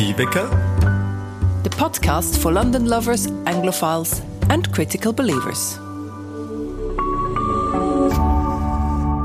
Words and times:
Motivwecker, 0.00 0.48
the 1.62 1.68
podcast 1.68 2.40
for 2.40 2.50
London 2.50 2.86
lovers, 2.86 3.26
Anglophiles, 3.44 4.22
and 4.48 4.72
critical 4.72 5.12
believers. 5.12 5.76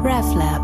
RevLab. 0.03 0.63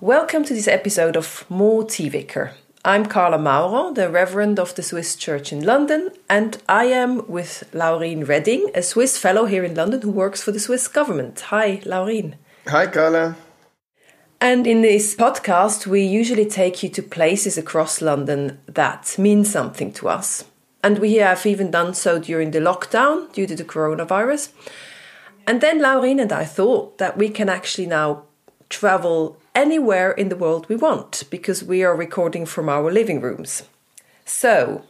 Welcome 0.00 0.44
to 0.44 0.54
this 0.54 0.68
episode 0.68 1.16
of 1.16 1.44
More 1.48 1.82
Motivwecker. 1.82 2.52
I'm 2.84 3.06
Carla 3.06 3.36
Maurer, 3.36 3.92
the 3.92 4.08
Reverend 4.08 4.60
of 4.60 4.76
the 4.76 4.84
Swiss 4.84 5.16
Church 5.16 5.52
in 5.52 5.64
London, 5.64 6.10
and 6.28 6.62
I 6.68 6.84
am 6.84 7.26
with 7.26 7.64
Laureen 7.72 8.28
Redding, 8.28 8.70
a 8.76 8.82
Swiss 8.84 9.18
fellow 9.18 9.46
here 9.46 9.64
in 9.64 9.74
London 9.74 10.02
who 10.02 10.12
works 10.12 10.40
for 10.40 10.52
the 10.52 10.60
Swiss 10.60 10.86
government. 10.86 11.40
Hi, 11.48 11.78
Laureen. 11.78 12.34
Hi, 12.68 12.86
Carla. 12.86 13.34
And 14.42 14.66
in 14.66 14.80
this 14.80 15.14
podcast, 15.14 15.86
we 15.86 16.00
usually 16.00 16.46
take 16.46 16.82
you 16.82 16.88
to 16.90 17.02
places 17.02 17.58
across 17.58 18.00
London 18.00 18.58
that 18.66 19.14
mean 19.18 19.44
something 19.44 19.92
to 19.92 20.08
us. 20.08 20.44
And 20.82 20.98
we 20.98 21.16
have 21.16 21.44
even 21.44 21.70
done 21.70 21.92
so 21.92 22.18
during 22.18 22.50
the 22.50 22.58
lockdown 22.58 23.30
due 23.34 23.46
to 23.46 23.54
the 23.54 23.64
coronavirus. 23.64 24.52
And 25.46 25.60
then 25.60 25.78
Laureen 25.78 26.22
and 26.22 26.32
I 26.32 26.46
thought 26.46 26.96
that 26.96 27.18
we 27.18 27.28
can 27.28 27.50
actually 27.50 27.86
now 27.86 28.22
travel 28.70 29.36
anywhere 29.54 30.12
in 30.12 30.30
the 30.30 30.36
world 30.36 30.66
we 30.70 30.76
want 30.76 31.24
because 31.28 31.62
we 31.62 31.84
are 31.84 31.94
recording 31.94 32.46
from 32.46 32.70
our 32.70 32.90
living 32.90 33.20
rooms. 33.20 33.64
So, 34.24 34.84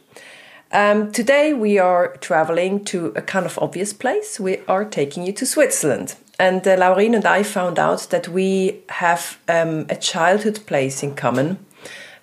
um, 0.71 1.11
today 1.11 1.51
we 1.51 1.77
are 1.77 2.15
traveling 2.17 2.85
to 2.85 3.07
a 3.17 3.21
kind 3.21 3.45
of 3.45 3.59
obvious 3.59 3.91
place. 3.91 4.39
We 4.39 4.59
are 4.69 4.85
taking 4.85 5.25
you 5.25 5.33
to 5.33 5.45
Switzerland. 5.45 6.15
And 6.41 6.67
uh, 6.67 6.95
and 6.97 7.25
I 7.27 7.43
found 7.43 7.77
out 7.77 8.07
that 8.09 8.27
we 8.27 8.81
have 8.89 9.37
um, 9.47 9.85
a 9.89 9.95
childhood 9.95 10.65
place 10.65 11.03
in 11.03 11.13
common. 11.13 11.59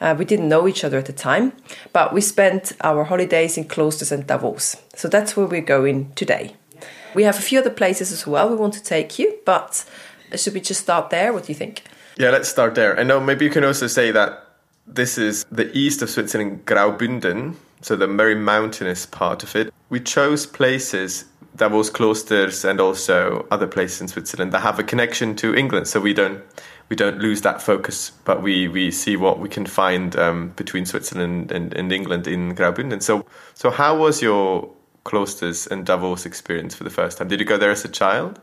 Uh, 0.00 0.16
we 0.18 0.24
didn't 0.24 0.48
know 0.48 0.66
each 0.66 0.82
other 0.82 0.98
at 0.98 1.06
the 1.06 1.12
time, 1.12 1.52
but 1.92 2.12
we 2.12 2.20
spent 2.20 2.72
our 2.80 3.04
holidays 3.04 3.56
in 3.56 3.64
Klosters 3.64 4.10
and 4.10 4.26
Davos. 4.26 4.76
So 4.96 5.06
that's 5.08 5.36
where 5.36 5.46
we're 5.46 5.60
going 5.60 6.10
today. 6.16 6.56
We 7.14 7.22
have 7.22 7.38
a 7.38 7.42
few 7.42 7.60
other 7.60 7.70
places 7.70 8.10
as 8.10 8.26
well 8.26 8.48
we 8.50 8.56
want 8.56 8.74
to 8.74 8.82
take 8.82 9.20
you, 9.20 9.38
but 9.44 9.84
should 10.34 10.54
we 10.54 10.60
just 10.62 10.80
start 10.80 11.10
there? 11.10 11.32
What 11.32 11.44
do 11.44 11.52
you 11.52 11.58
think? 11.58 11.82
Yeah, 12.16 12.30
let's 12.30 12.48
start 12.48 12.74
there. 12.74 12.98
I 12.98 13.04
know 13.04 13.20
maybe 13.20 13.44
you 13.44 13.52
can 13.52 13.64
also 13.64 13.86
say 13.86 14.10
that 14.10 14.44
this 14.84 15.16
is 15.16 15.44
the 15.52 15.70
east 15.78 16.02
of 16.02 16.10
Switzerland, 16.10 16.64
Graubünden, 16.64 17.54
so 17.82 17.94
the 17.94 18.08
very 18.08 18.34
mountainous 18.34 19.06
part 19.06 19.44
of 19.44 19.54
it. 19.54 19.72
We 19.90 20.00
chose 20.00 20.44
places, 20.44 21.24
Davos 21.58 21.90
Klosters 21.90 22.64
and 22.64 22.80
also 22.80 23.46
other 23.50 23.66
places 23.66 24.00
in 24.00 24.08
Switzerland 24.08 24.52
that 24.52 24.60
have 24.60 24.78
a 24.78 24.84
connection 24.84 25.34
to 25.36 25.54
England, 25.54 25.88
so 25.88 26.00
we 26.00 26.14
don't 26.14 26.42
we 26.88 26.96
don't 26.96 27.18
lose 27.18 27.42
that 27.42 27.60
focus, 27.60 28.12
but 28.24 28.42
we, 28.42 28.66
we 28.66 28.90
see 28.90 29.14
what 29.14 29.40
we 29.40 29.48
can 29.50 29.66
find 29.66 30.16
um, 30.16 30.54
between 30.56 30.86
Switzerland 30.86 31.52
and, 31.52 31.74
and 31.74 31.92
England 31.92 32.26
in 32.26 32.54
Graubünden. 32.54 33.02
So 33.02 33.26
so 33.54 33.70
how 33.70 33.98
was 33.98 34.22
your 34.22 34.70
Klosters 35.04 35.70
and 35.70 35.84
Davos 35.84 36.24
experience 36.24 36.74
for 36.74 36.84
the 36.84 36.90
first 36.90 37.18
time? 37.18 37.28
Did 37.28 37.40
you 37.40 37.46
go 37.46 37.58
there 37.58 37.70
as 37.70 37.84
a 37.84 37.88
child? 37.88 38.40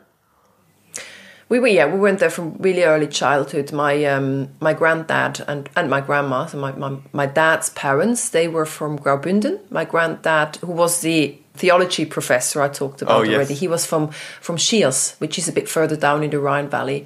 We 1.48 1.60
were 1.60 1.68
yeah 1.68 1.86
we 1.86 2.00
went 2.00 2.20
there 2.20 2.30
from 2.30 2.58
really 2.60 2.84
early 2.84 3.08
childhood. 3.08 3.72
My 3.72 4.04
um, 4.06 4.50
my 4.60 4.74
granddad 4.74 5.44
and, 5.48 5.70
and 5.76 5.90
my 5.90 6.02
grandma, 6.02 6.48
so 6.48 6.58
my, 6.58 6.74
my 6.74 6.98
my 7.14 7.28
dad's 7.28 7.70
parents, 7.70 8.30
they 8.30 8.48
were 8.48 8.66
from 8.66 9.00
Graubünden. 9.00 9.60
My 9.72 9.86
granddad, 9.86 10.58
who 10.58 10.74
was 10.74 11.02
the 11.02 11.38
theology 11.58 12.06
professor 12.06 12.62
I 12.62 12.70
talked 12.70 13.02
about 13.02 13.20
Oh, 13.20 13.24
yes. 13.24 13.36
already, 13.36 13.54
he 13.56 13.68
was 13.68 13.86
from 13.86 14.10
from 14.42 14.58
Schiers, 14.58 15.20
which 15.20 15.38
is 15.38 15.48
a 15.48 15.52
bit 15.52 15.68
further 15.70 15.96
down 15.98 16.24
in 16.24 16.30
the 16.30 16.40
Rhine 16.40 16.70
Valley, 16.70 17.06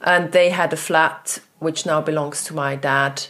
and 0.00 0.32
they 0.32 0.50
had 0.50 0.72
a 0.72 0.76
flat 0.76 1.40
which 1.58 1.84
now 1.86 2.00
belongs 2.00 2.44
to 2.44 2.54
my 2.54 2.76
dad. 2.76 3.22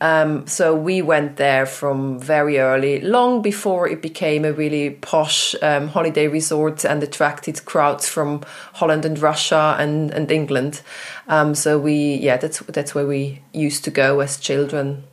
Um, 0.00 0.48
so 0.48 0.74
we 0.74 1.00
went 1.00 1.36
there 1.36 1.64
from 1.64 2.18
very 2.18 2.58
early, 2.58 3.00
long 3.00 3.40
before 3.40 3.88
it 3.88 4.02
became 4.02 4.44
a 4.44 4.52
really 4.52 4.90
posh 4.90 5.54
um, 5.62 5.86
holiday 5.88 6.26
resort 6.26 6.84
and 6.84 7.02
attracted 7.04 7.64
crowds 7.64 8.08
from 8.08 8.40
Holland 8.74 9.04
and 9.04 9.16
Russia 9.16 9.76
and, 9.78 10.10
and 10.10 10.28
England. 10.32 10.82
Um, 11.28 11.54
so 11.54 11.78
we, 11.78 12.16
yeah, 12.16 12.36
that's 12.36 12.58
that's 12.66 12.94
where 12.96 13.06
we 13.06 13.42
used 13.52 13.84
to 13.84 13.92
go 13.92 14.18
as 14.20 14.38
children. 14.38 15.04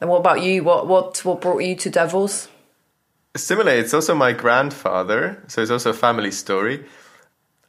And 0.00 0.08
what 0.08 0.20
about 0.20 0.42
you? 0.42 0.64
What 0.64 0.86
what 0.86 1.22
what 1.24 1.42
brought 1.42 1.62
you 1.62 1.76
to 1.76 1.90
Davos? 1.90 2.48
Similarly, 3.36 3.78
it's 3.78 3.94
also 3.94 4.14
my 4.14 4.32
grandfather, 4.32 5.42
so 5.46 5.62
it's 5.62 5.70
also 5.70 5.90
a 5.90 5.94
family 5.94 6.32
story. 6.32 6.84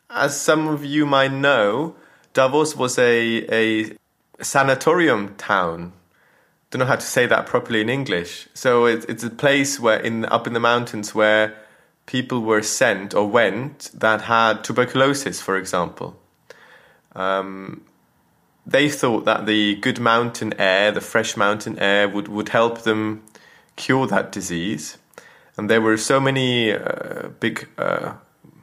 As 0.10 0.40
some 0.40 0.68
of 0.68 0.84
you 0.84 1.06
might 1.06 1.32
know, 1.32 1.96
Davos 2.34 2.76
was 2.76 2.98
a, 2.98 3.46
a 3.52 3.96
sanatorium 4.42 5.36
town. 5.36 5.94
Don't 6.70 6.80
know 6.80 6.86
how 6.86 6.96
to 6.96 7.02
say 7.02 7.28
that 7.28 7.46
properly 7.46 7.82
in 7.82 7.90
English. 7.90 8.48
So 8.54 8.86
it, 8.86 9.06
it's 9.08 9.24
a 9.24 9.30
place 9.30 9.80
where 9.80 10.00
in 10.00 10.26
up 10.26 10.48
in 10.48 10.54
the 10.54 10.60
mountains 10.60 11.14
where 11.14 11.56
people 12.06 12.42
were 12.42 12.64
sent 12.64 13.14
or 13.14 13.28
went 13.28 13.92
that 13.94 14.22
had 14.22 14.64
tuberculosis, 14.64 15.42
for 15.42 15.58
example. 15.58 16.18
Um, 17.14 17.84
they 18.66 18.90
thought 18.90 19.26
that 19.26 19.46
the 19.46 19.76
good 19.76 20.00
mountain 20.00 20.54
air, 20.58 20.92
the 20.92 21.02
fresh 21.02 21.36
mountain 21.38 21.78
air, 21.80 22.08
would, 22.08 22.28
would 22.28 22.50
help 22.50 22.84
them 22.84 23.24
cure 23.76 24.08
that 24.08 24.32
disease. 24.32 24.98
And 25.62 25.70
there 25.70 25.80
were 25.80 25.98
so 25.98 26.20
many 26.20 26.72
uh, 26.72 27.28
big 27.40 27.68
uh, 27.78 28.14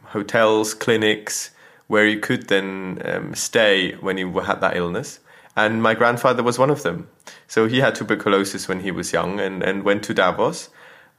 hotels, 0.07 0.75
clinics 0.75 1.53
where 1.87 2.05
you 2.05 2.19
could 2.19 2.49
then 2.49 3.01
um, 3.05 3.37
stay 3.37 3.93
when 4.01 4.19
you 4.19 4.37
had 4.41 4.61
that 4.63 4.77
illness. 4.77 5.21
And 5.55 5.81
my 5.81 5.95
grandfather 5.95 6.43
was 6.43 6.59
one 6.59 6.71
of 6.71 6.83
them. 6.83 7.09
So 7.47 7.69
he 7.69 7.79
had 7.79 7.95
tuberculosis 7.95 8.67
when 8.67 8.81
he 8.81 8.91
was 8.91 9.13
young 9.13 9.39
and, 9.39 9.63
and 9.63 9.85
went 9.85 10.03
to 10.07 10.13
Davos. 10.13 10.71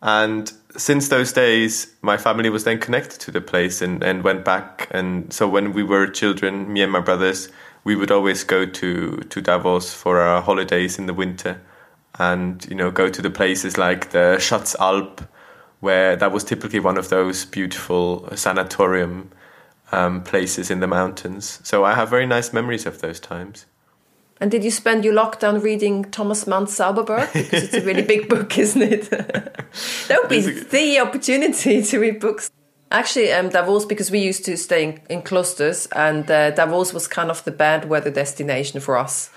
And 0.02 0.52
since 0.76 1.08
those 1.08 1.32
days, 1.32 1.96
my 2.02 2.18
family 2.18 2.50
was 2.50 2.66
then 2.66 2.80
connected 2.80 3.22
to 3.22 3.32
the 3.32 3.40
place 3.40 3.82
and, 3.82 4.04
and 4.04 4.22
went 4.22 4.44
back. 4.44 4.90
And 4.92 5.32
so 5.32 5.48
when 5.48 5.72
we 5.72 5.84
were 5.84 6.08
children, 6.08 6.74
me 6.74 6.82
and 6.82 6.92
my 6.92 7.00
brothers, 7.00 7.48
we 7.86 7.96
would 7.96 8.12
always 8.12 8.44
go 8.44 8.66
to, 8.66 9.16
to 9.16 9.42
Davos 9.42 9.94
for 9.94 10.20
our 10.20 10.42
holidays 10.42 11.00
in 11.00 11.06
the 11.06 11.14
winter 11.14 11.62
and, 12.16 12.68
you 12.70 12.76
know, 12.76 12.92
go 12.92 13.08
to 13.08 13.22
the 13.22 13.30
places 13.30 13.78
like 13.78 14.10
the 14.10 14.36
Schatzalp, 14.40 15.26
where 15.80 16.16
that 16.16 16.32
was 16.32 16.44
typically 16.44 16.80
one 16.80 16.98
of 16.98 17.10
those 17.10 17.46
beautiful 17.46 18.28
sanatorium 18.36 19.32
um, 19.92 20.24
places 20.24 20.70
in 20.70 20.80
the 20.80 20.88
mountains. 20.88 21.60
So 21.64 21.84
I 21.84 21.94
have 21.94 22.10
very 22.10 22.26
nice 22.26 22.54
memories 22.54 22.86
of 22.86 23.02
those 23.02 23.20
times. 23.20 23.66
And 24.42 24.50
did 24.50 24.64
you 24.64 24.72
spend 24.72 25.04
your 25.04 25.14
lockdown 25.14 25.62
reading 25.62 26.06
Thomas 26.06 26.48
Mann's 26.48 26.76
Zauberberg? 26.76 27.32
Because 27.34 27.64
it's 27.64 27.74
a 27.74 27.82
really 27.82 28.04
big 28.04 28.30
book, 28.30 28.58
isn't 28.58 28.82
it? 28.82 29.10
that 30.08 30.20
would 30.22 30.30
be 30.30 30.42
the 30.42 31.00
opportunity 31.00 31.82
to 31.82 32.00
read 32.00 32.20
books. 32.20 32.50
Actually, 32.92 33.32
um, 33.34 33.50
Davos, 33.50 33.86
because 33.86 34.10
we 34.10 34.20
used 34.20 34.46
to 34.46 34.58
stay 34.58 34.84
in, 34.84 35.02
in 35.10 35.22
Klosters, 35.22 35.88
and 35.96 36.30
uh, 36.32 36.52
Davos 36.52 36.94
was 36.94 37.08
kind 37.08 37.30
of 37.30 37.44
the 37.44 37.52
bad 37.52 37.88
weather 37.90 38.10
destination 38.10 38.80
for 38.80 38.98
us. 38.98 39.30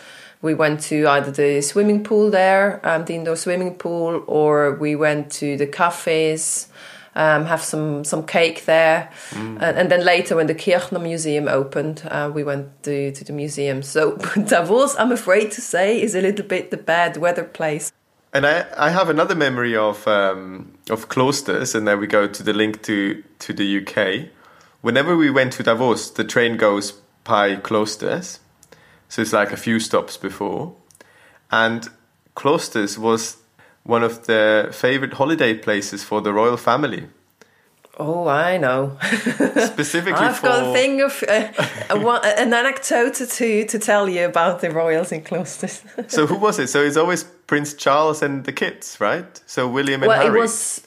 We 0.43 0.55
went 0.55 0.81
to 0.83 1.07
either 1.07 1.31
the 1.31 1.63
swimming 1.63 2.03
pool 2.03 2.31
there, 2.31 2.81
um, 2.85 3.05
the 3.05 3.15
indoor 3.15 3.37
swimming 3.37 3.77
pool, 3.77 4.25
or 4.27 4.75
we 4.75 4.97
went 4.97 5.31
to 5.33 5.57
the 5.57 5.67
cafes, 5.67 6.69
um, 7.15 7.45
have 7.47 7.63
some, 7.63 8.05
some 8.05 8.27
cake 8.27 8.65
there. 8.65 9.11
And, 9.35 9.63
and 9.63 9.91
then 9.91 10.05
later, 10.05 10.37
when 10.37 10.49
the 10.49 10.55
Kirchner 10.55 10.99
Museum 10.99 11.47
opened, 11.47 12.03
uh, 12.11 12.31
we 12.35 12.43
went 12.43 12.83
to, 12.83 13.13
to 13.13 13.25
the 13.25 13.33
museum. 13.33 13.83
So 13.83 14.17
Davos, 14.47 14.97
I'm 14.99 15.13
afraid 15.13 15.53
to 15.53 15.61
say, 15.61 16.03
is 16.03 16.15
a 16.15 16.21
little 16.21 16.45
bit 16.45 16.71
the 16.71 16.77
bad 16.77 17.17
weather 17.17 17.45
place. 17.45 17.93
And 18.35 18.47
I, 18.47 18.67
I 18.77 18.91
have 18.91 19.11
another 19.11 19.35
memory 19.35 19.77
of 19.77 20.09
um, 20.09 20.73
of 20.89 21.11
Klosters, 21.11 21.75
and 21.75 21.87
then 21.87 22.01
we 22.01 22.07
go 22.07 22.27
to 22.27 22.43
the 22.43 22.55
link 22.55 22.83
to, 22.85 23.23
to 23.41 23.53
the 23.53 23.81
UK. 23.81 24.31
Whenever 24.81 25.17
we 25.17 25.31
went 25.31 25.53
to 25.55 25.63
Davos, 25.63 26.11
the 26.11 26.25
train 26.25 26.57
goes 26.57 26.93
by 27.25 27.57
Klosters, 27.57 28.39
so 29.13 29.21
it's 29.21 29.33
like 29.35 29.53
a 29.53 29.57
few 29.59 29.79
stops 29.79 30.17
before. 30.17 30.73
And 31.51 31.87
Klosters 32.35 32.97
was 32.97 33.37
one 33.85 34.03
of 34.03 34.25
the 34.27 34.69
favorite 34.73 35.13
holiday 35.15 35.53
places 35.55 36.03
for 36.03 36.23
the 36.23 36.33
royal 36.33 36.57
family, 36.57 37.09
Oh, 37.99 38.27
I 38.27 38.57
know. 38.57 38.97
specifically 39.67 40.27
I've 40.27 40.39
for 40.39 40.47
got 40.47 40.67
a 40.67 40.73
thing 40.73 41.03
of 41.03 41.23
uh, 41.29 41.49
a, 41.91 42.01
one- 42.01 42.25
an 42.25 42.55
anecdote 42.55 43.15
to 43.39 43.67
to 43.67 43.79
tell 43.79 44.09
you 44.09 44.25
about 44.25 44.61
the 44.61 44.71
royals 44.71 45.13
in 45.13 45.21
Klosters. 45.23 45.83
So 46.11 46.27
who 46.27 46.37
was 46.37 46.59
it? 46.59 46.69
So 46.69 46.81
it's 46.83 46.97
always 46.97 47.25
Prince 47.47 47.75
Charles 47.75 48.23
and 48.23 48.45
the 48.45 48.53
kids, 48.53 48.97
right? 48.99 49.43
So 49.47 49.69
William 49.69 50.03
and 50.03 50.09
well, 50.09 50.23
Harry. 50.23 50.39
it 50.39 50.43
was. 50.43 50.81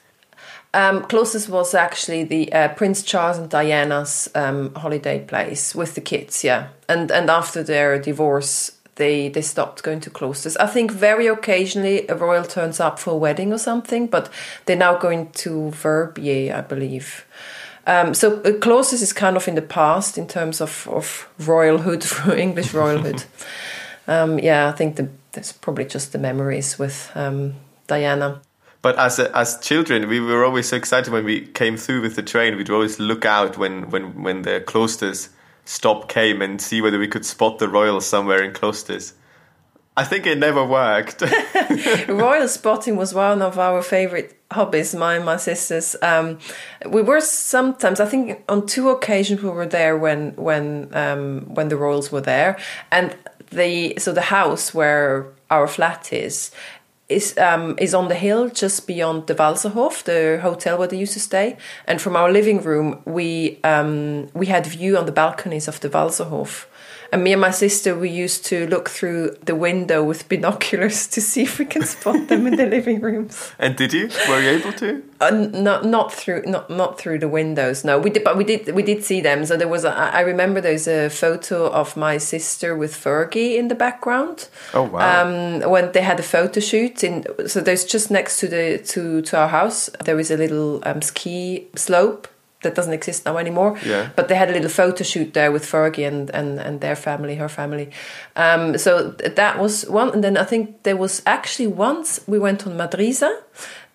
Um, 0.76 1.04
Klosters 1.04 1.48
was 1.48 1.74
actually 1.74 2.26
the 2.26 2.52
uh, 2.52 2.68
Prince 2.68 3.02
Charles 3.02 3.38
and 3.38 3.50
Diana's 3.50 4.30
um, 4.36 4.76
holiday 4.76 5.24
place 5.24 5.74
with 5.74 5.96
the 5.96 6.02
kids, 6.02 6.44
yeah. 6.44 6.68
And 6.90 7.12
and 7.12 7.30
after 7.30 7.64
their 7.64 7.98
divorce, 7.98 8.74
they 8.96 9.30
they 9.30 9.42
stopped 9.42 9.84
going 9.84 10.02
to 10.02 10.10
Klosters. 10.10 10.58
I 10.60 10.68
think 10.68 10.92
very 10.92 11.28
occasionally 11.28 12.06
a 12.10 12.16
royal 12.16 12.44
turns 12.44 12.82
up 12.82 13.00
for 13.00 13.12
a 13.12 13.18
wedding 13.18 13.54
or 13.54 13.58
something, 13.58 14.08
but 14.08 14.30
they're 14.66 14.76
now 14.76 14.98
going 14.98 15.32
to 15.46 15.72
Verbier, 15.72 16.54
I 16.54 16.62
believe. 16.62 17.26
Um, 17.88 18.14
so 18.14 18.42
uh, 18.44 18.80
is 18.80 19.14
kind 19.14 19.38
of 19.38 19.48
in 19.48 19.56
the 19.56 19.62
past 19.62 20.18
in 20.18 20.28
terms 20.28 20.60
of 20.60 20.90
of 20.92 21.30
royalhood, 21.40 22.38
English 22.38 22.74
royalhood. 22.74 23.26
Um, 24.08 24.38
yeah, 24.38 24.70
I 24.70 24.72
think 24.72 24.98
the, 24.98 25.10
there's 25.32 25.52
probably 25.52 25.86
just 25.86 26.12
the 26.12 26.20
memories 26.20 26.78
with 26.78 27.12
um, 27.16 27.56
Diana. 27.88 28.40
But 28.86 29.00
as 29.00 29.18
as 29.18 29.58
children, 29.62 30.08
we 30.08 30.20
were 30.20 30.46
always 30.46 30.70
so 30.70 30.76
excited 30.76 31.12
when 31.12 31.26
we 31.26 31.42
came 31.42 31.76
through 31.76 32.04
with 32.04 32.16
the 32.16 32.22
train. 32.22 32.56
We'd 32.56 32.70
always 32.70 33.00
look 33.00 33.26
out 33.26 33.58
when 33.58 33.90
when 33.90 34.22
when 34.22 34.44
the 34.44 34.62
Klosters 34.62 35.30
stop 35.64 36.08
came 36.08 36.40
and 36.40 36.62
see 36.62 36.82
whether 36.84 37.00
we 37.00 37.08
could 37.08 37.26
spot 37.26 37.58
the 37.58 37.68
royals 37.68 38.06
somewhere 38.06 38.44
in 38.44 38.54
Klosters. 38.54 39.14
I 39.98 40.04
think 40.04 40.28
it 40.28 40.38
never 40.38 40.64
worked. 40.64 41.24
Royal 42.08 42.48
spotting 42.48 42.96
was 42.96 43.12
one 43.12 43.42
of 43.42 43.58
our 43.58 43.82
favorite 43.82 44.38
hobbies, 44.52 44.94
mine 44.94 45.16
and 45.16 45.26
my 45.26 45.38
sisters. 45.38 45.96
Um, 46.04 46.38
we 46.88 47.02
were 47.02 47.22
sometimes, 47.22 48.00
I 48.00 48.06
think, 48.06 48.44
on 48.50 48.68
two 48.68 48.90
occasions 48.90 49.42
we 49.42 49.50
were 49.50 49.66
there 49.66 49.98
when 49.98 50.36
when 50.36 50.90
um, 50.94 51.56
when 51.56 51.70
the 51.70 51.78
royals 51.78 52.12
were 52.12 52.22
there, 52.22 52.60
and 52.92 53.16
the 53.50 53.96
so 53.98 54.14
the 54.14 54.30
house 54.38 54.76
where 54.76 55.34
our 55.50 55.68
flat 55.68 56.12
is 56.12 56.52
is 57.08 57.38
um, 57.38 57.76
is 57.78 57.94
on 57.94 58.08
the 58.08 58.16
hill 58.16 58.50
just 58.50 58.88
beyond 58.88 59.28
the 59.28 59.36
Walserhof, 59.36 60.04
the 60.04 60.40
hotel 60.42 60.78
where 60.78 60.88
they 60.88 60.98
used 60.98 61.14
to 61.14 61.20
stay. 61.20 61.58
And 61.88 62.02
from 62.02 62.16
our 62.16 62.32
living 62.32 62.62
room, 62.62 63.02
we 63.06 63.60
um, 63.64 64.28
we 64.34 64.48
had 64.48 64.66
view 64.66 64.98
on 64.98 65.06
the 65.06 65.12
balconies 65.12 65.68
of 65.68 65.80
the 65.82 65.90
Walserhof. 65.90 66.66
And 67.12 67.24
me 67.24 67.34
and 67.34 67.42
my 67.42 67.52
sister, 67.52 67.98
we 67.98 68.10
used 68.10 68.46
to 68.46 68.68
look 68.68 68.90
through 68.90 69.38
the 69.46 69.56
window 69.56 70.04
with 70.04 70.28
binoculars 70.30 71.08
to 71.08 71.22
see 71.22 71.44
if 71.44 71.60
we 71.60 71.66
can 71.66 71.84
spot 71.84 72.28
them 72.28 72.48
in 72.48 72.56
the 72.56 72.66
living 72.78 73.02
rooms. 73.02 73.52
And 73.60 73.76
did 73.76 73.94
you? 73.94 74.10
Were 74.28 74.42
you 74.42 74.50
able 74.50 74.74
to? 74.74 75.04
Uh, 75.22 75.32
not 75.32 75.86
not 75.86 76.12
through 76.12 76.44
not 76.46 76.70
not 76.70 77.00
through 77.00 77.20
the 77.20 77.28
windows. 77.28 77.86
No, 77.86 77.98
we 77.98 78.10
did, 78.10 78.24
but 78.24 78.36
we 78.36 78.44
did 78.44 78.74
we 78.76 78.84
did 78.84 79.04
see 79.04 79.22
them. 79.22 79.46
So 79.46 79.56
there 79.56 79.68
was 79.68 79.86
a, 79.86 79.94
I 79.94 80.22
remember 80.22 80.60
there's 80.60 80.88
a 80.88 81.10
photo 81.10 81.70
of 81.70 81.96
my 81.96 82.18
sister 82.18 82.76
with 82.76 82.94
Fergie 82.94 83.58
in 83.58 83.70
the 83.70 83.76
background. 83.76 84.50
Oh 84.74 84.84
wow! 84.84 85.24
Um, 85.24 85.70
when 85.70 85.92
they 85.94 86.02
had 86.02 86.20
a 86.20 86.24
photo 86.24 86.60
shoot 86.60 87.04
in, 87.04 87.26
so 87.48 87.62
there's 87.62 87.86
just 87.86 88.12
next 88.12 88.40
to 88.42 88.48
the 88.48 88.80
to 88.88 89.22
to 89.22 89.38
our 89.38 89.48
house 89.48 89.90
there 90.04 90.20
is 90.20 90.32
a 90.32 90.38
little 90.38 90.82
um, 90.84 91.02
ski 91.02 91.68
slope 91.76 92.28
that 92.66 92.76
doesn't 92.76 92.94
exist 92.94 93.26
now 93.26 93.38
anymore. 93.38 93.80
Yeah. 93.86 94.10
But 94.16 94.28
they 94.28 94.36
had 94.36 94.50
a 94.50 94.54
little 94.54 94.70
photo 94.70 95.04
shoot 95.04 95.34
there 95.34 95.52
with 95.52 95.66
Fergie 95.66 96.06
and, 96.06 96.30
and, 96.32 96.60
and 96.60 96.82
their 96.82 96.96
family, 96.96 97.36
her 97.36 97.50
family. 97.50 97.92
Um, 98.36 98.78
so 98.78 99.12
that 99.12 99.58
was 99.58 99.88
one. 99.88 100.10
And 100.12 100.24
then 100.24 100.36
I 100.38 100.44
think 100.44 100.84
there 100.84 100.98
was 100.98 101.22
actually 101.26 101.68
once 101.68 102.20
we 102.28 102.38
went 102.38 102.68
on 102.68 102.74
Madrisa 102.74 103.42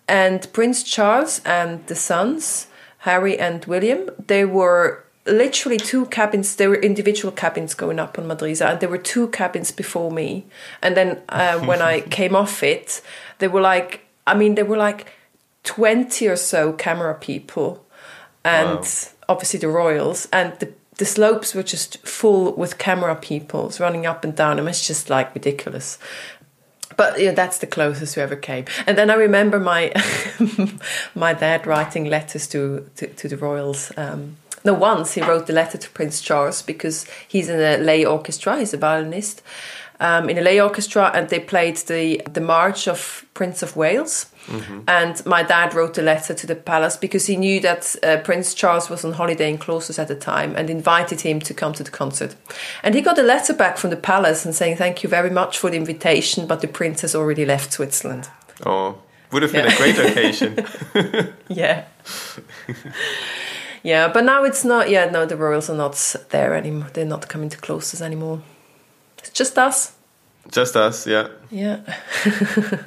and 0.07 0.51
Prince 0.53 0.83
Charles 0.83 1.41
and 1.45 1.85
the 1.87 1.95
sons, 1.95 2.67
Harry 2.99 3.37
and 3.37 3.63
William, 3.65 4.09
they 4.27 4.45
were 4.45 5.03
literally 5.25 5.77
two 5.77 6.05
cabins 6.07 6.55
there 6.55 6.69
were 6.69 6.81
individual 6.81 7.31
cabins 7.31 7.75
going 7.75 7.99
up 7.99 8.17
on 8.17 8.25
madrisa 8.25 8.71
and 8.71 8.79
there 8.79 8.89
were 8.89 8.97
two 8.97 9.27
cabins 9.27 9.71
before 9.71 10.09
me 10.09 10.43
and 10.81 10.97
then 10.97 11.21
uh, 11.29 11.59
when 11.59 11.79
i 11.79 12.01
came 12.09 12.35
off 12.35 12.63
it 12.63 13.01
they 13.37 13.47
were 13.47 13.61
like 13.61 14.01
i 14.25 14.33
mean 14.33 14.55
there 14.55 14.65
were 14.65 14.77
like 14.77 15.05
20 15.63 16.27
or 16.27 16.35
so 16.35 16.73
camera 16.73 17.13
people 17.13 17.85
and 18.43 18.79
wow. 18.79 18.85
obviously 19.29 19.59
the 19.59 19.67
royals 19.67 20.27
and 20.31 20.57
the 20.59 20.73
the 20.97 21.05
slopes 21.05 21.55
were 21.55 21.63
just 21.63 21.97
full 22.05 22.53
with 22.53 22.77
camera 22.77 23.15
people 23.15 23.73
running 23.79 24.05
up 24.05 24.23
and 24.23 24.35
down. 24.35 24.59
It 24.59 24.63
was 24.63 24.85
just 24.85 25.09
like 25.09 25.33
ridiculous. 25.33 25.97
But 26.95 27.19
yeah, 27.19 27.31
that's 27.31 27.57
the 27.57 27.65
closest 27.65 28.15
we 28.15 28.21
ever 28.21 28.35
came. 28.35 28.65
And 28.85 28.95
then 28.97 29.09
I 29.09 29.15
remember 29.15 29.59
my 29.59 29.91
my 31.15 31.33
dad 31.33 31.65
writing 31.65 32.05
letters 32.05 32.47
to 32.49 32.87
to, 32.97 33.07
to 33.07 33.27
the 33.27 33.37
royals. 33.37 33.91
Um, 33.97 34.37
no, 34.63 34.75
once 34.75 35.13
he 35.13 35.21
wrote 35.21 35.47
the 35.47 35.53
letter 35.53 35.79
to 35.79 35.89
Prince 35.89 36.21
Charles 36.21 36.61
because 36.61 37.07
he's 37.27 37.49
in 37.49 37.59
a 37.59 37.83
lay 37.83 38.05
orchestra. 38.05 38.59
He's 38.59 38.75
a 38.75 38.77
violinist 38.77 39.41
um, 39.99 40.29
in 40.29 40.37
a 40.37 40.41
lay 40.41 40.61
orchestra, 40.61 41.09
and 41.15 41.29
they 41.29 41.39
played 41.39 41.77
the 41.77 42.21
the 42.31 42.41
march 42.41 42.87
of 42.87 43.25
Prince 43.33 43.63
of 43.63 43.75
Wales 43.75 44.27
Mm-hmm. 44.47 44.81
And 44.87 45.25
my 45.25 45.43
dad 45.43 45.73
wrote 45.73 45.97
a 45.97 46.01
letter 46.01 46.33
to 46.33 46.47
the 46.47 46.55
palace 46.55 46.97
because 46.97 47.27
he 47.27 47.37
knew 47.37 47.59
that 47.61 47.95
uh, 48.03 48.17
Prince 48.17 48.53
Charles 48.53 48.89
was 48.89 49.05
on 49.05 49.13
holiday 49.13 49.49
in 49.49 49.57
Klosters 49.57 49.99
at 49.99 50.07
the 50.07 50.15
time 50.15 50.55
and 50.55 50.69
invited 50.69 51.21
him 51.21 51.39
to 51.41 51.53
come 51.53 51.73
to 51.73 51.83
the 51.83 51.91
concert. 51.91 52.35
And 52.83 52.95
he 52.95 53.01
got 53.01 53.17
a 53.17 53.23
letter 53.23 53.53
back 53.53 53.77
from 53.77 53.91
the 53.91 53.97
palace 53.97 54.45
and 54.45 54.55
saying, 54.55 54.77
Thank 54.77 55.03
you 55.03 55.09
very 55.09 55.29
much 55.29 55.57
for 55.57 55.69
the 55.69 55.77
invitation, 55.77 56.47
but 56.47 56.61
the 56.61 56.67
prince 56.67 57.01
has 57.01 57.15
already 57.15 57.45
left 57.45 57.73
Switzerland. 57.73 58.29
Oh, 58.65 58.97
would 59.31 59.43
have 59.43 59.51
been 59.51 59.65
yeah. 59.65 59.73
a 59.73 59.77
great 59.77 59.97
occasion. 59.97 60.65
yeah. 61.47 61.85
yeah, 63.83 64.07
but 64.07 64.25
now 64.25 64.43
it's 64.43 64.65
not, 64.65 64.89
yeah, 64.89 65.05
no, 65.09 65.25
the 65.25 65.37
royals 65.37 65.69
are 65.69 65.77
not 65.77 66.15
there 66.29 66.53
anymore. 66.53 66.89
They're 66.93 67.05
not 67.05 67.27
coming 67.29 67.49
to 67.49 67.57
Klosters 67.57 68.01
anymore. 68.01 68.41
It's 69.19 69.29
just 69.29 69.57
us. 69.57 69.93
Just 70.49 70.75
us, 70.75 71.07
yeah. 71.07 71.29
Yeah. 71.49 71.81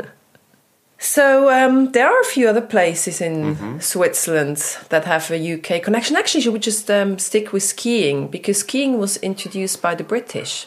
So 1.14 1.48
um, 1.48 1.92
there 1.92 2.08
are 2.08 2.20
a 2.20 2.24
few 2.24 2.48
other 2.48 2.60
places 2.60 3.20
in 3.20 3.54
mm-hmm. 3.54 3.78
Switzerland 3.78 4.56
that 4.88 5.04
have 5.04 5.30
a 5.30 5.38
UK 5.54 5.80
connection. 5.80 6.16
Actually, 6.16 6.40
should 6.40 6.52
we 6.52 6.58
just 6.58 6.90
um, 6.90 7.20
stick 7.20 7.52
with 7.52 7.62
skiing 7.62 8.26
because 8.26 8.58
skiing 8.58 8.98
was 8.98 9.16
introduced 9.18 9.80
by 9.80 9.94
the 9.94 10.02
British 10.02 10.66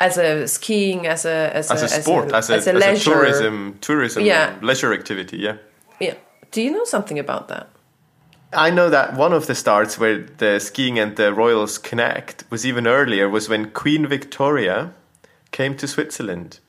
as 0.00 0.16
a 0.16 0.48
skiing 0.48 1.06
as 1.06 1.26
a 1.26 1.54
as, 1.54 1.70
as 1.70 1.82
a, 1.82 1.84
a, 1.84 1.88
sport 1.88 2.32
as 2.32 2.48
a, 2.48 2.54
as 2.54 2.66
a, 2.66 2.74
as 2.74 2.82
a, 2.82 2.88
as 2.88 3.00
a 3.00 3.04
tourism 3.04 3.76
tourism 3.82 4.24
yeah. 4.24 4.56
leisure 4.62 4.94
activity. 4.94 5.36
Yeah. 5.36 5.58
Yeah. 6.00 6.14
Do 6.52 6.62
you 6.62 6.70
know 6.70 6.86
something 6.86 7.18
about 7.18 7.48
that? 7.48 7.68
I 8.54 8.70
know 8.70 8.88
that 8.88 9.14
one 9.14 9.34
of 9.34 9.46
the 9.46 9.54
starts 9.54 9.98
where 9.98 10.22
the 10.38 10.58
skiing 10.58 10.98
and 10.98 11.16
the 11.16 11.34
royals 11.34 11.76
connect 11.76 12.44
was 12.48 12.64
even 12.64 12.86
earlier 12.86 13.28
was 13.28 13.50
when 13.50 13.68
Queen 13.72 14.06
Victoria 14.06 14.94
came 15.50 15.76
to 15.76 15.86
Switzerland 15.86 16.60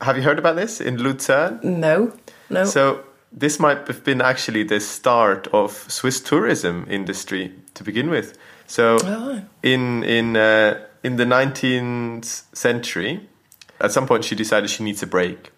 have 0.00 0.16
you 0.16 0.22
heard 0.22 0.38
about 0.38 0.56
this 0.56 0.80
in 0.80 0.96
Lucerne? 0.96 1.60
No, 1.62 2.12
no. 2.48 2.64
So 2.64 3.04
this 3.32 3.58
might 3.58 3.86
have 3.86 4.04
been 4.04 4.20
actually 4.20 4.64
the 4.64 4.80
start 4.80 5.46
of 5.48 5.72
Swiss 5.90 6.20
tourism 6.20 6.86
industry 6.90 7.54
to 7.74 7.84
begin 7.84 8.10
with. 8.10 8.36
So 8.66 8.98
oh. 9.02 9.42
in 9.62 10.04
in 10.04 10.36
uh, 10.36 10.84
in 11.02 11.16
the 11.16 11.24
19th 11.24 12.44
century, 12.54 13.28
at 13.80 13.92
some 13.92 14.06
point 14.06 14.24
she 14.24 14.34
decided 14.34 14.70
she 14.70 14.84
needs 14.84 15.02
a 15.02 15.06
break. 15.06 15.52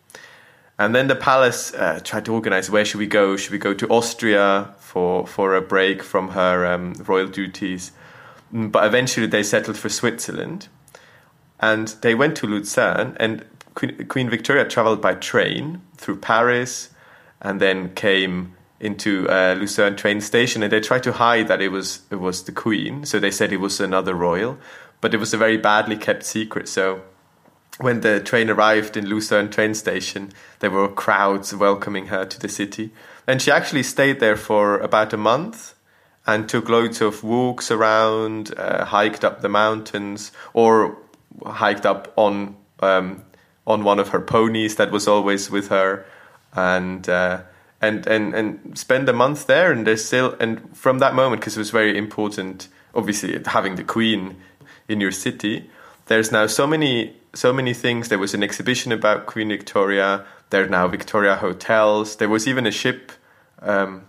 And 0.78 0.94
then 0.94 1.06
the 1.06 1.14
palace 1.14 1.72
uh, 1.74 2.00
tried 2.02 2.24
to 2.24 2.34
organize 2.34 2.70
where 2.70 2.84
should 2.84 2.98
we 2.98 3.06
go? 3.06 3.36
Should 3.36 3.52
we 3.52 3.58
go 3.58 3.74
to 3.74 3.86
Austria 3.88 4.74
for, 4.78 5.26
for 5.26 5.54
a 5.54 5.60
break 5.60 6.02
from 6.02 6.30
her 6.30 6.66
um, 6.66 6.94
royal 7.06 7.28
duties? 7.28 7.92
Mm, 8.52 8.72
but 8.72 8.84
eventually 8.84 9.26
they 9.26 9.42
settled 9.42 9.76
for 9.76 9.88
Switzerland. 9.88 10.68
And 11.60 11.88
they 12.00 12.16
went 12.16 12.36
to 12.38 12.48
Lucerne, 12.48 13.16
and 13.20 13.44
Queen, 13.74 14.06
Queen 14.06 14.30
Victoria 14.30 14.64
traveled 14.68 15.00
by 15.00 15.14
train 15.14 15.82
through 15.96 16.16
Paris 16.16 16.90
and 17.40 17.60
then 17.60 17.94
came 17.94 18.54
into 18.80 19.28
uh, 19.28 19.54
Lucerne 19.58 19.96
train 19.96 20.20
station, 20.20 20.62
and 20.62 20.72
they 20.72 20.80
tried 20.80 21.04
to 21.04 21.12
hide 21.12 21.46
that 21.48 21.62
it 21.62 21.68
was 21.68 22.00
it 22.10 22.16
was 22.16 22.42
the 22.42 22.52
Queen. 22.52 23.06
So 23.06 23.18
they 23.18 23.30
said 23.30 23.52
it 23.52 23.60
was 23.60 23.80
another 23.80 24.14
royal, 24.14 24.58
but 25.00 25.14
it 25.14 25.18
was 25.18 25.32
a 25.32 25.38
very 25.38 25.56
badly 25.56 25.96
kept 25.96 26.24
secret. 26.24 26.68
So 26.68 27.02
when 27.78 28.00
the 28.00 28.20
train 28.20 28.50
arrived 28.50 28.96
in 28.96 29.06
Lucerne 29.06 29.50
train 29.50 29.74
station, 29.74 30.32
there 30.58 30.70
were 30.70 30.88
crowds 30.88 31.54
welcoming 31.54 32.06
her 32.06 32.24
to 32.24 32.40
the 32.40 32.48
city, 32.48 32.90
and 33.26 33.40
she 33.40 33.50
actually 33.50 33.84
stayed 33.84 34.18
there 34.18 34.36
for 34.36 34.78
about 34.80 35.12
a 35.12 35.16
month 35.16 35.74
and 36.26 36.48
took 36.48 36.68
loads 36.68 37.00
of 37.00 37.24
walks 37.24 37.70
around, 37.70 38.54
uh, 38.56 38.84
hiked 38.84 39.24
up 39.24 39.40
the 39.40 39.48
mountains, 39.48 40.32
or 40.54 40.98
hiked 41.44 41.86
up 41.86 42.12
on 42.16 42.56
um, 42.80 43.24
on 43.66 43.84
one 43.84 43.98
of 43.98 44.08
her 44.08 44.20
ponies 44.20 44.76
that 44.76 44.90
was 44.90 45.06
always 45.06 45.50
with 45.50 45.68
her, 45.68 46.04
and 46.54 47.08
uh, 47.08 47.42
and 47.80 48.06
and 48.06 48.34
and 48.34 48.78
spend 48.78 49.08
a 49.08 49.12
month 49.12 49.46
there. 49.46 49.72
And 49.72 49.86
there's 49.86 50.04
still 50.04 50.36
and 50.40 50.76
from 50.76 50.98
that 50.98 51.14
moment 51.14 51.40
because 51.40 51.56
it 51.56 51.60
was 51.60 51.70
very 51.70 51.96
important, 51.96 52.68
obviously 52.94 53.40
having 53.46 53.76
the 53.76 53.84
queen 53.84 54.36
in 54.88 55.00
your 55.00 55.12
city. 55.12 55.70
There's 56.06 56.32
now 56.32 56.46
so 56.46 56.66
many 56.66 57.16
so 57.34 57.52
many 57.52 57.74
things. 57.74 58.08
There 58.08 58.18
was 58.18 58.34
an 58.34 58.42
exhibition 58.42 58.92
about 58.92 59.26
Queen 59.26 59.48
Victoria. 59.48 60.24
There 60.50 60.64
are 60.64 60.68
now 60.68 60.88
Victoria 60.88 61.36
hotels. 61.36 62.16
There 62.16 62.28
was 62.28 62.46
even 62.46 62.66
a 62.66 62.72
ship. 62.72 63.12
Um, 63.60 64.02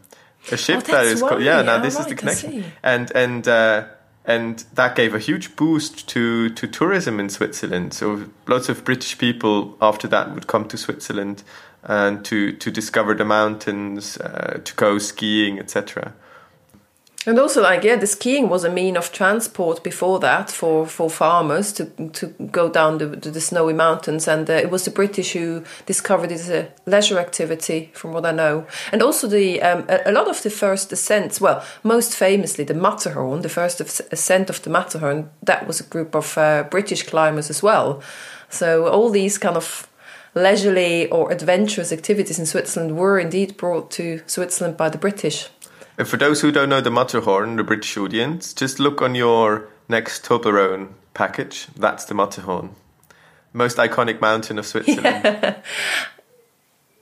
a 0.52 0.58
ship 0.58 0.84
oh, 0.90 0.92
that 0.92 1.06
is 1.06 1.22
called, 1.22 1.42
yeah. 1.42 1.62
Now 1.62 1.80
this 1.80 1.96
right, 1.96 2.02
is 2.02 2.08
the 2.08 2.16
connection, 2.16 2.66
and 2.82 3.12
and. 3.12 3.48
Uh, 3.48 3.86
and 4.26 4.64
that 4.74 4.96
gave 4.96 5.14
a 5.14 5.20
huge 5.20 5.56
boost 5.56 6.08
to, 6.10 6.50
to 6.50 6.68
tourism 6.68 7.20
in 7.20 7.30
Switzerland. 7.30 7.94
So 7.94 8.30
lots 8.48 8.70
of 8.70 8.86
British 8.86 9.18
people 9.18 9.78
after 9.82 10.08
that 10.08 10.34
would 10.34 10.48
come 10.48 10.68
to 10.70 10.78
Switzerland 10.78 11.44
and 11.84 12.24
to, 12.26 12.54
to 12.54 12.72
discover 12.72 13.14
the 13.14 13.26
mountains, 13.26 14.18
uh, 14.18 14.62
to 14.64 14.76
go 14.76 14.98
skiing, 14.98 15.60
etc. 15.60 16.14
And 17.26 17.40
also, 17.40 17.62
like, 17.62 17.86
yeah, 17.86 17.96
the 17.96 18.08
skiing 18.08 18.50
was 18.50 18.66
a 18.66 18.70
mean 18.70 18.98
of 18.98 19.14
transport 19.14 19.82
before 19.82 20.20
that 20.20 20.52
for, 20.52 20.86
for 20.86 21.10
farmers 21.10 21.72
to 21.74 21.86
to 21.86 22.28
go 22.52 22.70
down 22.70 22.98
the, 22.98 23.08
the 23.08 23.40
snowy 23.40 23.74
mountains. 23.74 24.28
And 24.28 24.50
uh, 24.50 24.54
it 24.54 24.70
was 24.70 24.84
the 24.84 24.92
British 24.92 25.32
who 25.32 25.64
discovered 25.86 26.32
it 26.32 26.42
as 26.42 26.50
a 26.50 26.68
leisure 26.86 27.20
activity, 27.20 27.92
from 27.94 28.12
what 28.12 28.26
I 28.26 28.32
know. 28.32 28.68
And 28.92 29.02
also, 29.02 29.28
the 29.28 29.62
um, 29.62 29.86
a, 29.88 30.02
a, 30.06 30.12
lot 30.12 30.28
of 30.28 30.44
the 30.44 30.50
first 30.50 30.92
ascents, 30.92 31.40
well, 31.40 31.64
most 31.82 32.14
famously, 32.14 32.66
the 32.66 32.74
Matterhorn, 32.74 33.42
the 33.42 33.50
first 33.50 33.80
ascent 33.80 34.50
of 34.50 34.62
the 34.62 34.70
Matterhorn, 34.70 35.30
that 35.44 35.66
was 35.66 35.80
a 35.80 35.86
group 35.86 36.16
of 36.16 36.38
uh, 36.38 36.64
British 36.64 37.04
climbers 37.04 37.50
as 37.50 37.64
well. 37.64 38.02
So, 38.50 38.88
all 38.88 39.10
these 39.10 39.38
kind 39.38 39.56
of 39.56 39.88
leisurely 40.36 41.10
or 41.10 41.32
adventurous 41.32 41.94
activities 41.94 42.40
in 42.40 42.46
Switzerland 42.46 42.98
were 42.98 43.18
indeed 43.18 43.56
brought 43.56 43.92
to 43.92 44.22
Switzerland 44.26 44.76
by 44.76 44.90
the 44.90 44.98
British. 44.98 45.48
And 45.98 46.08
for 46.08 46.18
those 46.18 46.42
who 46.42 46.52
don't 46.52 46.70
know 46.70 46.82
the 46.82 46.92
Matterhorn, 46.92 47.56
the 47.56 47.64
British 47.64 47.98
audience, 47.98 48.54
just 48.54 48.80
look 48.80 49.02
on 49.02 49.16
your 49.16 49.68
next 49.88 50.26
Toblerone 50.26 50.90
package. 51.14 51.68
That's 51.76 52.06
the 52.06 52.16
Matterhorn, 52.16 52.76
most 53.54 53.78
iconic 53.78 54.20
mountain 54.20 54.58
of 54.60 54.66
Switzerland. 54.66 55.56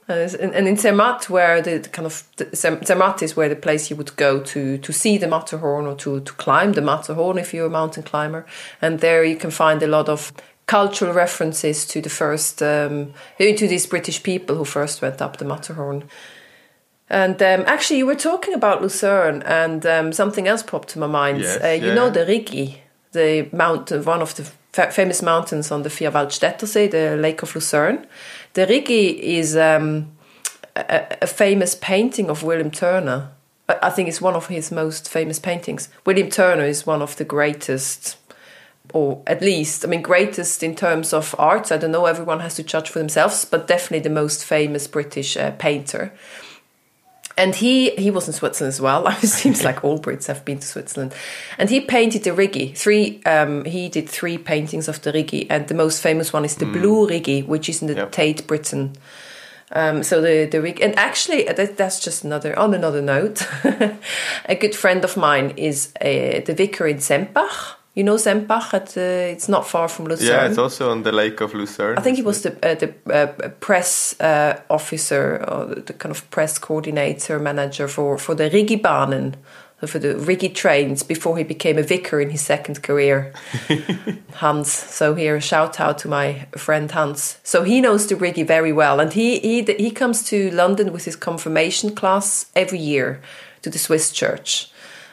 Yeah. 0.08 0.28
and 0.40 0.68
in 0.68 0.76
Zermatt, 0.76 1.30
where 1.30 1.62
the 1.62 1.78
kind 1.90 2.06
of 2.06 2.24
Zermatt 2.54 3.22
is 3.22 3.36
where 3.36 3.48
the 3.48 3.56
place 3.56 3.88
you 3.88 3.96
would 3.96 4.14
go 4.16 4.40
to 4.40 4.76
to 4.76 4.92
see 4.92 5.16
the 5.16 5.28
Matterhorn 5.28 5.86
or 5.86 5.94
to 5.94 6.20
to 6.20 6.32
climb 6.32 6.72
the 6.72 6.82
Matterhorn 6.82 7.38
if 7.38 7.54
you're 7.54 7.66
a 7.66 7.70
mountain 7.70 8.02
climber, 8.02 8.44
and 8.82 8.98
there 8.98 9.24
you 9.24 9.36
can 9.36 9.50
find 9.50 9.82
a 9.82 9.86
lot 9.86 10.08
of 10.08 10.32
cultural 10.66 11.12
references 11.12 11.86
to 11.86 12.00
the 12.00 12.10
first 12.10 12.62
um, 12.62 13.14
to 13.38 13.68
these 13.68 13.86
British 13.86 14.22
people 14.22 14.56
who 14.56 14.64
first 14.64 15.02
went 15.02 15.22
up 15.22 15.36
the 15.36 15.44
Matterhorn. 15.44 16.04
And 17.08 17.42
um, 17.42 17.64
actually, 17.66 17.98
you 17.98 18.06
were 18.06 18.14
talking 18.14 18.54
about 18.54 18.80
Lucerne, 18.80 19.42
and 19.42 19.84
um, 19.84 20.12
something 20.12 20.48
else 20.48 20.62
popped 20.62 20.88
to 20.90 20.98
my 20.98 21.06
mind. 21.06 21.40
Yes, 21.40 21.62
uh, 21.62 21.68
you 21.68 21.88
yeah. 21.88 21.94
know 21.94 22.10
the 22.10 22.24
Rigi, 22.24 22.82
the 23.12 23.48
mountain, 23.52 24.04
one 24.04 24.22
of 24.22 24.34
the 24.34 24.44
fa 24.72 24.90
famous 24.90 25.20
mountains 25.22 25.70
on 25.70 25.82
the 25.82 25.90
Vierwaldstättersee, 25.90 26.90
the 26.90 27.16
Lake 27.16 27.42
of 27.42 27.54
Lucerne. 27.54 28.06
The 28.54 28.66
Rigi 28.66 29.36
is 29.38 29.56
um, 29.56 30.12
a, 30.74 31.18
a, 31.22 31.26
famous 31.26 31.74
painting 31.74 32.30
of 32.30 32.42
William 32.42 32.70
Turner. 32.70 33.30
I 33.68 33.90
think 33.90 34.08
it's 34.08 34.20
one 34.20 34.34
of 34.34 34.48
his 34.48 34.70
most 34.70 35.08
famous 35.08 35.38
paintings. 35.38 35.88
William 36.04 36.28
Turner 36.30 36.64
is 36.64 36.86
one 36.86 37.00
of 37.00 37.16
the 37.16 37.24
greatest 37.24 38.16
or 38.92 39.22
at 39.26 39.40
least, 39.40 39.84
I 39.84 39.88
mean, 39.88 40.02
greatest 40.02 40.62
in 40.62 40.74
terms 40.74 41.12
of 41.12 41.34
art. 41.38 41.72
I 41.72 41.78
don't 41.78 41.92
know, 41.92 42.06
everyone 42.06 42.40
has 42.40 42.56
to 42.56 42.62
judge 42.62 42.90
for 42.90 42.98
themselves, 42.98 43.44
but 43.44 43.66
definitely 43.66 44.00
the 44.00 44.10
most 44.10 44.44
famous 44.44 44.86
British 44.86 45.36
uh, 45.36 45.52
painter 45.52 46.12
and 47.42 47.56
he 47.56 47.90
he 47.96 48.10
was 48.10 48.28
in 48.28 48.32
Switzerland 48.32 48.72
as 48.72 48.80
well. 48.80 49.06
it 49.22 49.26
seems 49.26 49.64
like 49.64 49.82
all 49.82 49.98
Brits 49.98 50.26
have 50.28 50.44
been 50.44 50.60
to 50.60 50.66
Switzerland. 50.66 51.14
And 51.58 51.68
he 51.68 51.80
painted 51.80 52.22
the 52.22 52.32
Rigi. 52.32 52.72
Three 52.72 53.20
um, 53.24 53.64
he 53.64 53.88
did 53.88 54.08
three 54.08 54.38
paintings 54.38 54.88
of 54.88 55.02
the 55.02 55.12
Rigi, 55.12 55.50
and 55.50 55.66
the 55.66 55.74
most 55.74 56.00
famous 56.00 56.32
one 56.32 56.44
is 56.44 56.56
the 56.56 56.66
mm. 56.66 56.72
Blue 56.72 57.08
Rigi, 57.08 57.42
which 57.42 57.68
is 57.68 57.82
in 57.82 57.88
the 57.88 57.94
yep. 57.94 58.12
Tate 58.12 58.46
Britain. 58.46 58.92
Um, 59.72 60.02
so 60.02 60.20
the 60.20 60.46
the 60.46 60.62
Rigi, 60.62 60.82
and 60.82 60.96
actually 60.96 61.48
uh, 61.48 61.54
that, 61.54 61.76
that's 61.76 61.98
just 61.98 62.24
another 62.24 62.56
on 62.56 62.74
another 62.74 63.02
note. 63.02 63.46
a 64.44 64.54
good 64.54 64.76
friend 64.76 65.04
of 65.04 65.16
mine 65.16 65.54
is 65.56 65.92
uh, 66.00 66.40
the 66.46 66.54
vicar 66.56 66.86
in 66.86 66.98
Sempach 66.98 67.74
you 67.94 68.02
know 68.02 68.16
Sempach? 68.16 68.72
At, 68.72 68.96
uh, 68.96 69.32
it's 69.32 69.48
not 69.48 69.66
far 69.66 69.88
from 69.88 70.06
Lucerne. 70.06 70.28
Yeah, 70.28 70.46
it's 70.46 70.58
also 70.58 70.90
on 70.90 71.02
the 71.02 71.12
Lake 71.12 71.40
of 71.40 71.54
Lucerne. 71.54 71.98
I 71.98 72.00
think 72.00 72.16
he 72.16 72.22
was 72.22 72.42
the 72.42 72.52
uh, 72.62 72.74
the 72.74 72.94
uh, 73.12 73.48
press 73.60 74.18
uh, 74.20 74.60
officer 74.70 75.44
or 75.48 75.66
the 75.66 75.92
kind 75.92 76.10
of 76.10 76.30
press 76.30 76.58
coordinator 76.58 77.38
manager 77.38 77.88
for 77.88 78.18
for 78.18 78.34
the 78.34 78.48
Rigi-Bahnen, 78.50 79.36
for 79.86 79.98
the 79.98 80.16
Rigi 80.16 80.48
trains 80.48 81.02
before 81.02 81.36
he 81.36 81.44
became 81.44 81.76
a 81.76 81.82
vicar 81.82 82.20
in 82.20 82.30
his 82.30 82.40
second 82.40 82.82
career. 82.82 83.32
Hans. 84.34 84.72
So 84.72 85.14
here, 85.14 85.36
a 85.36 85.40
shout 85.40 85.78
out 85.78 85.98
to 85.98 86.08
my 86.08 86.46
friend 86.56 86.90
Hans. 86.90 87.38
So 87.42 87.62
he 87.62 87.80
knows 87.80 88.06
the 88.06 88.16
Rigi 88.16 88.42
very 88.42 88.72
well, 88.72 89.00
and 89.00 89.12
he 89.12 89.38
he 89.40 89.62
he 89.62 89.90
comes 89.90 90.24
to 90.24 90.50
London 90.50 90.92
with 90.92 91.04
his 91.04 91.16
confirmation 91.16 91.94
class 91.94 92.46
every 92.54 92.78
year 92.78 93.20
to 93.62 93.70
the 93.70 93.78
Swiss 93.78 94.12
church 94.12 94.71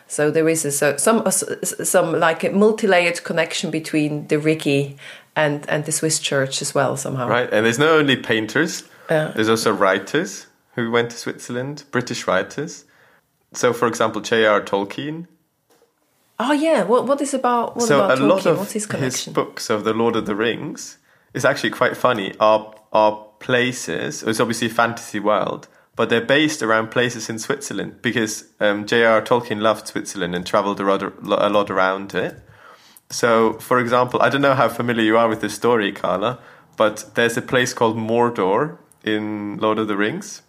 so 0.09 0.31
there 0.31 0.49
is 0.49 0.65
a, 0.65 0.97
some 0.97 1.23
some 1.29 2.19
like 2.19 2.43
a 2.43 2.49
multi-layered 2.49 3.23
connection 3.23 3.69
between 3.71 4.27
the 4.27 4.39
Rigi 4.39 4.97
and 5.35 5.69
and 5.69 5.85
the 5.85 5.91
Swiss 5.91 6.19
church 6.19 6.61
as 6.61 6.73
well 6.73 6.97
somehow. 6.97 7.27
Right, 7.27 7.47
and 7.53 7.65
there's 7.65 7.79
not 7.79 7.89
only 7.91 8.15
painters. 8.15 8.83
Uh, 9.07 9.31
there's 9.33 9.49
also 9.49 9.71
writers 9.71 10.47
who 10.73 10.91
went 10.91 11.11
to 11.11 11.17
Switzerland, 11.17 11.83
British 11.91 12.27
writers. 12.27 12.85
So, 13.53 13.71
for 13.71 13.87
example, 13.87 14.21
J.R. 14.21 14.61
Tolkien. 14.61 15.27
Oh 16.39 16.53
yeah, 16.53 16.83
what 16.83 17.05
what 17.05 17.21
is 17.21 17.33
about 17.33 17.75
what 17.75 17.87
so 17.87 18.03
about 18.03 18.17
a 18.17 18.21
Tolkien? 18.21 18.29
lot 18.29 18.45
of 18.47 18.57
What's 18.57 18.71
his 18.73 18.85
connection? 18.87 19.31
his 19.31 19.33
books 19.33 19.69
of 19.69 19.83
the 19.83 19.93
Lord 19.93 20.15
of 20.15 20.25
the 20.25 20.35
Rings 20.35 20.97
is 21.33 21.45
actually 21.45 21.69
quite 21.71 21.95
funny. 21.95 22.33
Are 22.39 22.73
are 22.91 23.25
places? 23.39 24.23
It's 24.23 24.39
obviously 24.39 24.67
a 24.67 24.71
fantasy 24.71 25.19
world, 25.19 25.67
but 25.99 26.07
they're 26.07 26.21
based 26.21 26.63
around 26.63 26.89
places 26.91 27.29
in 27.29 27.37
Switzerland 27.37 28.01
because 28.01 28.45
um. 28.61 28.85
Tolkien 28.85 29.59
loved 29.59 29.85
Switzerland 29.85 30.33
and 30.33 30.47
traveled 30.47 30.79
a 30.79 30.83
lot, 30.83 31.03
a 31.03 31.49
lot 31.49 31.69
around 31.69 32.15
it. 32.15 32.39
So, 33.09 33.55
for 33.55 33.81
example, 33.81 34.21
I 34.21 34.29
don't 34.29 34.41
know 34.41 34.53
how 34.53 34.69
familiar 34.69 35.03
you 35.03 35.17
are 35.17 35.27
with 35.27 35.41
the 35.41 35.49
story, 35.49 35.91
Carla, 35.91 36.39
but 36.77 37.15
there's 37.15 37.35
a 37.35 37.41
place 37.41 37.73
called 37.73 37.97
Mordor 37.97 38.77
in 39.03 39.57
Lord 39.57 39.77
of 39.77 39.89
the 39.89 39.97
Rings, 39.97 40.41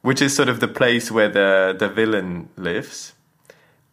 which 0.00 0.22
is 0.22 0.34
sort 0.34 0.48
of 0.48 0.60
the 0.60 0.68
place 0.68 1.10
where 1.10 1.28
the, 1.28 1.76
the 1.78 1.90
villain 1.90 2.48
lives. 2.56 3.12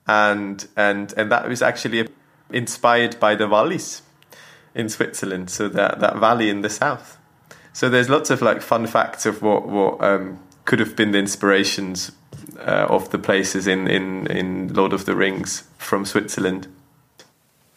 And, 0.07 0.65
and, 0.77 1.13
and 1.17 1.29
that 1.29 1.49
was 1.49 1.61
actually 1.61 2.07
inspired 2.51 3.19
by 3.19 3.35
the 3.35 3.47
valleys 3.47 4.01
in 4.73 4.87
Switzerland, 4.87 5.49
so 5.49 5.67
that, 5.67 5.99
that 5.99 6.15
valley 6.19 6.49
in 6.49 6.61
the 6.61 6.69
south. 6.69 7.17
So 7.73 7.89
there's 7.89 8.09
lots 8.09 8.29
of 8.29 8.41
like 8.41 8.61
fun 8.61 8.87
facts 8.87 9.25
of 9.25 9.41
what, 9.41 9.67
what 9.67 10.01
um, 10.01 10.39
could 10.65 10.79
have 10.79 10.95
been 10.95 11.11
the 11.11 11.19
inspirations 11.19 12.11
uh, 12.59 12.87
of 12.89 13.11
the 13.11 13.17
places 13.17 13.67
in, 13.67 13.87
in, 13.87 14.27
in 14.27 14.73
Lord 14.73 14.93
of 14.93 15.05
the 15.05 15.15
Rings 15.15 15.63
from 15.77 16.05
Switzerland. 16.05 16.67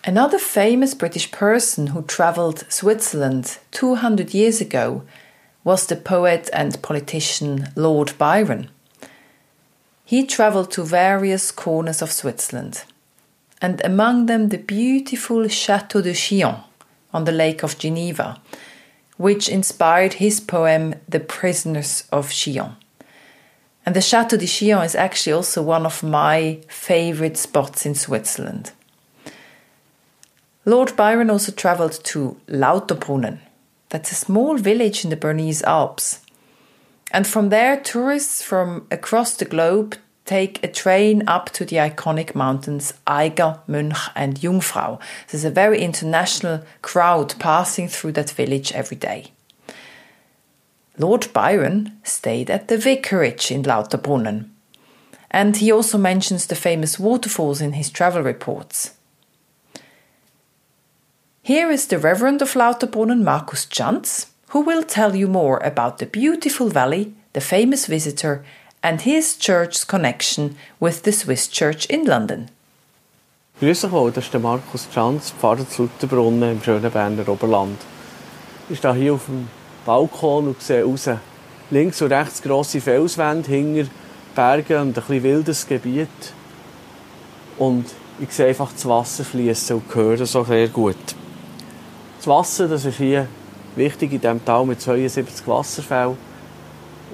Another 0.04 0.38
famous 0.38 0.94
British 0.94 1.30
person 1.30 1.88
who 1.88 2.02
travelled 2.02 2.64
Switzerland 2.70 3.58
200 3.72 4.32
years 4.32 4.60
ago 4.60 5.02
was 5.64 5.86
the 5.86 5.96
poet 5.96 6.48
and 6.52 6.80
politician 6.82 7.68
Lord 7.76 8.16
Byron. 8.16 8.70
He 10.04 10.24
travelled 10.24 10.70
to 10.72 10.82
various 10.84 11.50
corners 11.50 12.00
of 12.00 12.10
Switzerland, 12.10 12.84
and 13.60 13.84
among 13.84 14.26
them 14.26 14.48
the 14.48 14.56
beautiful 14.56 15.46
Chateau 15.48 16.00
de 16.00 16.14
Chillon 16.14 16.62
on 17.12 17.24
the 17.24 17.32
Lake 17.32 17.62
of 17.62 17.78
Geneva, 17.78 18.40
which 19.18 19.48
inspired 19.48 20.14
his 20.14 20.40
poem 20.40 20.94
The 21.08 21.20
Prisoners 21.20 22.04
of 22.10 22.30
Chillon. 22.30 22.76
And 23.84 23.94
the 23.94 24.00
Chateau 24.00 24.36
de 24.36 24.46
Chillon 24.46 24.84
is 24.84 24.94
actually 24.94 25.32
also 25.32 25.62
one 25.62 25.84
of 25.84 26.02
my 26.02 26.60
favorite 26.68 27.36
spots 27.36 27.84
in 27.84 27.94
Switzerland. 27.94 28.72
Lord 30.64 30.96
Byron 30.96 31.30
also 31.30 31.52
traveled 31.52 32.04
to 32.04 32.40
Lauterbrunnen. 32.48 33.38
That's 33.88 34.12
a 34.12 34.14
small 34.14 34.56
village 34.58 35.04
in 35.04 35.10
the 35.10 35.16
Bernese 35.16 35.64
Alps. 35.64 36.20
And 37.10 37.26
from 37.26 37.48
there, 37.48 37.80
tourists 37.80 38.42
from 38.42 38.86
across 38.90 39.34
the 39.34 39.46
globe 39.46 39.96
take 40.28 40.62
a 40.62 40.68
train 40.68 41.26
up 41.26 41.48
to 41.50 41.64
the 41.64 41.76
iconic 41.76 42.34
mountains 42.34 42.92
Eiger, 43.06 43.60
Mönch, 43.66 44.10
and 44.14 44.38
Jungfrau. 44.38 45.00
There's 45.28 45.46
a 45.46 45.50
very 45.50 45.80
international 45.80 46.62
crowd 46.82 47.34
passing 47.38 47.88
through 47.88 48.12
that 48.12 48.30
village 48.30 48.70
every 48.72 48.98
day. 48.98 49.32
Lord 50.98 51.32
Byron 51.32 51.98
stayed 52.02 52.50
at 52.50 52.68
the 52.68 52.76
vicarage 52.76 53.50
in 53.50 53.62
Lauterbrunnen. 53.62 54.50
And 55.30 55.56
he 55.56 55.72
also 55.72 55.96
mentions 55.96 56.46
the 56.46 56.56
famous 56.56 56.98
waterfalls 56.98 57.60
in 57.60 57.72
his 57.72 57.90
travel 57.90 58.22
reports. 58.22 58.94
Here 61.42 61.70
is 61.70 61.86
the 61.86 61.98
Reverend 61.98 62.42
of 62.42 62.54
Lauterbrunnen, 62.54 63.22
Markus 63.22 63.64
Janz, 63.64 64.26
who 64.48 64.60
will 64.60 64.82
tell 64.82 65.16
you 65.16 65.28
more 65.28 65.58
about 65.58 65.98
the 65.98 66.06
beautiful 66.06 66.68
valley, 66.68 67.14
the 67.32 67.40
famous 67.40 67.86
visitor, 67.86 68.44
and 68.82 69.02
his 69.02 69.36
church's 69.36 69.84
connection 69.84 70.56
with 70.80 71.02
the 71.04 71.12
Swiss 71.12 71.48
Church 71.48 71.86
in 71.86 72.04
London. 72.04 72.48
Grüß 73.60 73.84
euch 73.84 73.92
wohl, 73.92 74.12
das 74.12 74.24
ist 74.24 74.32
der 74.32 74.40
Markus 74.40 74.86
Schanz, 74.94 75.32
Pfarrer 75.32 75.68
zu 75.68 75.82
Lutherbrunnen 75.82 76.52
im 76.52 76.62
schönen 76.62 76.92
Berner 76.92 77.28
Oberland. 77.28 77.78
Ich 78.68 78.78
stehe 78.78 78.94
hier 78.94 79.14
auf 79.14 79.26
dem 79.26 79.48
Balkon 79.84 80.48
und 80.48 80.62
sehe 80.62 80.84
raus. 80.84 81.08
Links 81.70 82.00
und 82.00 82.12
rechts 82.12 82.40
grosse 82.40 82.80
Felswände, 82.80 83.48
hinter 83.48 83.90
Bergen 84.34 84.80
und 84.80 84.88
ein 84.88 84.92
bisschen 84.92 85.22
wildes 85.24 85.66
Gebiet. 85.66 86.08
Und 87.58 87.86
ich 88.20 88.30
sehe 88.30 88.46
einfach 88.46 88.72
das 88.72 88.88
Wasser 88.88 89.24
fließen 89.24 89.76
und 89.76 89.94
höre 89.94 90.24
so 90.24 90.44
sehr 90.44 90.68
gut. 90.68 90.96
Das 92.18 92.26
Wasser, 92.28 92.68
das 92.68 92.84
ist 92.84 92.98
hier 92.98 93.26
wichtig 93.74 94.12
in 94.12 94.20
diesem 94.20 94.44
Tal 94.44 94.64
mit 94.66 94.80
72 94.80 95.46
Wasserfällen. 95.48 96.16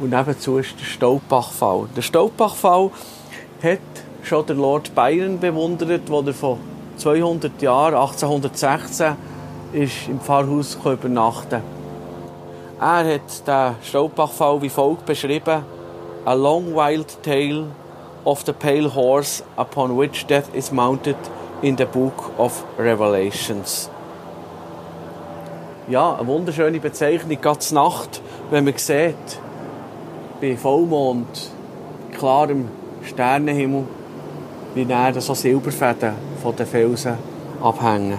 Und 0.00 0.10
nebenzu 0.10 0.58
ist 0.58 0.78
der 0.78 0.84
Staubachfall. 0.84 1.88
Der 1.96 2.02
Staubachfall 2.02 2.90
hat 3.62 3.78
schon 4.22 4.46
der 4.46 4.56
Lord 4.56 4.94
Byron 4.94 5.38
bewundert, 5.38 6.02
wo 6.08 6.20
er 6.20 6.34
vor 6.34 6.58
200 6.96 7.62
Jahren, 7.62 7.94
1816, 7.94 9.16
ist 9.72 10.08
im 10.08 10.20
Pfarrhaus 10.20 10.76
übernachten 10.84 11.62
Er 12.80 13.14
hat 13.14 13.46
den 13.46 13.74
Staubachfall 13.82 14.62
wie 14.62 14.68
folgt 14.68 15.06
beschrieben: 15.06 15.64
A 16.24 16.32
long 16.32 16.74
wild 16.74 17.22
tale 17.22 17.66
of 18.24 18.42
the 18.44 18.52
pale 18.52 18.94
horse 18.94 19.42
upon 19.56 19.96
which 19.96 20.26
death 20.26 20.54
is 20.54 20.72
mounted 20.72 21.16
in 21.62 21.76
the 21.76 21.84
book 21.84 22.32
of 22.38 22.64
Revelations. 22.78 23.88
Ja, 25.88 26.16
eine 26.16 26.26
wunderschöne 26.26 26.80
Bezeichnung, 26.80 27.40
ganz 27.40 27.70
Nacht, 27.70 28.22
wenn 28.50 28.64
man 28.64 28.76
sieht, 28.76 29.38
bei 30.44 30.58
Vollmond, 30.58 31.50
klarem 32.18 32.68
Sternenhimmel, 33.02 33.84
wie 34.74 34.84
näher 34.84 35.18
so 35.18 35.32
Silberfäden 35.32 36.12
von 36.42 36.54
den 36.54 36.66
Felsen 36.66 37.16
abhängen. 37.62 38.18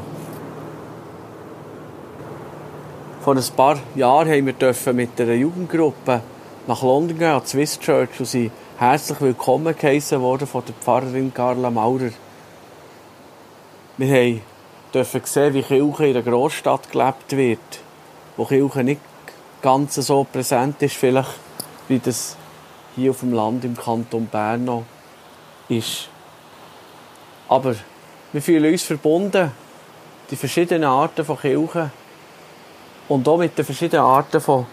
Vor 3.21 3.35
ein 3.35 3.43
paar 3.55 3.77
Jahren 3.93 4.53
durften 4.57 4.85
wir 4.87 4.93
mit 4.93 5.21
einer 5.21 5.33
Jugendgruppe 5.33 6.21
nach 6.65 6.81
London 6.81 7.19
gehen, 7.19 7.27
an 7.29 7.43
die 7.43 7.47
Swiss 7.47 7.79
Church, 7.79 8.19
und 8.19 8.25
sie 8.25 8.49
herzlich 8.79 9.21
willkommen 9.21 9.75
geheissen 9.77 10.19
worden 10.19 10.47
von 10.47 10.63
der 10.65 10.73
Pfarrerin 10.73 11.31
Carla 11.31 11.69
Maurer. 11.69 12.09
Wir 13.97 14.39
dürfen 14.91 15.21
sehen, 15.25 15.53
wie 15.53 15.61
Kirche 15.61 16.07
in 16.07 16.17
einer 16.17 16.23
Großstadt 16.23 16.91
gelebt 16.91 17.37
wird, 17.37 17.59
wo 18.35 18.45
Kirche 18.45 18.83
nicht 18.83 19.01
ganz 19.61 19.93
so 19.93 20.23
präsent 20.23 20.81
ist, 20.81 20.95
vielleicht 20.95 21.44
wie 21.87 21.99
das 21.99 22.35
hier 22.95 23.11
auf 23.11 23.19
dem 23.19 23.33
Land 23.33 23.65
im 23.65 23.75
Kanton 23.75 24.27
Bern 24.27 24.65
noch 24.65 24.83
ist. 25.69 26.09
Aber 27.47 27.75
wir 28.31 28.41
fühlen 28.41 28.71
uns 28.71 28.83
verbunden, 28.83 29.51
die 30.31 30.35
verschiedenen 30.35 30.85
Arten 30.85 31.23
von 31.23 31.39
Kirchen 31.39 31.91
und 33.07 33.27
auch 33.27 33.37
mit 33.37 33.57
den 33.57 33.65
verschiedenen 33.65 34.03
Arten 34.03 34.41
von 34.41 34.65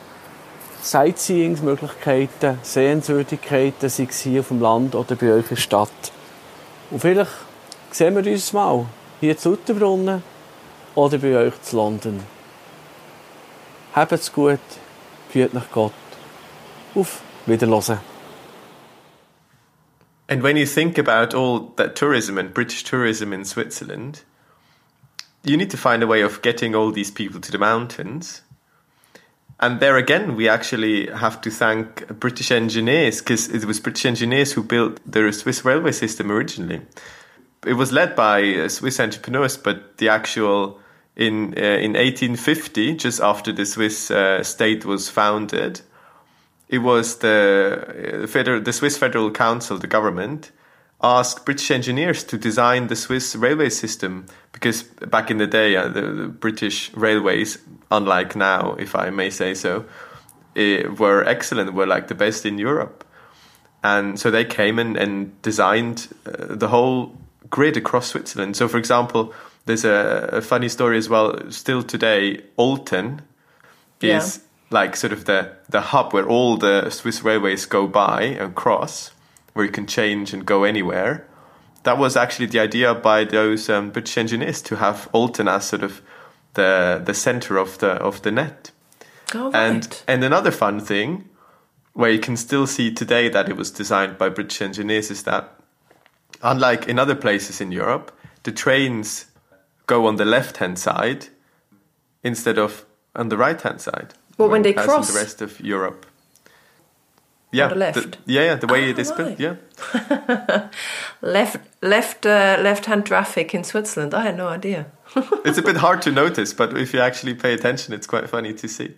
Sightseeing-Möglichkeiten, 0.82 2.58
Sehenswürdigkeiten, 2.62 3.88
sei 3.88 4.06
es 4.08 4.20
hier 4.20 4.40
auf 4.40 4.48
dem 4.48 4.60
Land 4.60 4.94
oder 4.94 5.14
bei 5.14 5.32
euch 5.32 5.44
in 5.44 5.48
der 5.50 5.56
Stadt. 5.56 5.90
Und 6.90 7.00
vielleicht 7.00 7.30
sehen 7.90 8.16
wir 8.16 8.32
uns 8.32 8.52
mal 8.52 8.86
hier 9.20 9.36
zu 9.36 9.50
Lauterbrunnen 9.50 10.22
oder 10.94 11.18
bei 11.18 11.36
euch 11.36 11.62
zu 11.62 11.76
London. 11.76 12.20
Habt's 13.94 14.32
gut, 14.32 14.58
führt 15.30 15.54
nach 15.54 15.70
Gott. 15.70 15.92
Auf 16.94 17.22
Wiederhören. 17.46 18.00
And 20.28 20.42
when 20.42 20.56
you 20.56 20.66
think 20.66 20.98
about 20.98 21.34
all 21.34 21.72
that 21.76 21.94
tourism 21.94 22.38
and 22.38 22.54
British 22.54 22.84
tourism 22.84 23.32
in 23.32 23.44
Switzerland, 23.44 24.22
you 25.44 25.56
need 25.56 25.70
to 25.70 25.76
find 25.76 26.02
a 26.02 26.06
way 26.06 26.22
of 26.22 26.42
getting 26.42 26.74
all 26.74 26.92
these 26.92 27.10
people 27.10 27.40
to 27.40 27.52
the 27.52 27.58
mountains. 27.58 28.42
And 29.58 29.80
there 29.80 29.96
again, 29.96 30.36
we 30.36 30.48
actually 30.48 31.08
have 31.10 31.40
to 31.42 31.50
thank 31.50 32.08
British 32.18 32.50
engineers 32.50 33.20
because 33.20 33.48
it 33.48 33.64
was 33.64 33.80
British 33.80 34.06
engineers 34.06 34.52
who 34.52 34.62
built 34.62 35.00
the 35.06 35.32
Swiss 35.32 35.64
railway 35.64 35.92
system 35.92 36.30
originally. 36.30 36.80
It 37.66 37.74
was 37.74 37.92
led 37.92 38.16
by 38.16 38.66
Swiss 38.68 38.98
entrepreneurs, 38.98 39.56
but 39.56 39.98
the 39.98 40.08
actual 40.08 40.80
in 41.14 41.54
uh, 41.56 41.78
in 41.78 41.92
1850, 41.92 42.96
just 42.96 43.20
after 43.20 43.52
the 43.52 43.64
Swiss 43.64 44.10
uh, 44.10 44.42
state 44.42 44.84
was 44.84 45.08
founded, 45.08 45.82
it 46.72 46.78
was 46.78 47.18
the 47.18 48.22
uh, 48.24 48.26
federal, 48.26 48.60
the 48.62 48.72
Swiss 48.72 48.96
Federal 48.96 49.30
Council, 49.30 49.76
the 49.76 49.86
government, 49.86 50.50
asked 51.02 51.44
British 51.44 51.70
engineers 51.70 52.24
to 52.24 52.38
design 52.38 52.86
the 52.86 52.96
Swiss 52.96 53.36
railway 53.36 53.68
system 53.68 54.24
because 54.52 54.82
back 54.82 55.30
in 55.30 55.36
the 55.36 55.46
day, 55.46 55.76
uh, 55.76 55.88
the, 55.88 56.00
the, 56.00 56.28
British 56.28 56.90
railways, 56.94 57.58
unlike 57.90 58.34
now, 58.34 58.74
if 58.78 58.96
I 58.96 59.10
may 59.10 59.28
say 59.28 59.52
so, 59.52 59.84
eh, 60.56 60.86
were 60.86 61.22
excellent, 61.24 61.74
were 61.74 61.86
like 61.86 62.08
the 62.08 62.14
best 62.14 62.46
in 62.46 62.56
Europe. 62.56 63.04
And 63.84 64.18
so 64.18 64.30
they 64.30 64.44
came 64.44 64.78
and, 64.78 64.96
and 64.96 65.42
designed 65.42 66.08
uh, 66.24 66.54
the 66.54 66.68
whole 66.68 67.14
grid 67.50 67.76
across 67.76 68.06
Switzerland. 68.06 68.56
So, 68.56 68.66
for 68.66 68.78
example, 68.78 69.34
there's 69.66 69.84
a, 69.84 70.30
a 70.32 70.40
funny 70.40 70.70
story 70.70 70.96
as 70.96 71.10
well. 71.10 71.50
Still 71.50 71.82
today, 71.82 72.44
Olten 72.58 73.20
is 74.00 74.38
yeah. 74.38 74.42
Like 74.72 74.96
sort 74.96 75.12
of 75.12 75.26
the, 75.26 75.56
the 75.68 75.80
hub 75.80 76.12
where 76.12 76.26
all 76.26 76.56
the 76.56 76.88
Swiss 76.90 77.22
railways 77.22 77.66
go 77.66 77.86
by 77.86 78.22
and 78.22 78.54
cross 78.54 79.10
where 79.52 79.64
you 79.64 79.70
can 79.70 79.86
change 79.86 80.32
and 80.32 80.46
go 80.46 80.64
anywhere. 80.64 81.26
That 81.82 81.98
was 81.98 82.16
actually 82.16 82.46
the 82.46 82.60
idea 82.60 82.94
by 82.94 83.24
those 83.24 83.68
um, 83.68 83.90
British 83.90 84.16
engineers 84.16 84.62
to 84.62 84.76
have 84.76 85.10
Olten 85.12 85.50
as 85.50 85.66
sort 85.66 85.82
of 85.82 86.00
the 86.54 87.02
the 87.04 87.14
center 87.14 87.56
of 87.56 87.78
the 87.78 87.92
of 87.92 88.22
the 88.22 88.30
net. 88.30 88.70
Oh, 89.34 89.50
right. 89.50 89.54
And 89.54 90.02
and 90.06 90.24
another 90.24 90.50
fun 90.50 90.80
thing, 90.80 91.28
where 91.92 92.10
you 92.10 92.20
can 92.20 92.36
still 92.36 92.66
see 92.66 92.92
today 92.92 93.28
that 93.28 93.48
it 93.48 93.56
was 93.56 93.70
designed 93.70 94.16
by 94.16 94.28
British 94.28 94.62
engineers, 94.62 95.10
is 95.10 95.24
that 95.24 95.58
unlike 96.42 96.86
in 96.86 96.98
other 96.98 97.14
places 97.16 97.60
in 97.60 97.72
Europe, 97.72 98.12
the 98.44 98.52
trains 98.52 99.26
go 99.86 100.06
on 100.06 100.16
the 100.16 100.24
left 100.24 100.58
hand 100.58 100.78
side 100.78 101.26
instead 102.22 102.58
of 102.58 102.84
on 103.14 103.28
the 103.28 103.36
right 103.36 103.60
hand 103.60 103.80
side. 103.80 104.14
Well, 104.38 104.48
when, 104.48 104.62
when 104.62 104.62
they 104.62 104.72
cross 104.72 105.12
the 105.12 105.18
rest 105.18 105.42
of 105.42 105.60
Europe 105.60 106.06
yeah, 107.52 107.68
the 107.68 107.74
left. 107.74 107.96
The, 107.96 108.32
yeah, 108.32 108.44
yeah, 108.44 108.54
the 108.54 108.66
way 108.66 108.86
oh, 108.86 108.88
it 108.88 108.98
is 108.98 109.10
right. 109.10 109.36
built. 109.36 109.40
Yeah. 109.40 110.68
left, 111.20 111.60
left, 111.82 112.24
uh, 112.24 112.56
left-hand 112.60 113.04
traffic 113.04 113.54
in 113.54 113.62
Switzerland. 113.62 114.14
I 114.14 114.22
had 114.22 114.38
no 114.38 114.48
idea. 114.48 114.86
it's 115.44 115.58
a 115.58 115.62
bit 115.62 115.76
hard 115.76 116.00
to 116.02 116.10
notice, 116.10 116.54
but 116.54 116.76
if 116.78 116.94
you 116.94 117.00
actually 117.00 117.34
pay 117.34 117.52
attention, 117.52 117.92
it's 117.92 118.06
quite 118.06 118.28
funny 118.28 118.54
to 118.54 118.68
see. 118.68 118.94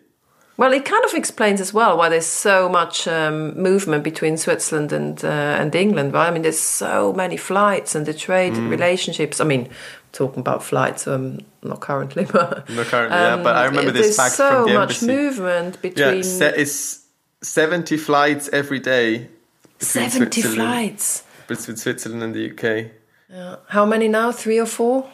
Well, 0.56 0.72
it 0.72 0.84
kind 0.84 1.04
of 1.04 1.14
explains 1.14 1.60
as 1.60 1.74
well 1.74 1.98
why 1.98 2.08
there's 2.08 2.26
so 2.26 2.68
much 2.68 3.08
um, 3.08 3.60
movement 3.60 4.04
between 4.04 4.36
Switzerland 4.36 4.92
and 4.92 5.24
uh, 5.24 5.58
and 5.58 5.74
England. 5.74 6.12
Right? 6.12 6.28
I 6.28 6.30
mean, 6.30 6.42
there's 6.42 6.60
so 6.60 7.12
many 7.12 7.36
flights 7.36 7.96
and 7.96 8.06
the 8.06 8.14
trade 8.14 8.52
mm. 8.52 8.70
relationships. 8.70 9.40
I 9.40 9.44
mean, 9.44 9.68
talking 10.14 10.40
about 10.40 10.62
flights, 10.62 11.06
um, 11.06 11.40
not 11.62 11.80
currently, 11.80 12.24
but 12.32 12.68
not 12.70 12.86
currently. 12.86 13.18
Um, 13.18 13.38
yeah, 13.38 13.42
but 13.44 13.56
I 13.56 13.66
remember 13.66 13.90
this 13.90 14.16
fact 14.16 14.36
so 14.36 14.48
from 14.48 14.68
the 14.70 14.80
embassy. 14.80 15.06
much 15.06 15.14
movement 15.14 15.82
between. 15.82 16.22
Yeah, 16.24 16.52
it's 16.56 17.04
70 17.42 17.98
flights 17.98 18.48
every 18.52 18.80
day. 18.80 19.28
70 19.80 20.40
flights? 20.40 21.24
Between 21.46 21.76
Switzerland 21.76 22.22
and 22.22 22.34
the 22.34 22.50
UK. 22.50 22.92
Yeah. 23.28 23.56
How 23.68 23.84
many 23.84 24.08
now? 24.08 24.32
Three 24.32 24.58
or 24.58 24.66
four? 24.66 25.10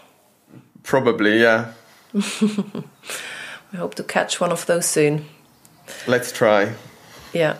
Probably, 0.84 1.40
yeah. 1.40 1.72
we 2.12 3.78
hope 3.78 3.94
to 3.96 4.04
catch 4.04 4.40
one 4.40 4.52
of 4.52 4.66
those 4.66 4.86
soon. 4.86 5.26
Let's 6.06 6.30
try. 6.30 6.74
Yeah. 7.32 7.56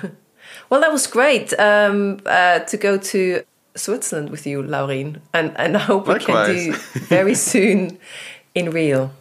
well, 0.70 0.80
that 0.80 0.92
was 0.92 1.06
great 1.06 1.52
um, 1.58 2.20
uh, 2.24 2.60
to 2.60 2.76
go 2.76 2.96
to 2.98 3.42
Switzerland 3.78 4.30
with 4.30 4.46
you, 4.46 4.62
Laureen. 4.62 5.20
And, 5.32 5.56
and 5.56 5.76
I 5.76 5.80
hope 5.80 6.08
Likewise. 6.08 6.48
we 6.48 6.54
can 6.54 6.72
do 6.72 6.78
very 7.06 7.34
soon 7.34 7.98
in 8.54 8.70
real. 8.70 9.12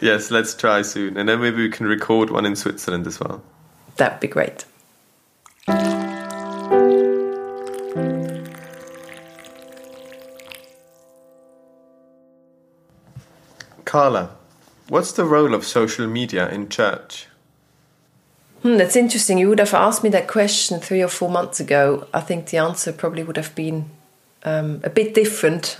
Yes, 0.00 0.30
let's 0.30 0.54
try 0.54 0.82
soon. 0.82 1.16
And 1.16 1.28
then 1.28 1.40
maybe 1.40 1.62
we 1.62 1.70
can 1.70 1.86
record 1.86 2.30
one 2.30 2.44
in 2.44 2.56
Switzerland 2.56 3.06
as 3.06 3.20
well. 3.20 3.42
That'd 3.96 4.20
be 4.20 4.28
great. 4.28 4.64
Carla, 13.84 14.36
what's 14.88 15.12
the 15.12 15.24
role 15.24 15.54
of 15.54 15.64
social 15.64 16.06
media 16.06 16.48
in 16.50 16.68
church? 16.68 17.27
Hmm, 18.68 18.76
that's 18.76 18.96
interesting. 18.96 19.38
You 19.38 19.48
would 19.48 19.60
have 19.60 19.72
asked 19.72 20.04
me 20.04 20.10
that 20.10 20.28
question 20.28 20.78
three 20.78 21.02
or 21.02 21.08
four 21.08 21.30
months 21.30 21.58
ago. 21.58 22.06
I 22.12 22.20
think 22.20 22.46
the 22.46 22.58
answer 22.58 22.92
probably 22.92 23.22
would 23.22 23.38
have 23.38 23.54
been 23.54 23.88
um, 24.44 24.82
a 24.84 24.90
bit 24.90 25.14
different. 25.14 25.78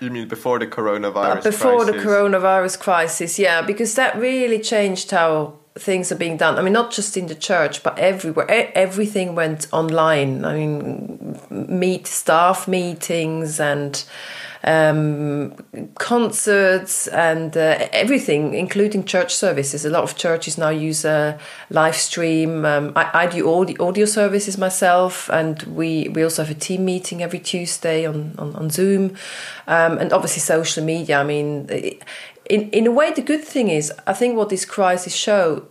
You 0.00 0.10
mean 0.10 0.28
before 0.28 0.58
the 0.58 0.66
coronavirus? 0.66 1.38
Uh, 1.38 1.40
before 1.40 1.84
crisis? 1.84 2.02
the 2.02 2.08
coronavirus 2.08 2.78
crisis, 2.80 3.38
yeah, 3.38 3.62
because 3.62 3.94
that 3.94 4.14
really 4.16 4.60
changed 4.60 5.10
how 5.10 5.54
things 5.74 6.12
are 6.12 6.16
being 6.16 6.36
done. 6.36 6.58
I 6.58 6.62
mean, 6.62 6.74
not 6.74 6.92
just 6.92 7.16
in 7.16 7.28
the 7.28 7.34
church, 7.34 7.82
but 7.82 7.98
everywhere. 7.98 8.70
Everything 8.74 9.34
went 9.34 9.66
online. 9.72 10.44
I 10.44 10.54
mean, 10.54 11.40
meet 11.50 12.06
staff 12.06 12.68
meetings 12.68 13.58
and 13.58 14.04
um, 14.68 15.54
concerts 15.94 17.06
and 17.08 17.56
uh, 17.56 17.88
everything, 17.90 18.52
including 18.54 19.04
church 19.04 19.34
services. 19.34 19.86
A 19.86 19.90
lot 19.90 20.02
of 20.02 20.14
churches 20.16 20.58
now 20.58 20.68
use 20.68 21.06
a 21.06 21.38
live 21.70 21.96
stream. 21.96 22.66
Um, 22.66 22.92
I, 22.94 23.10
I, 23.14 23.26
do 23.26 23.46
all 23.46 23.64
the 23.64 23.78
audio 23.78 24.04
services 24.04 24.58
myself, 24.58 25.30
and 25.30 25.62
we, 25.62 26.10
we 26.10 26.22
also 26.22 26.44
have 26.44 26.54
a 26.54 26.58
team 26.58 26.84
meeting 26.84 27.22
every 27.22 27.38
Tuesday 27.38 28.06
on, 28.06 28.34
on, 28.36 28.54
on 28.56 28.68
Zoom. 28.68 29.16
Um, 29.66 29.96
and 29.96 30.12
obviously, 30.12 30.40
social 30.40 30.84
media. 30.84 31.18
I 31.18 31.24
mean, 31.24 31.66
in 32.50 32.68
in 32.70 32.86
a 32.86 32.90
way, 32.90 33.10
the 33.10 33.22
good 33.22 33.44
thing 33.44 33.68
is, 33.68 33.90
I 34.06 34.12
think 34.12 34.36
what 34.36 34.50
this 34.50 34.66
crisis 34.66 35.14
showed 35.14 35.66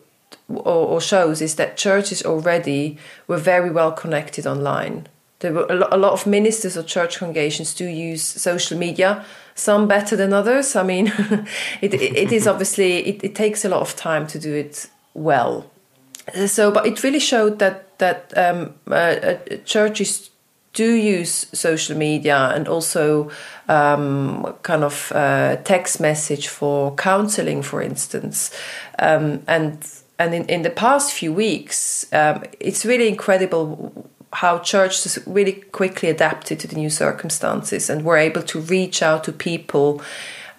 or, 0.50 0.88
or 0.88 1.02
shows 1.02 1.42
is 1.42 1.56
that 1.56 1.78
churches 1.78 2.24
already 2.24 2.98
were 3.28 3.38
very 3.38 3.70
well 3.70 3.92
connected 3.92 4.48
online. 4.48 5.08
There 5.40 5.54
were 5.54 5.68
a 5.70 5.76
lo- 5.76 5.88
a 5.92 5.98
lot 5.98 6.14
of 6.14 6.26
ministers 6.26 6.78
or 6.78 6.84
church 6.84 7.20
congregations 7.20 7.74
do 7.74 7.86
use 7.86 8.24
social 8.24 8.78
media. 8.78 9.24
Some 9.56 9.88
better 9.88 10.16
than 10.16 10.34
others. 10.34 10.76
I 10.76 10.84
mean, 10.84 11.08
it, 11.82 11.94
it, 11.94 12.32
is 12.32 12.48
obviously 12.48 13.06
it, 13.08 13.24
it 13.24 13.36
takes 13.36 13.66
a 13.66 13.70
lot 13.70 13.82
of 13.82 13.96
time 13.96 14.28
to 14.28 14.40
do 14.40 14.54
it 14.54 14.90
well. 15.14 15.70
So, 16.46 16.72
but 16.72 16.86
it 16.86 17.04
really 17.04 17.20
showed 17.20 17.60
that 17.60 17.98
that 18.00 18.34
um, 18.38 18.76
uh, 18.90 18.94
uh, 18.94 19.38
churches 19.66 20.30
do 20.74 20.94
use 20.94 21.48
social 21.54 21.98
media 21.98 22.52
and 22.54 22.68
also 22.68 23.32
um, 23.68 24.54
kind 24.62 24.84
of 24.84 25.12
uh, 25.16 25.56
text 25.64 26.00
message 26.00 26.48
for 26.48 26.94
counseling, 26.96 27.64
for 27.64 27.82
instance, 27.82 28.52
um, 29.00 29.42
and 29.48 29.88
and 30.20 30.34
in, 30.34 30.46
in 30.46 30.62
the 30.64 30.70
past 30.70 31.14
few 31.14 31.32
weeks, 31.32 32.12
um, 32.14 32.44
it's 32.60 32.86
really 32.86 33.08
incredible 33.08 34.10
how 34.34 34.60
churches 34.60 35.20
really 35.26 35.54
quickly 35.54 36.10
adapted 36.10 36.60
to 36.60 36.68
the 36.68 36.76
new 36.76 36.90
circumstances 36.90 37.90
and 37.90 38.04
were 38.04 38.18
able 38.18 38.42
to 38.44 38.60
reach 38.60 39.02
out 39.02 39.24
to 39.24 39.32
people 39.32 40.02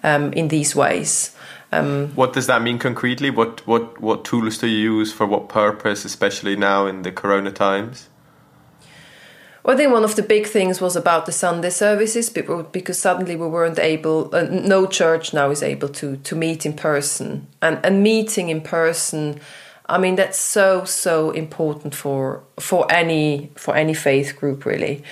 um, 0.03 0.33
in 0.33 0.47
these 0.47 0.75
ways. 0.75 1.35
Um, 1.71 2.09
what 2.15 2.33
does 2.33 2.47
that 2.47 2.61
mean 2.63 2.79
concretely? 2.79 3.29
What 3.29 3.65
what 3.67 4.01
what 4.01 4.25
tools 4.25 4.57
do 4.57 4.67
you 4.67 4.95
use 4.97 5.13
for 5.13 5.27
what 5.27 5.49
purpose, 5.49 6.03
especially 6.03 6.55
now 6.55 6.87
in 6.87 7.03
the 7.03 7.11
Corona 7.11 7.51
times? 7.51 8.09
Well, 9.63 9.75
I 9.75 9.77
think 9.77 9.91
one 9.91 10.03
of 10.03 10.15
the 10.15 10.23
big 10.23 10.47
things 10.47 10.81
was 10.81 10.95
about 10.95 11.25
the 11.25 11.31
Sunday 11.31 11.69
services 11.69 12.29
because 12.29 12.97
suddenly 12.97 13.35
we 13.35 13.45
weren't 13.45 13.77
able, 13.77 14.33
uh, 14.33 14.43
no 14.43 14.87
church 14.87 15.33
now 15.33 15.51
is 15.51 15.61
able 15.61 15.89
to 15.89 16.17
to 16.17 16.35
meet 16.35 16.65
in 16.65 16.73
person, 16.73 17.45
and 17.61 17.79
and 17.83 18.01
meeting 18.01 18.49
in 18.49 18.61
person. 18.61 19.39
I 19.89 19.97
mean 19.97 20.15
that's 20.15 20.39
so 20.39 20.85
so 20.85 21.31
important 21.31 21.95
for 21.95 22.43
for 22.59 22.91
any 22.91 23.51
for 23.55 23.75
any 23.75 23.93
faith 23.93 24.35
group 24.39 24.65
really. 24.65 25.03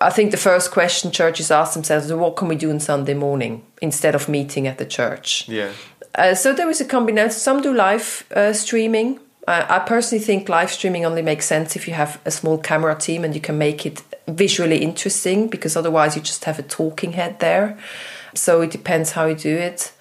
I 0.00 0.10
think 0.10 0.30
the 0.30 0.36
first 0.36 0.70
question 0.70 1.10
churches 1.10 1.50
ask 1.50 1.74
themselves 1.74 2.06
is 2.06 2.12
what 2.12 2.36
can 2.36 2.48
we 2.48 2.56
do 2.56 2.70
on 2.70 2.80
Sunday 2.80 3.14
morning 3.14 3.62
instead 3.82 4.14
of 4.14 4.28
meeting 4.28 4.66
at 4.66 4.78
the 4.78 4.86
church? 4.86 5.46
Yeah. 5.48 5.72
Uh, 6.14 6.34
so 6.34 6.52
there 6.52 6.70
is 6.70 6.80
a 6.80 6.84
combination. 6.84 7.32
Some 7.32 7.60
do 7.60 7.74
live 7.74 8.24
uh, 8.34 8.52
streaming. 8.52 9.20
Uh, 9.46 9.66
I 9.68 9.78
personally 9.80 10.24
think 10.24 10.48
live 10.48 10.70
streaming 10.70 11.04
only 11.04 11.22
makes 11.22 11.44
sense 11.44 11.76
if 11.76 11.86
you 11.86 11.94
have 11.94 12.18
a 12.24 12.30
small 12.30 12.56
camera 12.56 12.94
team 12.94 13.24
and 13.24 13.34
you 13.34 13.40
can 13.40 13.58
make 13.58 13.84
it 13.84 14.02
visually 14.26 14.78
interesting 14.78 15.48
because 15.48 15.76
otherwise 15.76 16.16
you 16.16 16.22
just 16.22 16.44
have 16.44 16.58
a 16.58 16.62
talking 16.62 17.12
head 17.12 17.40
there. 17.40 17.76
So 18.34 18.62
it 18.62 18.70
depends 18.70 19.12
how 19.12 19.26
you 19.26 19.34
do 19.34 19.54
it. 19.54 19.92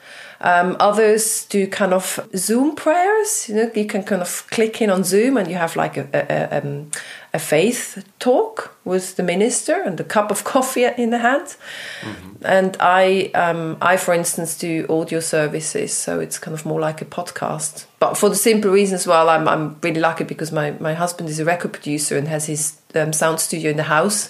Um, 0.43 0.75
others 0.81 1.45
do 1.45 1.65
kind 1.67 1.93
of 1.93 2.19
Zoom 2.35 2.75
prayers. 2.75 3.47
You 3.47 3.55
know, 3.55 3.71
you 3.73 3.85
can 3.85 4.03
kind 4.03 4.21
of 4.21 4.45
click 4.51 4.81
in 4.81 4.89
on 4.89 5.05
Zoom 5.05 5.37
and 5.37 5.47
you 5.47 5.55
have 5.55 5.77
like 5.77 5.95
a, 5.95 6.07
a, 6.13 6.19
a, 6.19 6.61
um, 6.61 6.91
a 7.33 7.39
faith 7.39 8.05
talk 8.19 8.75
with 8.83 9.15
the 9.15 9.23
minister 9.23 9.81
and 9.81 9.97
a 10.01 10.03
cup 10.03 10.31
of 10.31 10.43
coffee 10.53 10.83
in 10.83 11.11
the 11.11 11.19
hand. 11.19 11.55
Mm-hmm. 12.01 12.45
And 12.45 12.75
I, 12.81 13.31
um, 13.33 13.77
I, 13.81 13.95
for 13.95 14.13
instance, 14.13 14.57
do 14.57 14.85
audio 14.89 15.21
services, 15.21 15.93
so 15.93 16.19
it's 16.19 16.37
kind 16.37 16.53
of 16.53 16.65
more 16.65 16.81
like 16.81 17.01
a 17.01 17.05
podcast. 17.05 17.85
But 17.99 18.17
for 18.17 18.27
the 18.27 18.35
simple 18.35 18.69
reason 18.69 18.95
as 18.95 19.07
well, 19.07 19.29
I'm, 19.29 19.47
I'm 19.47 19.77
really 19.81 20.01
lucky 20.01 20.25
because 20.25 20.51
my, 20.51 20.71
my 20.71 20.93
husband 20.93 21.29
is 21.29 21.39
a 21.39 21.45
record 21.45 21.71
producer 21.71 22.17
and 22.17 22.27
has 22.27 22.47
his 22.47 22.81
um, 22.95 23.13
sound 23.13 23.39
studio 23.39 23.71
in 23.71 23.77
the 23.77 23.83
house 23.83 24.29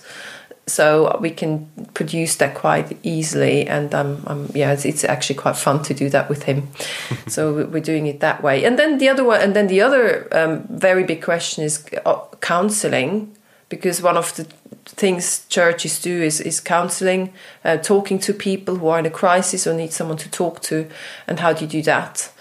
so 0.65 1.17
we 1.19 1.29
can 1.29 1.69
produce 1.93 2.37
that 2.37 2.55
quite 2.55 2.97
easily 3.03 3.67
and 3.67 3.93
um, 3.93 4.23
um, 4.27 4.49
yeah 4.53 4.71
it's, 4.71 4.85
it's, 4.85 5.03
actually 5.03 5.35
quite 5.35 5.57
fun 5.57 5.83
to 5.83 5.93
do 5.93 6.09
that 6.09 6.29
with 6.29 6.43
him. 6.43 6.69
So 7.27 7.65
we're 7.65 7.81
doing 7.81 8.07
it 8.07 8.19
that 8.19 8.43
way. 8.43 8.63
And 8.63 8.77
then 8.77 8.97
the 8.97 9.09
other 9.09 9.23
one 9.23 9.41
and 9.41 9.55
then 9.55 9.67
the 9.67 9.81
other 9.81 10.27
um, 10.31 10.67
very 10.69 11.03
big 11.03 11.21
question 11.21 11.63
is 11.63 11.85
uh, 12.05 12.21
counseling 12.41 13.35
because 13.69 14.01
one 14.01 14.17
of 14.17 14.35
the 14.35 14.45
things 14.85 15.45
churches 15.47 15.99
do 16.01 16.21
is, 16.21 16.39
is 16.39 16.59
counseling 16.59 17.33
uh, 17.65 17.77
talking 17.77 18.19
to 18.19 18.33
people 18.33 18.75
who 18.77 18.87
are 18.87 18.99
in 18.99 19.05
a 19.05 19.09
crisis 19.09 19.65
or 19.65 19.73
need 19.73 19.91
someone 19.91 20.17
to 20.17 20.29
talk 20.29 20.61
to 20.61 20.87
and 21.27 21.39
how 21.39 21.53
do 21.53 21.65
you 21.65 21.71
do 21.71 21.81
that? 21.81 22.31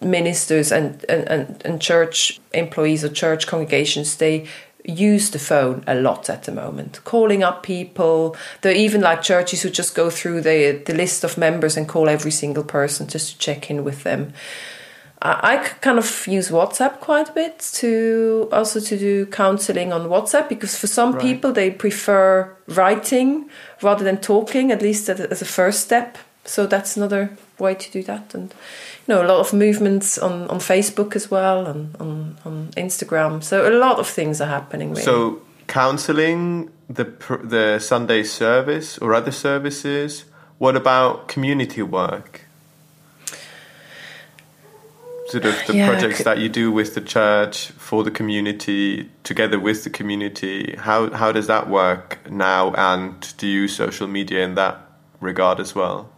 Ministers 0.00 0.70
and, 0.70 1.04
and, 1.08 1.60
and 1.64 1.80
church 1.80 2.40
employees 2.52 3.04
or 3.04 3.08
church 3.08 3.46
congregations 3.46 4.16
they 4.16 4.46
use 4.88 5.30
the 5.30 5.38
phone 5.38 5.84
a 5.86 5.94
lot 5.94 6.30
at 6.30 6.44
the 6.44 6.52
moment, 6.52 7.00
calling 7.04 7.42
up 7.42 7.62
people. 7.62 8.36
There 8.62 8.72
are 8.72 8.76
even 8.76 9.00
like 9.00 9.22
churches 9.22 9.62
who 9.62 9.70
just 9.70 9.94
go 9.94 10.10
through 10.10 10.40
the 10.40 10.82
the 10.84 10.94
list 10.94 11.24
of 11.24 11.36
members 11.36 11.76
and 11.76 11.88
call 11.88 12.08
every 12.08 12.30
single 12.30 12.64
person 12.64 13.06
just 13.06 13.32
to 13.32 13.38
check 13.38 13.70
in 13.70 13.84
with 13.84 14.02
them. 14.02 14.32
I, 15.20 15.54
I 15.54 15.56
kind 15.80 15.98
of 15.98 16.26
use 16.26 16.50
WhatsApp 16.50 17.00
quite 17.00 17.28
a 17.28 17.32
bit 17.32 17.58
to 17.74 18.48
also 18.52 18.80
to 18.80 18.98
do 18.98 19.26
counseling 19.26 19.92
on 19.92 20.08
WhatsApp 20.08 20.48
because 20.48 20.78
for 20.78 20.86
some 20.86 21.12
right. 21.12 21.22
people 21.22 21.52
they 21.52 21.70
prefer 21.70 22.56
writing 22.68 23.50
rather 23.82 24.04
than 24.04 24.18
talking, 24.18 24.72
at 24.72 24.82
least 24.82 25.08
as 25.08 25.42
a 25.42 25.44
first 25.44 25.80
step. 25.80 26.18
So 26.44 26.66
that's 26.66 26.96
another 26.96 27.36
way 27.58 27.74
to 27.74 27.90
do 27.90 28.02
that 28.04 28.34
and 28.34 28.54
you 29.06 29.14
know, 29.14 29.22
a 29.22 29.26
lot 29.26 29.40
of 29.40 29.52
movements 29.52 30.18
on, 30.18 30.46
on 30.48 30.58
Facebook 30.58 31.16
as 31.16 31.30
well 31.30 31.66
and 31.66 31.96
on, 31.98 32.38
on 32.44 32.68
Instagram. 32.76 33.42
So 33.42 33.68
a 33.68 33.74
lot 33.76 33.98
of 33.98 34.06
things 34.06 34.40
are 34.40 34.48
happening. 34.48 34.90
Really. 34.90 35.02
So 35.02 35.42
counselling, 35.66 36.70
the 36.88 37.04
the 37.44 37.78
Sunday 37.78 38.22
service 38.24 38.98
or 38.98 39.14
other 39.14 39.32
services. 39.32 40.24
What 40.58 40.74
about 40.74 41.28
community 41.28 41.82
work? 41.82 42.42
Sort 45.28 45.44
of 45.44 45.54
the 45.66 45.76
yeah, 45.76 45.88
projects 45.88 46.24
that 46.24 46.38
you 46.38 46.48
do 46.48 46.72
with 46.72 46.94
the 46.94 47.00
church 47.00 47.68
for 47.72 48.02
the 48.02 48.10
community, 48.10 49.10
together 49.22 49.60
with 49.60 49.84
the 49.84 49.90
community. 49.90 50.74
How 50.76 51.10
how 51.10 51.32
does 51.32 51.46
that 51.46 51.68
work 51.68 52.18
now? 52.28 52.72
And 52.74 53.36
do 53.36 53.46
you 53.46 53.62
use 53.62 53.76
social 53.76 54.08
media 54.08 54.42
in 54.44 54.54
that 54.54 54.80
regard 55.20 55.60
as 55.60 55.74
well? 55.74 56.10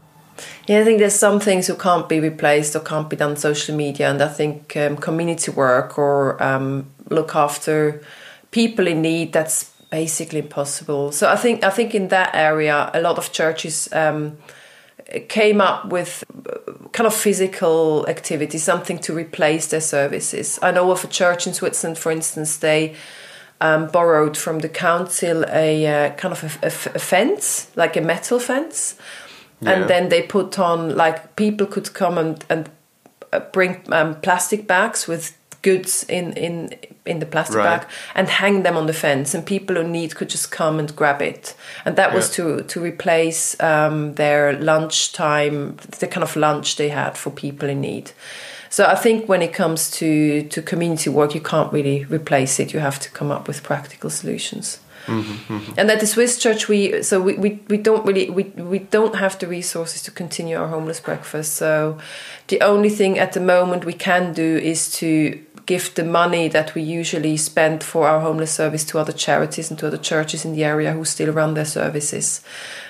Yeah, 0.67 0.81
I 0.81 0.85
think 0.85 0.99
there's 0.99 1.15
some 1.15 1.41
things 1.41 1.67
who 1.67 1.75
can't 1.75 2.09
be 2.09 2.21
replaced 2.21 2.77
or 2.77 2.81
can't 2.81 3.09
be 3.09 3.17
done 3.17 3.31
on 3.31 3.37
social 3.37 3.77
media, 3.77 4.11
and 4.11 4.23
I 4.23 4.29
think 4.29 4.77
um, 4.77 4.97
community 4.97 5.51
work 5.51 5.99
or 5.99 6.43
um, 6.43 6.91
look 7.09 7.35
after 7.35 8.03
people 8.51 8.87
in 8.87 9.03
need 9.03 9.33
that's 9.33 9.71
basically 9.91 10.41
impossible. 10.41 11.13
So 11.13 11.29
I 11.29 11.37
think 11.37 11.65
I 11.65 11.71
think 11.71 11.95
in 11.95 12.09
that 12.09 12.35
area, 12.35 12.91
a 12.95 13.01
lot 13.01 13.19
of 13.19 13.33
churches. 13.33 13.89
Um, 13.93 14.39
came 15.29 15.61
up 15.61 15.87
with 15.87 16.25
uh, 16.49 16.89
kind 16.93 17.07
of 17.07 17.15
physical 17.15 18.07
activity, 18.07 18.59
something 18.59 18.99
to 19.01 19.13
replace 19.13 19.67
their 19.67 19.81
services. 19.81 20.59
I 20.63 20.71
know 20.71 20.91
of 20.93 21.03
a 21.03 21.09
church 21.09 21.49
in 21.49 21.55
Switzerland, 21.55 21.99
for 21.99 22.13
instance, 22.13 22.59
they 22.59 22.95
um, 23.61 23.89
borrowed 23.89 24.37
from 24.37 24.61
the 24.61 24.69
council 24.69 25.45
a 25.49 25.87
uh, 25.87 26.11
kind 26.15 26.33
of 26.33 26.59
a, 26.63 26.71
fence, 26.71 27.71
like 27.77 27.97
a 27.97 28.01
metal 28.01 28.39
fence, 28.39 28.97
yeah. 29.61 29.73
and 29.73 29.91
then 29.91 30.09
they 30.09 30.23
put 30.23 30.59
on 30.59 30.97
like 30.97 31.37
people 31.37 31.67
could 31.67 31.93
come 31.95 32.19
and 32.19 32.45
and 32.49 32.71
uh, 33.33 33.41
bring 33.53 33.83
um, 33.93 34.15
plastic 34.21 34.67
bags 34.67 35.07
with 35.07 35.37
goods 35.63 36.05
in 36.09 36.33
in 36.33 36.75
in 37.05 37.19
the 37.19 37.27
plastic 37.27 37.57
right. 37.57 37.81
bag 37.81 37.89
and 38.15 38.29
hang 38.29 38.63
them 38.63 38.77
on 38.77 38.87
the 38.87 38.93
fence 38.93 39.35
and 39.35 39.45
people 39.45 39.77
who 39.77 39.87
need 39.87 40.15
could 40.15 40.29
just 40.29 40.51
come 40.51 40.79
and 40.79 40.95
grab 40.97 41.21
it 41.21 41.55
and 41.85 41.97
that 41.97 42.11
yeah. 42.11 42.17
was 42.17 42.31
to 42.31 42.63
to 42.63 42.81
replace 42.81 43.61
um, 43.61 44.15
their 44.15 44.59
lunchtime 44.59 45.77
the 45.99 46.07
kind 46.07 46.25
of 46.25 46.35
lunch 46.37 46.77
they 46.77 46.89
had 46.89 47.17
for 47.17 47.31
people 47.31 47.69
in 47.69 47.81
need 47.81 48.13
so 48.71 48.87
i 48.87 48.95
think 48.95 49.29
when 49.29 49.43
it 49.43 49.53
comes 49.53 49.91
to 49.91 50.43
to 50.45 50.63
community 50.63 51.11
work 51.11 51.35
you 51.35 51.41
can't 51.41 51.73
really 51.73 52.05
replace 52.05 52.59
it 52.59 52.73
you 52.73 52.81
have 52.81 52.99
to 52.99 53.11
come 53.11 53.31
up 53.31 53.47
with 53.47 53.63
practical 53.63 54.09
solutions 54.09 54.81
Mm-hmm, 55.07 55.55
mm-hmm. 55.55 55.73
And 55.79 55.91
at 55.91 56.01
the 56.01 56.07
Swiss 56.07 56.39
church, 56.39 56.69
we 56.69 57.03
so 57.03 57.21
we, 57.21 57.35
we, 57.35 57.61
we 57.69 57.79
don't 57.79 58.05
really 58.07 58.31
we, 58.31 58.45
we 58.45 58.79
don't 58.79 59.17
have 59.17 59.39
the 59.39 59.47
resources 59.47 60.03
to 60.03 60.11
continue 60.11 60.57
our 60.57 60.69
homeless 60.69 61.01
breakfast. 61.01 61.55
So 61.55 61.99
the 62.49 62.61
only 62.61 62.91
thing 62.91 63.19
at 63.19 63.33
the 63.33 63.41
moment 63.41 63.85
we 63.85 63.93
can 63.93 64.33
do 64.33 64.57
is 64.59 64.93
to 64.99 65.41
give 65.71 65.95
the 65.95 66.05
money 66.05 66.49
that 66.49 66.75
we 66.75 66.83
usually 66.83 67.37
spend 67.37 67.85
for 67.85 68.09
our 68.09 68.21
homeless 68.21 68.51
service 68.51 68.85
to 68.85 68.99
other 68.99 69.13
charities 69.13 69.71
and 69.71 69.79
to 69.79 69.87
other 69.87 69.97
churches 69.97 70.45
in 70.45 70.53
the 70.53 70.65
area 70.65 70.93
who 70.93 71.05
still 71.05 71.33
run 71.33 71.55
their 71.55 71.65
services. 71.65 72.43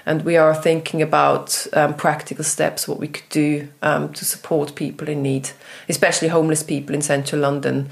And 0.07 0.25
we 0.25 0.38
are 0.38 0.55
thinking 0.55 1.03
about 1.03 1.66
um, 1.75 1.92
practical 1.94 2.42
steps, 2.42 2.88
what 2.88 2.99
we 2.99 3.09
could 3.09 3.29
do 3.29 3.68
um, 3.83 4.12
to 4.14 4.25
support 4.25 4.75
people 4.75 5.09
in 5.09 5.23
need, 5.23 5.51
especially 5.90 6.29
homeless 6.29 6.62
people 6.62 6.94
in 6.94 7.03
central 7.03 7.42
London. 7.42 7.90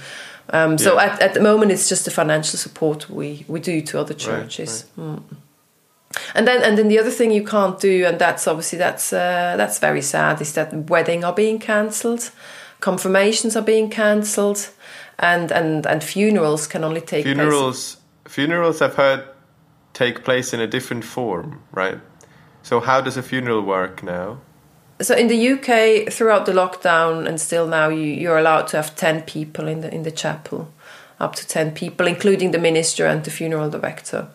Um, 0.50 0.78
so 0.78 0.94
yeah. 0.94 1.12
at, 1.12 1.22
at 1.22 1.34
the 1.34 1.40
moment, 1.40 1.72
it's 1.72 1.88
just 1.88 2.04
the 2.04 2.10
financial 2.10 2.58
support 2.58 3.10
we, 3.10 3.44
we 3.48 3.60
do 3.60 3.82
to 3.82 4.00
other 4.00 4.14
churches. 4.14 4.86
Right, 4.96 5.08
right. 5.10 5.18
Mm. 5.18 5.36
And 6.34 6.48
then 6.48 6.62
and 6.62 6.78
then 6.78 6.88
the 6.88 6.98
other 6.98 7.10
thing 7.10 7.30
you 7.30 7.44
can't 7.44 7.78
do, 7.78 8.06
and 8.06 8.18
that's 8.18 8.46
obviously 8.46 8.78
that's 8.78 9.12
uh, 9.12 9.56
that's 9.58 9.78
very 9.78 10.00
sad, 10.00 10.40
is 10.40 10.54
that 10.54 10.72
wedding 10.88 11.22
are 11.22 11.34
being 11.34 11.58
cancelled, 11.58 12.30
confirmations 12.80 13.56
are 13.56 13.62
being 13.62 13.90
cancelled, 13.90 14.70
and, 15.18 15.52
and 15.52 15.86
and 15.86 16.02
funerals 16.02 16.66
can 16.66 16.82
only 16.82 17.02
take 17.02 17.24
funerals. 17.24 17.96
Place. 17.96 18.34
Funerals, 18.34 18.80
I've 18.80 18.94
heard, 18.94 19.24
take 19.92 20.24
place 20.24 20.54
in 20.54 20.60
a 20.60 20.66
different 20.66 21.04
form, 21.04 21.62
right? 21.72 22.00
So 22.62 22.80
how 22.80 23.02
does 23.02 23.16
a 23.16 23.22
funeral 23.22 23.62
work 23.62 24.02
now? 24.02 24.40
So 25.00 25.14
in 25.14 25.28
the 25.28 25.50
UK, 25.50 26.12
throughout 26.12 26.46
the 26.46 26.52
lockdown 26.52 27.26
and 27.26 27.40
still 27.40 27.66
now, 27.66 27.88
you, 27.88 28.06
you're 28.06 28.38
allowed 28.38 28.68
to 28.68 28.76
have 28.76 28.96
ten 28.96 29.22
people 29.22 29.68
in 29.68 29.80
the 29.80 29.92
in 29.94 30.02
the 30.02 30.10
chapel, 30.10 30.72
up 31.20 31.34
to 31.36 31.46
10 31.46 31.72
people, 31.72 32.06
including 32.06 32.52
the 32.52 32.58
minister 32.58 33.06
and 33.06 33.24
the 33.24 33.30
funeral 33.30 33.70
director. 33.70 34.28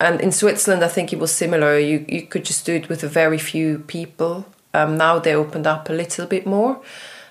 And 0.00 0.20
in 0.20 0.32
Switzerland, 0.32 0.84
I 0.84 0.88
think 0.88 1.12
it 1.12 1.18
was 1.18 1.32
similar. 1.32 1.78
You, 1.78 2.04
you 2.08 2.22
could 2.22 2.44
just 2.44 2.66
do 2.66 2.74
it 2.74 2.88
with 2.88 3.04
a 3.04 3.08
very 3.08 3.38
few 3.38 3.78
people. 3.78 4.44
Um, 4.72 4.96
now 4.96 5.18
they 5.18 5.34
opened 5.34 5.66
up 5.66 5.88
a 5.88 5.92
little 5.92 6.26
bit 6.26 6.46
more. 6.46 6.80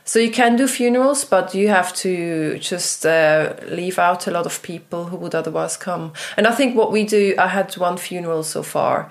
So 0.06 0.20
you 0.20 0.32
can 0.32 0.58
do 0.58 0.68
funerals, 0.68 1.24
but 1.24 1.54
you 1.54 1.70
have 1.70 1.94
to 1.98 2.58
just 2.60 3.06
uh, 3.06 3.54
leave 3.68 3.98
out 3.98 4.28
a 4.28 4.32
lot 4.32 4.46
of 4.46 4.62
people 4.62 5.06
who 5.06 5.18
would 5.18 5.34
otherwise 5.34 5.78
come. 5.78 6.12
And 6.36 6.46
I 6.46 6.52
think 6.52 6.76
what 6.76 6.92
we 6.92 7.06
do, 7.06 7.36
I 7.38 7.48
had 7.48 7.74
one 7.78 7.96
funeral 7.96 8.44
so 8.44 8.64
far, 8.64 9.10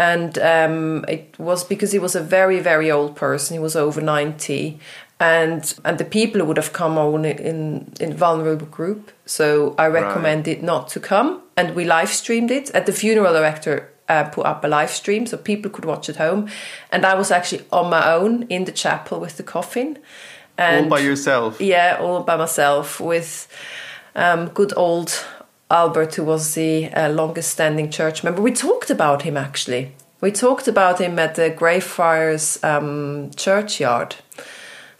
and 0.00 0.38
um, 0.38 1.04
it 1.08 1.38
was 1.38 1.62
because 1.62 1.92
he 1.92 1.98
was 1.98 2.14
a 2.14 2.22
very 2.22 2.58
very 2.58 2.90
old 2.90 3.16
person. 3.16 3.54
He 3.54 3.60
was 3.60 3.76
over 3.76 4.00
ninety, 4.00 4.80
and 5.20 5.74
and 5.84 5.98
the 5.98 6.06
people 6.06 6.42
would 6.46 6.56
have 6.56 6.72
come 6.72 6.96
on 6.96 7.26
in 7.26 7.92
in 8.00 8.14
vulnerable 8.14 8.66
group. 8.66 9.12
So 9.26 9.74
I 9.78 9.88
recommended 9.88 10.56
right. 10.56 10.64
not 10.64 10.88
to 10.88 11.00
come, 11.00 11.42
and 11.54 11.74
we 11.76 11.84
live 11.84 12.08
streamed 12.08 12.50
it 12.50 12.70
at 12.70 12.86
the 12.86 12.92
funeral 12.92 13.34
director. 13.34 13.88
Uh, 14.08 14.24
put 14.24 14.44
up 14.44 14.64
a 14.64 14.66
live 14.66 14.90
stream 14.90 15.24
so 15.24 15.36
people 15.36 15.70
could 15.70 15.84
watch 15.84 16.08
at 16.08 16.16
home, 16.16 16.48
and 16.90 17.04
I 17.04 17.14
was 17.14 17.30
actually 17.30 17.64
on 17.70 17.90
my 17.90 18.12
own 18.12 18.42
in 18.48 18.64
the 18.64 18.72
chapel 18.72 19.20
with 19.20 19.36
the 19.36 19.44
coffin. 19.44 19.98
And, 20.58 20.84
all 20.84 20.90
by 20.90 20.98
yourself? 20.98 21.60
Yeah, 21.60 21.98
all 22.00 22.24
by 22.24 22.36
myself 22.36 23.00
with 23.00 23.46
um, 24.16 24.48
good 24.48 24.72
old 24.76 25.24
Albert, 25.70 26.16
who 26.16 26.24
was 26.24 26.54
the 26.54 26.92
uh, 26.92 27.08
longest 27.10 27.50
standing 27.50 27.90
church 27.90 28.24
member. 28.24 28.42
We 28.42 28.52
talked 28.52 28.90
about 28.90 29.22
him 29.22 29.36
actually. 29.36 29.92
We 30.20 30.32
talked 30.32 30.68
about 30.68 31.00
him 31.00 31.18
at 31.18 31.36
the 31.36 31.50
Greyfriars 31.50 32.62
um, 32.62 33.30
churchyard 33.36 34.16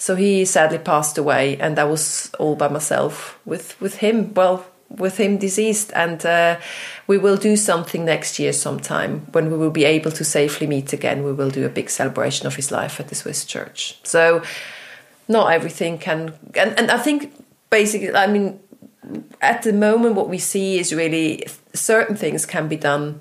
so 0.00 0.16
he 0.16 0.46
sadly 0.46 0.78
passed 0.78 1.18
away, 1.18 1.58
and 1.58 1.78
I 1.78 1.84
was 1.84 2.30
all 2.38 2.56
by 2.56 2.68
myself 2.68 3.38
with 3.44 3.78
with 3.82 3.96
him. 3.96 4.32
Well, 4.32 4.64
with 4.88 5.18
him 5.18 5.36
deceased, 5.36 5.92
and 5.94 6.24
uh, 6.24 6.58
we 7.06 7.18
will 7.18 7.36
do 7.36 7.54
something 7.54 8.06
next 8.06 8.38
year 8.38 8.54
sometime 8.54 9.26
when 9.32 9.50
we 9.50 9.58
will 9.58 9.70
be 9.70 9.84
able 9.84 10.10
to 10.12 10.24
safely 10.24 10.66
meet 10.66 10.94
again. 10.94 11.22
We 11.22 11.34
will 11.34 11.50
do 11.50 11.66
a 11.66 11.68
big 11.68 11.90
celebration 11.90 12.46
of 12.46 12.56
his 12.56 12.70
life 12.70 12.98
at 12.98 13.08
the 13.08 13.14
Swiss 13.14 13.44
church. 13.44 14.00
So 14.02 14.42
not 15.28 15.52
everything 15.52 15.98
can, 15.98 16.32
and, 16.54 16.78
and 16.78 16.90
I 16.90 16.96
think 16.96 17.34
basically, 17.68 18.14
I 18.14 18.26
mean, 18.26 18.58
at 19.40 19.62
the 19.62 19.72
moment, 19.72 20.14
what 20.14 20.28
we 20.28 20.38
see 20.38 20.78
is 20.78 20.94
really 20.94 21.46
certain 21.72 22.16
things 22.16 22.46
can 22.46 22.68
be 22.68 22.76
done 22.76 23.20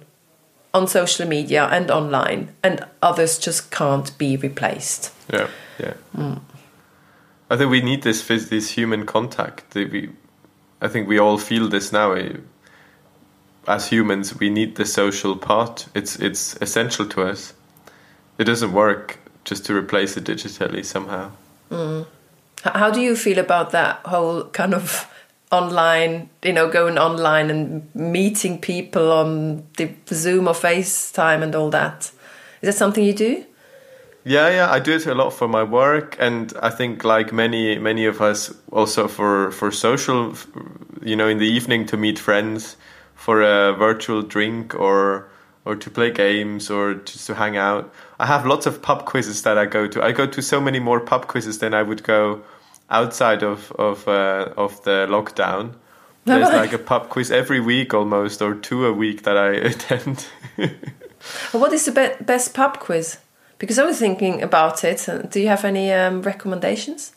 on 0.74 0.88
social 0.88 1.28
media 1.28 1.68
and 1.72 1.90
online, 1.90 2.50
and 2.64 2.86
others 3.02 3.40
just 3.40 3.72
can't 3.72 4.16
be 4.18 4.38
replaced. 4.38 5.12
Yeah, 5.32 5.48
yeah. 5.80 5.94
Mm. 6.16 6.42
I 7.50 7.58
think 7.58 7.72
we 7.72 7.82
need 7.82 8.04
this 8.04 8.28
this 8.28 8.72
human 8.72 9.06
contact. 9.06 9.74
We, 9.74 10.10
I 10.82 10.88
think 10.88 11.08
we 11.08 11.18
all 11.18 11.38
feel 11.38 11.68
this 11.68 11.92
now. 11.92 12.16
As 13.68 13.88
humans, 13.88 14.40
we 14.40 14.50
need 14.50 14.76
the 14.76 14.86
social 14.86 15.36
part. 15.36 15.88
It's 15.96 16.18
it's 16.18 16.56
essential 16.62 17.06
to 17.08 17.24
us. 17.24 17.54
It 18.38 18.46
doesn't 18.46 18.74
work 18.74 19.20
just 19.44 19.66
to 19.66 19.76
replace 19.76 20.18
it 20.18 20.26
digitally 20.26 20.86
somehow. 20.86 21.32
Mm. 21.72 22.06
How 22.64 22.92
do 22.92 23.00
you 23.00 23.16
feel 23.16 23.40
about 23.40 23.72
that 23.72 24.02
whole 24.06 24.46
kind 24.46 24.74
of 24.74 25.08
online, 25.52 26.30
you 26.44 26.54
know, 26.54 26.70
going 26.70 26.98
online 26.98 27.50
and 27.50 27.96
meeting 27.96 28.60
people 28.60 29.12
on 29.12 29.66
the 29.78 29.92
Zoom 30.08 30.48
or 30.48 30.54
FaceTime 30.54 31.42
and 31.42 31.56
all 31.56 31.70
that? 31.72 32.12
Is 32.62 32.68
that 32.68 32.76
something 32.76 33.04
you 33.04 33.14
do? 33.14 33.46
Yeah, 34.26 34.50
yeah, 34.50 34.72
I 34.72 34.80
do 34.80 34.94
it 34.94 35.08
a 35.08 35.16
lot 35.16 35.32
for 35.32 35.48
my 35.48 35.64
work, 35.64 36.18
and 36.20 36.54
I 36.62 36.70
think 36.70 37.04
like 37.04 37.32
many 37.32 37.80
many 37.80 38.06
of 38.06 38.22
us 38.22 38.54
also 38.72 39.08
for 39.08 39.52
for 39.52 39.72
social, 39.72 40.36
you 41.02 41.16
know, 41.16 41.28
in 41.28 41.38
the 41.38 41.48
evening 41.48 41.86
to 41.88 41.98
meet 41.98 42.20
friends 42.20 42.76
for 43.16 43.42
a 43.42 43.74
virtual 43.74 44.22
drink 44.22 44.76
or 44.76 45.30
or 45.66 45.76
to 45.76 45.90
play 45.90 46.12
games 46.12 46.70
or 46.70 46.96
just 46.96 47.28
to 47.28 47.36
hang 47.36 47.58
out. 47.58 47.94
I 48.20 48.26
have 48.26 48.46
lots 48.46 48.66
of 48.66 48.82
pub 48.82 49.06
quizzes 49.06 49.42
that 49.44 49.58
I 49.58 49.66
go 49.66 49.88
to. 49.88 50.04
I 50.04 50.12
go 50.12 50.28
to 50.28 50.42
so 50.42 50.60
many 50.60 50.80
more 50.80 51.00
pub 51.00 51.28
quizzes 51.28 51.60
than 51.60 51.74
I 51.74 51.84
would 51.84 52.04
go 52.04 52.42
outside 52.90 53.44
of 53.44 53.72
of 53.74 54.08
uh, 54.08 54.54
of 54.58 54.84
the 54.84 55.08
lockdown. 55.10 55.74
There's 56.26 56.50
like 56.50 56.74
a 56.74 56.78
pub 56.78 57.10
quiz 57.10 57.32
every 57.32 57.60
week 57.60 57.94
almost, 57.94 58.42
or 58.42 58.54
two 58.54 58.86
a 58.86 58.94
week 58.94 59.24
that 59.24 59.38
I 59.38 59.50
attend. 59.72 60.28
what 61.52 61.74
is 61.74 61.86
the 61.86 61.92
be- 61.92 62.24
best 62.24 62.54
pub 62.54 62.80
quiz? 62.80 63.18
Because 63.58 63.80
I 63.80 63.84
was 63.84 63.98
thinking 64.00 64.42
about 64.42 64.84
it. 64.84 65.08
Do 65.30 65.40
you 65.40 65.48
have 65.48 65.66
any 65.66 65.92
um, 65.92 66.22
recommendations? 66.22 67.14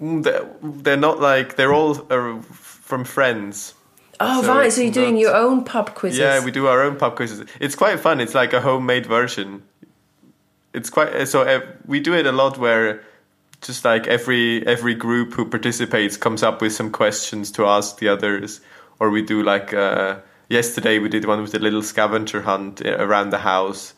Mm, 0.00 0.82
they're, 0.82 0.96
not 0.96 1.20
like 1.20 1.56
they're 1.56 1.72
all 1.72 2.06
uh, 2.10 2.40
from 2.52 3.04
friends. 3.04 3.74
Oh 4.20 4.42
so 4.42 4.48
right, 4.48 4.72
so 4.72 4.80
you're 4.80 4.92
doing 4.92 5.16
your 5.16 5.34
own 5.34 5.64
pub 5.64 5.94
quizzes. 5.94 6.18
Yeah, 6.18 6.44
we 6.44 6.50
do 6.50 6.66
our 6.66 6.82
own 6.82 6.96
pub 6.96 7.16
quizzes. 7.16 7.48
It's 7.60 7.76
quite 7.76 8.00
fun. 8.00 8.20
It's 8.20 8.34
like 8.34 8.52
a 8.52 8.60
homemade 8.60 9.06
version. 9.06 9.62
It's 10.74 10.90
quite 10.90 11.08
uh, 11.08 11.26
so 11.26 11.42
uh, 11.42 11.60
we 11.86 12.00
do 12.00 12.14
it 12.14 12.26
a 12.26 12.32
lot 12.32 12.58
where 12.58 13.02
just 13.60 13.84
like 13.84 14.06
every 14.06 14.66
every 14.66 14.94
group 14.94 15.34
who 15.34 15.44
participates 15.44 16.16
comes 16.16 16.42
up 16.42 16.60
with 16.60 16.72
some 16.72 16.90
questions 16.90 17.50
to 17.52 17.66
ask 17.66 17.98
the 17.98 18.08
others, 18.08 18.60
or 19.00 19.10
we 19.10 19.22
do 19.22 19.42
like 19.42 19.74
uh, 19.74 20.18
yesterday 20.48 20.98
we 20.98 21.08
did 21.08 21.24
one 21.24 21.40
with 21.42 21.54
a 21.54 21.58
little 21.58 21.82
scavenger 21.82 22.42
hunt 22.42 22.84
uh, 22.84 22.96
around 22.98 23.30
the 23.30 23.38
house 23.38 23.94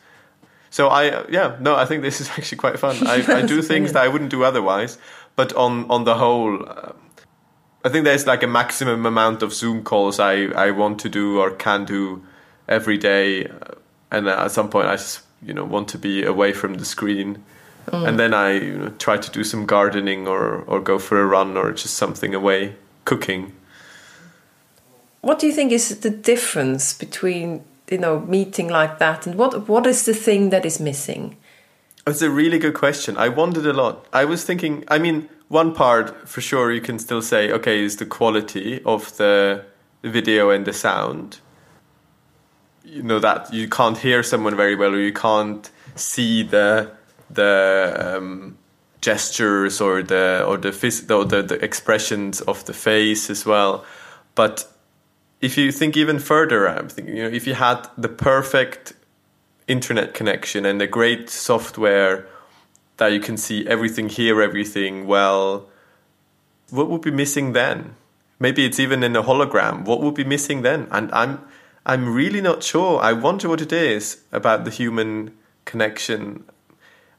so 0.71 0.87
I 0.87 1.27
yeah 1.29 1.57
no 1.59 1.75
I 1.75 1.85
think 1.85 2.01
this 2.01 2.19
is 2.19 2.29
actually 2.37 2.57
quite 2.57 2.79
fun. 2.79 3.05
I, 3.05 3.23
I 3.27 3.41
do 3.45 3.61
things 3.61 3.93
that 3.93 4.03
I 4.03 4.07
wouldn't 4.07 4.31
do 4.31 4.43
otherwise, 4.43 4.97
but 5.35 5.53
on 5.53 5.91
on 5.91 6.05
the 6.05 6.15
whole. 6.15 6.67
Uh, 6.67 6.93
I 7.83 7.89
think 7.89 8.05
there's 8.05 8.27
like 8.27 8.43
a 8.43 8.47
maximum 8.47 9.07
amount 9.07 9.41
of 9.41 9.51
Zoom 9.53 9.83
calls 9.83 10.19
I, 10.19 10.43
I 10.55 10.69
want 10.69 10.99
to 10.99 11.09
do 11.09 11.39
or 11.39 11.49
can 11.49 11.83
do 11.83 12.23
every 12.67 12.97
day, 12.97 13.51
and 14.11 14.27
at 14.27 14.51
some 14.51 14.69
point 14.69 14.87
I 14.87 14.95
just 14.97 15.21
you 15.41 15.53
know 15.53 15.65
want 15.65 15.87
to 15.89 15.97
be 15.97 16.23
away 16.23 16.53
from 16.53 16.75
the 16.75 16.85
screen, 16.85 17.43
mm. 17.91 18.07
and 18.07 18.19
then 18.19 18.33
I 18.33 18.53
you 18.53 18.77
know, 18.77 18.89
try 18.97 19.17
to 19.17 19.31
do 19.31 19.43
some 19.43 19.65
gardening 19.65 20.27
or 20.27 20.63
or 20.67 20.79
go 20.79 20.99
for 20.99 21.21
a 21.21 21.25
run 21.25 21.57
or 21.57 21.71
just 21.71 21.95
something 21.95 22.33
away, 22.33 22.75
cooking. 23.05 23.53
What 25.21 25.37
do 25.39 25.45
you 25.45 25.53
think 25.53 25.71
is 25.71 25.99
the 25.99 26.09
difference 26.09 26.93
between 26.93 27.63
you 27.91 27.97
know 27.97 28.21
meeting 28.21 28.69
like 28.69 28.97
that 28.99 29.27
and 29.27 29.35
what 29.35 29.67
what 29.67 29.85
is 29.85 30.05
the 30.05 30.13
thing 30.13 30.49
that 30.49 30.65
is 30.65 30.79
missing 30.79 31.37
it's 32.07 32.21
a 32.21 32.29
really 32.29 32.57
good 32.57 32.73
question 32.73 33.17
i 33.17 33.27
wondered 33.27 33.65
a 33.65 33.73
lot 33.73 34.07
i 34.13 34.23
was 34.25 34.43
thinking 34.45 34.83
i 34.87 34.97
mean 34.97 35.29
one 35.49 35.73
part 35.75 36.27
for 36.27 36.41
sure 36.41 36.71
you 36.71 36.81
can 36.81 36.97
still 36.97 37.21
say 37.21 37.51
okay 37.51 37.83
is 37.83 37.97
the 37.97 38.05
quality 38.05 38.81
of 38.83 39.15
the 39.17 39.63
video 40.03 40.49
and 40.49 40.65
the 40.65 40.73
sound 40.73 41.39
you 42.83 43.03
know 43.03 43.19
that 43.19 43.53
you 43.53 43.67
can't 43.67 43.97
hear 43.99 44.23
someone 44.23 44.55
very 44.55 44.75
well 44.75 44.93
or 44.93 44.99
you 44.99 45.13
can't 45.13 45.69
see 45.95 46.41
the 46.41 46.89
the 47.33 48.17
um, 48.17 48.57
gestures 49.01 49.81
or 49.81 50.03
the 50.03 50.43
or 50.47 50.57
the, 50.57 50.69
phys- 50.69 51.09
or 51.09 51.25
the 51.25 51.41
the 51.41 51.63
expressions 51.63 52.41
of 52.41 52.65
the 52.65 52.73
face 52.73 53.29
as 53.29 53.45
well 53.45 53.85
but 54.35 54.67
if 55.41 55.57
you 55.57 55.71
think 55.71 55.97
even 55.97 56.19
further, 56.19 56.69
I'm 56.69 56.87
thinking, 56.87 57.17
you 57.17 57.23
know, 57.23 57.29
if 57.29 57.47
you 57.47 57.55
had 57.55 57.87
the 57.97 58.07
perfect 58.07 58.93
internet 59.67 60.13
connection 60.13 60.65
and 60.65 60.81
a 60.81 60.87
great 60.87 61.29
software 61.29 62.27
that 62.97 63.11
you 63.11 63.19
can 63.19 63.37
see 63.37 63.67
everything, 63.67 64.07
hear 64.07 64.41
everything 64.41 65.07
well, 65.07 65.67
what 66.69 66.89
would 66.89 67.01
be 67.01 67.11
missing 67.11 67.53
then? 67.53 67.95
Maybe 68.39 68.65
it's 68.65 68.79
even 68.79 69.03
in 69.03 69.15
a 69.15 69.23
hologram. 69.23 69.85
What 69.85 70.01
would 70.01 70.15
be 70.15 70.23
missing 70.23 70.61
then? 70.61 70.87
And 70.91 71.11
I'm 71.11 71.39
I'm 71.83 72.13
really 72.13 72.41
not 72.41 72.63
sure. 72.63 73.01
I 73.01 73.13
wonder 73.13 73.49
what 73.49 73.61
it 73.61 73.73
is 73.73 74.21
about 74.31 74.65
the 74.65 74.71
human 74.71 75.35
connection. 75.65 76.43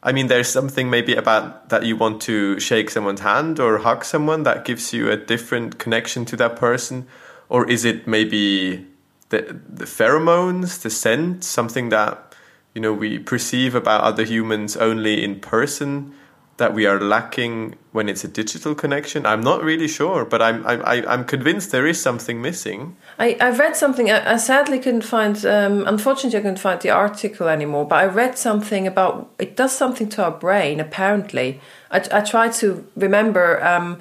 I 0.02 0.12
mean, 0.12 0.26
there's 0.26 0.48
something 0.48 0.90
maybe 0.90 1.14
about 1.14 1.68
that 1.68 1.84
you 1.84 1.96
want 1.96 2.20
to 2.22 2.58
shake 2.58 2.90
someone's 2.90 3.20
hand 3.20 3.60
or 3.60 3.78
hug 3.78 4.04
someone 4.04 4.42
that 4.42 4.64
gives 4.64 4.92
you 4.92 5.10
a 5.10 5.16
different 5.16 5.78
connection 5.78 6.24
to 6.26 6.36
that 6.36 6.56
person? 6.56 7.06
Or 7.48 7.70
is 7.70 7.84
it 7.84 8.06
maybe 8.06 8.86
the 9.28 9.60
the 9.68 9.84
pheromones, 9.84 10.82
the 10.82 10.90
scent, 10.90 11.44
something 11.44 11.90
that 11.90 12.34
you 12.74 12.80
know 12.80 12.92
we 12.92 13.18
perceive 13.18 13.74
about 13.74 14.02
other 14.02 14.24
humans 14.24 14.76
only 14.76 15.22
in 15.22 15.40
person 15.40 16.14
that 16.58 16.74
we 16.74 16.86
are 16.86 17.00
lacking 17.00 17.74
when 17.92 18.08
it's 18.08 18.24
a 18.24 18.28
digital 18.28 18.74
connection? 18.74 19.26
I'm 19.26 19.40
not 19.40 19.62
really 19.62 19.88
sure, 19.88 20.24
but 20.24 20.40
I'm 20.42 20.66
I'm 20.66 20.82
I'm 20.84 21.24
convinced 21.24 21.70
there 21.70 21.86
is 21.86 22.00
something 22.00 22.40
missing. 22.40 22.96
I 23.18 23.36
I 23.40 23.50
read 23.50 23.76
something. 23.76 24.10
I, 24.10 24.34
I 24.34 24.36
sadly 24.36 24.78
couldn't 24.78 25.04
find. 25.04 25.44
Um, 25.46 25.86
unfortunately, 25.86 26.38
I 26.38 26.42
couldn't 26.42 26.58
find 26.58 26.80
the 26.80 26.90
article 26.90 27.48
anymore. 27.48 27.86
But 27.86 27.98
I 28.04 28.06
read 28.06 28.38
something 28.38 28.86
about 28.86 29.30
it 29.38 29.56
does 29.56 29.72
something 29.72 30.08
to 30.10 30.24
our 30.24 30.30
brain. 30.30 30.80
Apparently, 30.80 31.60
I 31.90 31.98
I 32.12 32.20
try 32.20 32.48
to 32.60 32.86
remember. 32.96 33.64
Um, 33.64 34.00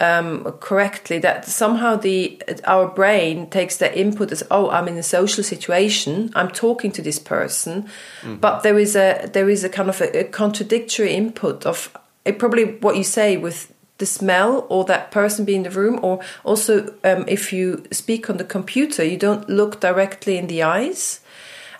um, 0.00 0.44
correctly 0.60 1.18
that 1.18 1.44
somehow 1.44 1.96
the 1.96 2.40
our 2.64 2.88
brain 2.88 3.48
takes 3.48 3.76
the 3.76 3.96
input 3.96 4.32
as 4.32 4.42
oh 4.50 4.68
I'm 4.70 4.88
in 4.88 4.96
a 4.96 5.02
social 5.02 5.44
situation 5.44 6.32
I'm 6.34 6.50
talking 6.50 6.90
to 6.92 7.02
this 7.02 7.18
person 7.18 7.84
mm-hmm. 8.22 8.36
but 8.36 8.62
there 8.62 8.78
is 8.78 8.96
a 8.96 9.30
there 9.32 9.48
is 9.48 9.62
a 9.62 9.68
kind 9.68 9.88
of 9.88 10.00
a, 10.00 10.20
a 10.20 10.24
contradictory 10.24 11.12
input 11.12 11.64
of 11.64 11.96
it, 12.24 12.38
probably 12.38 12.64
what 12.64 12.96
you 12.96 13.04
say 13.04 13.36
with 13.36 13.72
the 13.98 14.06
smell 14.06 14.66
or 14.68 14.84
that 14.84 15.12
person 15.12 15.44
being 15.44 15.64
in 15.64 15.70
the 15.72 15.78
room 15.78 16.00
or 16.02 16.20
also 16.42 16.92
um, 17.04 17.24
if 17.28 17.52
you 17.52 17.84
speak 17.92 18.28
on 18.28 18.38
the 18.38 18.44
computer 18.44 19.04
you 19.04 19.16
don't 19.16 19.48
look 19.48 19.80
directly 19.80 20.36
in 20.36 20.48
the 20.48 20.62
eyes 20.62 21.20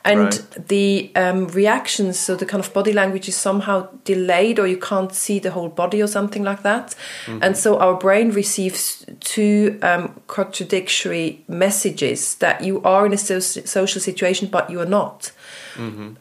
and 0.06 0.18
Right. 0.18 0.68
the 0.68 1.10
um, 1.16 1.46
reactions 1.48 2.18
so 2.18 2.36
the 2.36 2.44
kind 2.46 2.62
of 2.64 2.72
body 2.74 2.92
language 2.92 3.26
is 3.28 3.36
somehow 3.36 3.88
delayed 4.04 4.58
or 4.58 4.66
you 4.66 4.76
can't 4.76 5.14
see 5.14 5.38
the 5.40 5.50
whole 5.50 5.70
body 5.70 6.02
or 6.02 6.06
something 6.06 6.44
like 6.44 6.62
that. 6.62 6.94
And 7.42 7.56
so 7.56 7.78
our 7.78 7.94
brain 7.94 8.30
receives 8.30 9.06
two 9.20 9.78
um, 9.82 10.20
contradictory 10.26 11.42
messages 11.48 12.34
that 12.36 12.62
you 12.62 12.82
are 12.82 13.06
in 13.06 13.12
a 13.12 13.16
so- 13.18 13.40
social 13.64 14.00
situation 14.00 14.48
but 14.50 14.68
you 14.70 14.80
are 14.80 14.90
not. 15.00 15.32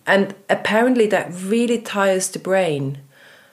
And 0.05 0.33
apparently 0.49 1.07
that 1.07 1.27
really 1.51 1.77
tires 1.79 2.29
the 2.29 2.39
brain. 2.39 2.97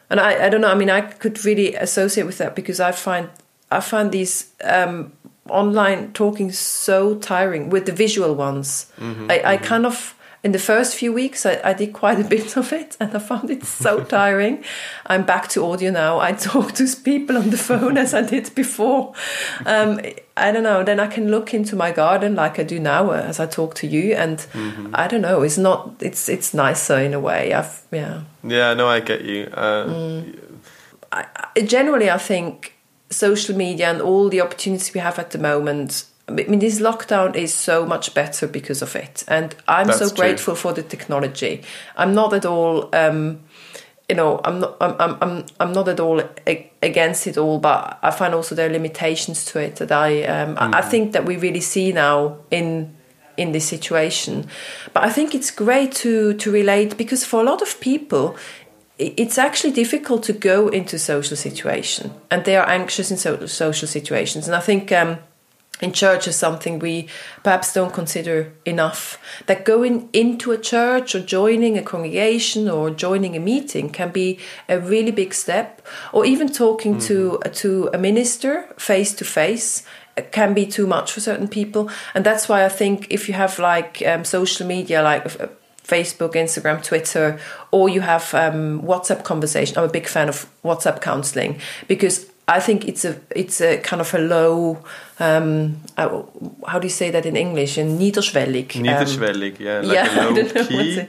And 0.08 0.18
I, 0.20 0.46
I 0.46 0.48
don't 0.48 0.60
know 0.60 0.70
i 0.72 0.74
mean 0.74 0.90
i 0.90 1.00
could 1.00 1.44
really 1.44 1.74
associate 1.76 2.26
with 2.26 2.38
that 2.38 2.54
because 2.56 2.80
i 2.80 2.90
find 2.92 3.28
i 3.70 3.80
find 3.80 4.10
these 4.10 4.46
um, 4.64 5.12
online 5.48 6.12
talking 6.12 6.52
so 6.52 7.14
tiring 7.18 7.70
with 7.70 7.84
the 7.86 7.92
visual 7.92 8.34
ones. 8.34 8.86
I, 9.30 9.42
I 9.44 9.56
kind 9.56 9.86
of 9.86 10.14
in 10.42 10.52
the 10.52 10.58
first 10.58 10.94
few 10.96 11.12
weeks 11.12 11.44
I, 11.44 11.60
I 11.62 11.72
did 11.74 11.92
quite 11.92 12.18
a 12.18 12.24
bit 12.24 12.56
of 12.56 12.72
it 12.72 12.96
and 13.00 13.14
i 13.14 13.18
found 13.18 13.50
it 13.50 13.64
so 13.64 14.02
tiring. 14.18 14.64
I'm 15.06 15.24
back 15.24 15.48
to 15.50 15.64
audio 15.66 15.90
now. 15.90 16.18
I 16.18 16.32
talk 16.32 16.72
to 16.74 16.86
people 17.04 17.36
on 17.36 17.50
the 17.50 17.58
phone 17.58 17.98
as 17.98 18.14
i 18.14 18.22
did 18.22 18.54
before. 18.54 19.12
Um, 19.66 20.00
i 20.36 20.50
don't 20.52 20.62
know. 20.62 20.82
Then 20.82 20.98
i 21.00 21.06
can 21.06 21.30
look 21.30 21.52
into 21.54 21.76
my 21.76 21.92
garden 21.92 22.34
like 22.34 22.58
i 22.58 22.62
do 22.64 22.78
now 22.80 23.10
uh, 23.10 23.22
as 23.28 23.38
i 23.40 23.46
talk 23.46 23.74
to 23.76 23.86
you 23.86 24.14
and 24.14 24.46
i 24.94 25.06
don't 25.08 25.22
know. 25.22 25.42
It's 25.42 25.58
not 25.58 25.90
it's 26.00 26.28
it's 26.28 26.54
nicer 26.54 26.98
in 26.98 27.14
a 27.14 27.20
way. 27.20 27.52
I've 27.52 27.82
yeah. 27.92 28.22
Yeah, 28.42 28.74
no, 28.74 28.88
I 28.88 29.00
get 29.00 29.22
you. 29.24 29.44
Uh, 29.52 29.84
Mm. 29.84 31.66
generally, 31.66 32.08
I 32.10 32.18
think 32.18 32.74
social 33.10 33.56
media 33.56 33.90
and 33.90 34.00
all 34.00 34.28
the 34.30 34.40
opportunities 34.40 34.94
we 34.94 35.00
have 35.00 35.18
at 35.18 35.30
the 35.30 35.38
moment. 35.38 36.04
I 36.30 36.44
mean, 36.48 36.58
this 36.60 36.80
lockdown 36.80 37.34
is 37.34 37.52
so 37.52 37.84
much 37.86 38.14
better 38.14 38.46
because 38.46 38.82
of 38.82 38.94
it, 38.96 39.24
and 39.28 39.54
I'm 39.66 39.86
That's 39.88 39.98
so 39.98 40.08
true. 40.08 40.16
grateful 40.16 40.54
for 40.54 40.72
the 40.72 40.82
technology. 40.82 41.62
I'm 41.96 42.14
not 42.14 42.32
at 42.32 42.44
all, 42.44 42.88
um, 42.94 43.40
you 44.08 44.16
know, 44.16 44.40
I'm 44.44 44.60
not, 44.60 44.76
I'm, 44.80 44.94
I'm, 44.98 45.16
I'm, 45.22 45.44
I'm 45.60 45.72
not 45.72 45.88
at 45.88 46.00
all 46.00 46.22
against 46.82 47.26
it 47.26 47.36
all, 47.38 47.58
but 47.58 47.98
I 48.02 48.10
find 48.10 48.34
also 48.34 48.54
there 48.54 48.68
are 48.68 48.72
limitations 48.72 49.44
to 49.46 49.58
it 49.60 49.76
that 49.76 49.92
I, 49.92 50.24
um, 50.24 50.56
I- 50.58 50.78
I 50.78 50.82
think 50.82 51.12
that 51.12 51.24
we 51.24 51.36
really 51.36 51.60
see 51.60 51.92
now 51.92 52.36
in 52.50 52.96
in 53.36 53.52
this 53.52 53.64
situation. 53.68 54.46
But 54.92 55.04
I 55.04 55.10
think 55.12 55.34
it's 55.34 55.50
great 55.50 55.92
to 56.02 56.34
to 56.34 56.50
relate 56.52 56.96
because 56.96 57.24
for 57.26 57.40
a 57.40 57.44
lot 57.44 57.62
of 57.62 57.80
people, 57.80 58.36
it's 58.98 59.38
actually 59.38 59.72
difficult 59.72 60.22
to 60.24 60.32
go 60.34 60.68
into 60.68 60.98
social 60.98 61.36
situation, 61.36 62.10
and 62.30 62.44
they 62.44 62.56
are 62.56 62.68
anxious 62.68 63.10
in 63.10 63.16
so, 63.16 63.46
social 63.46 63.88
situations. 63.88 64.46
And 64.48 64.54
I 64.56 64.60
think. 64.60 64.92
Um, 64.92 65.18
in 65.80 65.92
church 65.92 66.28
is 66.28 66.36
something 66.36 66.78
we 66.78 67.08
perhaps 67.42 67.72
don't 67.72 67.92
consider 67.92 68.52
enough. 68.64 69.18
That 69.46 69.64
going 69.64 70.08
into 70.12 70.52
a 70.52 70.58
church 70.58 71.14
or 71.14 71.20
joining 71.20 71.78
a 71.78 71.82
congregation 71.82 72.68
or 72.68 72.90
joining 72.90 73.36
a 73.36 73.40
meeting 73.40 73.90
can 73.90 74.10
be 74.10 74.38
a 74.68 74.78
really 74.78 75.10
big 75.10 75.34
step, 75.34 75.82
or 76.12 76.24
even 76.24 76.48
talking 76.48 76.98
to 77.00 77.40
to 77.52 77.90
a 77.92 77.98
minister 77.98 78.68
face 78.78 79.14
to 79.14 79.24
face 79.24 79.84
can 80.32 80.54
be 80.54 80.66
too 80.66 80.86
much 80.86 81.12
for 81.12 81.20
certain 81.20 81.48
people. 81.48 81.90
And 82.14 82.24
that's 82.24 82.48
why 82.48 82.64
I 82.64 82.68
think 82.68 83.06
if 83.10 83.28
you 83.28 83.34
have 83.34 83.58
like 83.58 84.02
um, 84.06 84.24
social 84.24 84.66
media, 84.66 85.02
like 85.02 85.24
uh, 85.40 85.48
Facebook, 85.84 86.34
Instagram, 86.34 86.82
Twitter, 86.82 87.38
or 87.70 87.88
you 87.88 88.00
have 88.00 88.32
um, 88.34 88.82
WhatsApp 88.82 89.24
conversation. 89.24 89.76
I'm 89.78 89.84
a 89.84 89.88
big 89.88 90.06
fan 90.06 90.28
of 90.28 90.46
WhatsApp 90.62 91.00
counseling 91.00 91.60
because 91.88 92.30
I 92.46 92.60
think 92.60 92.86
it's 92.86 93.04
a 93.04 93.20
it's 93.30 93.60
a 93.60 93.78
kind 93.78 94.00
of 94.00 94.14
a 94.14 94.18
low. 94.18 94.78
Um, 95.20 95.76
uh, 95.98 96.22
how 96.66 96.78
do 96.78 96.86
you 96.86 96.92
say 96.92 97.10
that 97.10 97.26
in 97.26 97.36
English? 97.36 97.76
A 97.78 97.82
niederschwellig. 97.82 98.74
um, 98.76 98.82
Niederschwellig, 98.82 99.60
yeah, 99.60 99.80
like 99.80 99.92
yeah, 99.92 100.18
a 100.18 100.20
I 100.20 100.24
low 100.24 100.34
don't 100.34 100.68
key. 100.68 101.06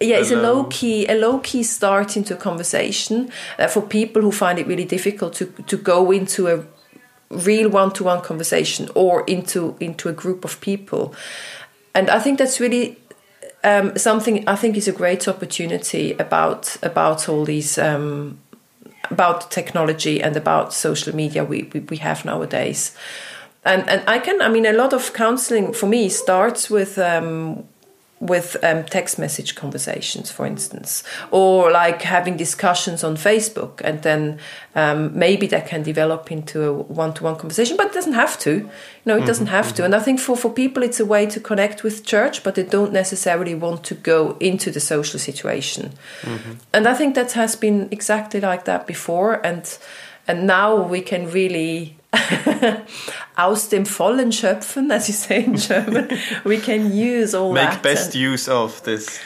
Yeah, 0.00 0.16
it's 0.16 0.30
a, 0.32 0.36
low 0.36 0.64
key, 0.64 1.06
a 1.06 1.14
low 1.14 1.38
key 1.38 1.62
start 1.62 2.16
into 2.16 2.34
a 2.34 2.36
conversation 2.36 3.30
uh, 3.58 3.68
for 3.68 3.82
people 3.82 4.22
who 4.22 4.32
find 4.32 4.58
it 4.58 4.66
really 4.66 4.86
difficult 4.86 5.34
to 5.34 5.46
to 5.66 5.76
go 5.76 6.10
into 6.10 6.48
a 6.48 6.64
real 7.30 7.70
one-to-one 7.70 8.22
conversation 8.22 8.88
or 8.94 9.22
into 9.26 9.76
into 9.80 10.08
a 10.08 10.12
group 10.12 10.44
of 10.44 10.60
people, 10.60 11.14
and 11.94 12.08
I 12.10 12.18
think 12.18 12.38
that's 12.38 12.58
really 12.58 12.96
um, 13.64 13.96
something 13.96 14.48
I 14.48 14.56
think 14.56 14.76
is 14.76 14.88
a 14.88 14.92
great 14.92 15.28
opportunity 15.28 16.14
about 16.18 16.76
about 16.82 17.28
all 17.28 17.44
these 17.44 17.78
um, 17.78 18.38
about 19.10 19.50
technology 19.50 20.22
and 20.22 20.36
about 20.36 20.72
social 20.72 21.14
media 21.14 21.44
we, 21.44 21.70
we, 21.72 21.80
we 21.80 21.96
have 21.98 22.24
nowadays. 22.24 22.96
And 23.64 23.88
and 23.88 24.02
I 24.06 24.18
can 24.18 24.42
I 24.42 24.48
mean 24.48 24.66
a 24.66 24.72
lot 24.72 24.92
of 24.92 25.12
counseling 25.12 25.72
for 25.72 25.86
me 25.86 26.08
starts 26.08 26.68
with 26.68 26.98
um, 26.98 27.64
with 28.22 28.56
um, 28.62 28.84
text 28.84 29.18
message 29.18 29.56
conversations, 29.56 30.30
for 30.30 30.46
instance, 30.46 31.02
or 31.32 31.72
like 31.72 32.02
having 32.02 32.36
discussions 32.36 33.02
on 33.02 33.16
Facebook, 33.16 33.80
and 33.82 34.02
then 34.02 34.38
um, 34.76 35.10
maybe 35.18 35.48
that 35.48 35.66
can 35.66 35.82
develop 35.82 36.30
into 36.30 36.62
a 36.62 36.72
one-to-one 36.72 37.36
conversation. 37.36 37.76
But 37.76 37.86
it 37.86 37.92
doesn't 37.94 38.12
have 38.12 38.38
to, 38.40 38.50
you 38.50 38.70
know, 39.04 39.16
it 39.16 39.26
doesn't 39.26 39.48
have 39.48 39.74
to. 39.74 39.84
And 39.84 39.94
I 39.94 39.98
think 39.98 40.20
for 40.20 40.36
for 40.36 40.52
people, 40.52 40.84
it's 40.84 41.00
a 41.00 41.06
way 41.06 41.26
to 41.26 41.40
connect 41.40 41.82
with 41.82 42.04
church, 42.04 42.44
but 42.44 42.54
they 42.54 42.62
don't 42.64 42.92
necessarily 42.92 43.54
want 43.56 43.82
to 43.84 43.94
go 43.94 44.36
into 44.38 44.70
the 44.70 44.80
social 44.80 45.18
situation. 45.18 45.92
And 46.72 46.86
I 46.86 46.94
think 46.94 47.14
that 47.14 47.32
has 47.32 47.56
been 47.56 47.88
exactly 47.90 48.40
like 48.40 48.64
that 48.64 48.86
before, 48.86 49.44
and 49.44 49.78
and 50.28 50.46
now 50.46 50.88
we 50.90 51.00
can 51.00 51.30
really 51.30 51.96
aus 53.36 53.68
dem 53.68 53.86
Vollen 53.86 54.32
schöpfen, 54.32 54.90
as 54.90 55.08
you 55.08 55.14
say 55.14 55.44
in 55.44 55.56
German. 55.56 56.08
we 56.44 56.58
can 56.58 56.92
use 56.92 57.34
all 57.34 57.52
Make 57.52 57.70
that. 57.70 57.82
best 57.82 58.14
use 58.14 58.48
of 58.48 58.82
this. 58.84 59.18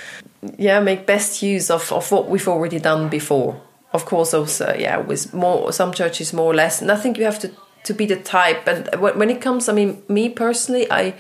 yeah, 0.59 0.81
make 0.81 1.07
best 1.07 1.42
use 1.42 1.70
of, 1.70 1.90
of 1.92 2.11
what 2.12 2.29
we've 2.29 2.49
already 2.49 2.79
done 2.79 3.09
before. 3.09 3.61
Of 3.92 4.05
course, 4.05 4.35
also, 4.35 4.75
yeah, 4.79 4.99
with 4.99 5.33
more 5.33 5.72
some 5.72 5.92
churches 5.92 6.33
more 6.33 6.53
or 6.53 6.55
less, 6.55 6.81
and 6.83 6.90
I 6.90 6.96
think 6.96 7.18
you 7.18 7.25
have 7.25 7.38
to 7.40 7.51
to 7.85 7.94
be 7.94 8.07
the 8.07 8.16
type. 8.16 8.66
And 8.66 8.88
when 9.01 9.31
it 9.31 9.40
comes, 9.40 9.68
I 9.68 9.72
mean, 9.72 10.03
me 10.09 10.29
personally, 10.29 10.87
I 10.90 11.14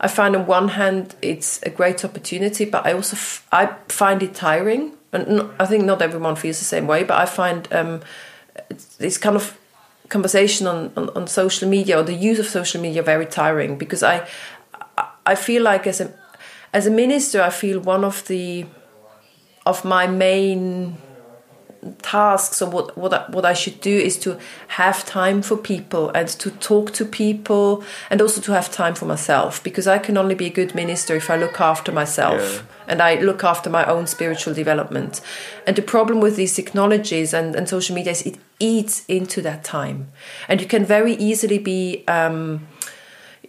I 0.00 0.08
find 0.08 0.34
on 0.36 0.46
one 0.46 0.68
hand 0.68 1.14
it's 1.22 1.60
a 1.62 1.70
great 1.70 2.04
opportunity, 2.04 2.64
but 2.64 2.84
I 2.86 2.92
also 2.94 3.16
f- 3.16 3.46
I 3.52 3.68
find 3.88 4.22
it 4.22 4.34
tiring, 4.34 4.92
and 5.12 5.42
I 5.60 5.66
think 5.66 5.84
not 5.84 6.02
everyone 6.02 6.36
feels 6.36 6.58
the 6.58 6.64
same 6.64 6.86
way. 6.86 7.04
But 7.04 7.18
I 7.18 7.26
find 7.26 7.68
um, 7.72 8.00
it's, 8.70 8.96
it's 9.00 9.18
kind 9.18 9.36
of 9.36 9.56
conversation 10.08 10.66
on, 10.66 10.92
on, 10.96 11.08
on 11.16 11.26
social 11.26 11.68
media 11.68 11.98
or 11.98 12.02
the 12.02 12.14
use 12.14 12.38
of 12.38 12.46
social 12.46 12.80
media 12.80 13.02
very 13.02 13.26
tiring 13.26 13.76
because 13.78 14.02
I 14.02 14.26
I- 15.26 15.34
feel 15.34 15.62
like 15.62 15.86
as 15.86 16.00
a 16.00 16.08
as 16.72 16.86
a 16.86 16.90
minister 16.90 17.42
I 17.42 17.50
feel 17.50 17.80
one 17.80 18.04
of 18.04 18.26
the 18.26 18.66
of 19.64 19.84
my 19.84 20.06
main 20.06 20.96
tasks 22.02 22.60
or 22.62 22.70
what 22.70 22.96
what 22.98 23.12
I, 23.14 23.26
what 23.30 23.44
I 23.44 23.52
should 23.54 23.80
do 23.80 23.90
is 23.96 24.18
to 24.20 24.38
have 24.68 25.04
time 25.04 25.42
for 25.42 25.56
people 25.56 26.10
and 26.14 26.28
to 26.28 26.50
talk 26.50 26.92
to 26.94 27.04
people 27.04 27.84
and 28.10 28.20
also 28.20 28.40
to 28.40 28.52
have 28.52 28.70
time 28.70 28.94
for 28.94 29.06
myself 29.06 29.62
because 29.62 29.86
I 29.86 29.98
can 29.98 30.16
only 30.16 30.34
be 30.34 30.46
a 30.46 30.50
good 30.50 30.74
minister 30.74 31.14
if 31.16 31.30
I 31.30 31.36
look 31.36 31.60
after 31.60 31.92
myself 31.92 32.40
Yeah. 32.40 32.62
And 32.88 33.02
I 33.02 33.16
look 33.16 33.44
after 33.44 33.70
my 33.70 33.84
own 33.84 34.06
spiritual 34.06 34.54
development. 34.54 35.20
And 35.66 35.76
the 35.76 35.82
problem 35.82 36.20
with 36.20 36.36
these 36.36 36.54
technologies 36.54 37.34
and, 37.34 37.54
and 37.54 37.68
social 37.68 37.94
media 37.94 38.12
is 38.12 38.22
it 38.22 38.38
eats 38.58 39.04
into 39.06 39.42
that 39.42 39.64
time. 39.64 40.08
And 40.48 40.60
you 40.60 40.66
can 40.66 40.84
very 40.84 41.14
easily 41.14 41.58
be 41.58 42.04
um, 42.08 42.66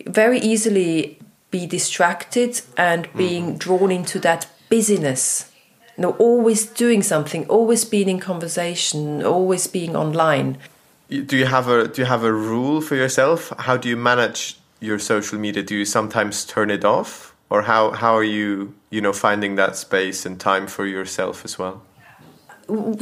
very 0.05 0.39
easily 0.39 1.19
be 1.51 1.65
distracted 1.65 2.61
and 2.75 3.07
being 3.15 3.57
drawn 3.57 3.91
into 3.91 4.19
that 4.19 4.47
busyness. 4.69 5.51
You 5.97 6.03
know, 6.03 6.11
always 6.11 6.65
doing 6.65 7.01
something, 7.01 7.47
always 7.47 7.85
being 7.85 8.09
in 8.09 8.19
conversation, 8.19 9.23
always 9.23 9.65
being 9.67 9.95
online. 9.95 10.57
Do 11.09 11.37
you 11.37 11.45
have 11.45 11.69
a 11.69 11.87
do 11.87 12.01
you 12.01 12.05
have 12.05 12.23
a 12.23 12.33
rule 12.33 12.81
for 12.81 12.95
yourself? 12.95 13.53
How 13.59 13.77
do 13.77 13.87
you 13.87 13.95
manage 13.95 14.57
your 14.79 14.99
social 14.99 15.39
media? 15.39 15.63
Do 15.63 15.75
you 15.75 15.85
sometimes 15.85 16.45
turn 16.45 16.69
it 16.69 16.83
off, 16.83 17.33
or 17.49 17.63
how 17.63 17.91
how 17.91 18.15
are 18.15 18.23
you 18.23 18.73
you 18.89 19.01
know 19.01 19.13
finding 19.13 19.55
that 19.55 19.75
space 19.75 20.25
and 20.25 20.39
time 20.39 20.67
for 20.67 20.85
yourself 20.85 21.45
as 21.45 21.57
well? 21.59 21.81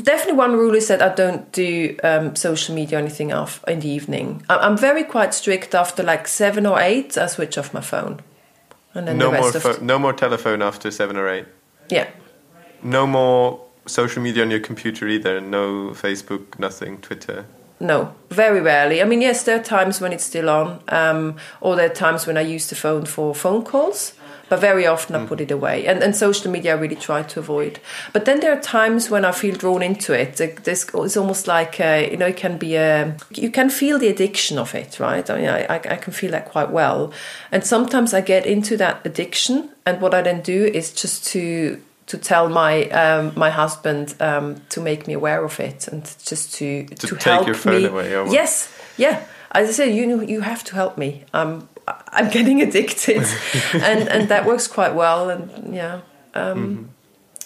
definitely 0.04 0.34
one 0.34 0.54
rule 0.54 0.76
is 0.76 0.88
that 0.88 1.02
I 1.02 1.10
don't 1.10 1.52
do 1.52 1.98
um, 2.04 2.36
social 2.36 2.76
media 2.76 2.98
or 2.98 3.02
anything 3.02 3.34
off 3.34 3.64
in 3.68 3.80
the 3.80 3.90
evening. 3.90 4.44
I'm 4.50 4.78
very 4.78 5.04
quite 5.04 5.34
strict 5.34 5.74
after 5.74 6.04
like 6.04 6.28
seven 6.28 6.66
or 6.66 6.80
eight. 6.80 7.18
I 7.18 7.28
switch 7.28 7.58
off 7.58 7.74
my 7.74 7.82
phone, 7.82 8.22
and 8.93 9.08
then 9.08 9.18
no 9.18 9.32
the 9.32 9.38
more 9.38 9.52
rest 9.52 9.64
pho- 9.64 9.70
of 9.72 9.82
no 9.82 9.98
more 9.98 10.14
telephone 10.14 10.62
after 10.62 10.91
seven 10.91 11.18
or 11.18 11.28
eight. 11.28 11.46
yeah. 11.89 12.08
No 12.84 13.08
more 13.08 13.60
social 13.88 14.22
media 14.22 14.43
on 14.43 14.52
your 14.52 14.60
computer 14.60 15.08
either. 15.08 15.41
No 15.41 15.89
Facebook, 15.89 16.60
nothing, 16.60 17.00
Twitter. 17.00 17.46
No, 17.80 18.14
very 18.30 18.62
rarely. 18.62 19.02
I 19.02 19.06
mean, 19.06 19.22
yes, 19.22 19.43
there 19.43 19.60
are 19.60 19.64
times 19.64 20.00
when 20.00 20.14
it's 20.14 20.24
still 20.24 20.50
on, 20.50 20.82
um, 20.89 21.36
or 21.62 21.76
there 21.76 21.88
are 21.89 21.93
times 21.93 22.28
when 22.28 22.38
I 22.38 22.41
use 22.41 22.68
the 22.70 22.76
phone 22.76 23.06
for 23.06 23.34
phone 23.34 23.64
calls. 23.64 24.14
But 24.50 24.60
very 24.60 24.86
often 24.88 25.16
I 25.16 25.26
put 25.26 25.41
it 25.41 25.52
away. 25.52 25.88
And, 25.88 26.04
and 26.04 26.16
social 26.16 26.52
media 26.52 26.76
I 26.76 26.80
really 26.80 26.96
try 26.96 27.24
to 27.24 27.39
avoid. 27.39 27.80
But 28.14 28.26
then 28.26 28.39
there 28.39 28.54
are 28.54 28.62
times 28.62 29.10
when 29.10 29.26
I 29.26 29.32
feel 29.32 29.56
drawn 29.56 29.82
into 29.82 30.14
it. 30.14 30.38
This 30.64 30.86
it's 30.93 31.18
almost 31.18 31.48
like 31.48 31.80
a, 31.80 32.10
you 32.12 32.18
know, 32.18 32.28
it 32.28 32.38
can 32.38 32.58
be 32.58 32.76
a 32.76 33.16
you 33.32 33.50
can 33.52 33.70
feel 33.70 34.00
the 34.00 34.08
addiction 34.08 34.58
of 34.58 34.76
it, 34.76 35.00
right? 35.00 35.30
I 35.30 35.38
mean, 35.38 35.50
I, 35.50 35.76
I 35.76 35.96
can 35.98 36.14
feel 36.14 36.32
that 36.32 36.46
quite 36.46 36.70
well. 36.72 37.12
And 37.52 37.64
sometimes 37.66 38.14
I 38.14 38.22
get 38.22 38.46
into 38.46 38.78
that 38.78 39.06
addiction, 39.06 39.70
and 39.86 40.02
what 40.02 40.14
I 40.14 40.22
then 40.22 40.41
do 40.41 40.66
is 40.66 40.93
just 40.93 41.28
to 41.34 41.82
to 42.08 42.18
tell 42.18 42.50
my 42.50 42.84
um, 42.89 43.32
my 43.36 43.50
husband 43.50 44.16
um, 44.20 44.62
to 44.70 44.82
make 44.82 45.08
me 45.08 45.14
aware 45.14 45.43
of 45.43 45.60
it 45.60 45.88
and 45.88 46.04
just 46.24 46.54
to 46.56 46.86
To 46.86 47.08
to, 47.08 47.16
take 47.16 47.24
help 47.24 47.48
your 47.48 47.56
phone 47.56 47.82
me. 47.82 47.88
away? 47.88 48.32
Yes, 48.32 48.70
yeah. 48.98 49.24
As 49.52 49.70
I 49.70 49.72
said, 49.72 49.96
you 49.96 50.06
know, 50.06 50.22
you 50.22 50.41
have 50.41 50.64
to 50.66 50.76
help 50.76 50.98
me. 50.98 51.24
Um, 51.34 51.68
I'm 51.88 52.30
getting 52.30 52.62
addicted, 52.62 53.24
and 53.74 54.08
and 54.10 54.30
that 54.30 54.46
works 54.46 54.68
quite 54.68 54.94
well. 54.96 55.30
And 55.30 55.76
yeah. 55.76 56.02
Um, 56.34 56.58
Mm-hmm. 56.58 56.84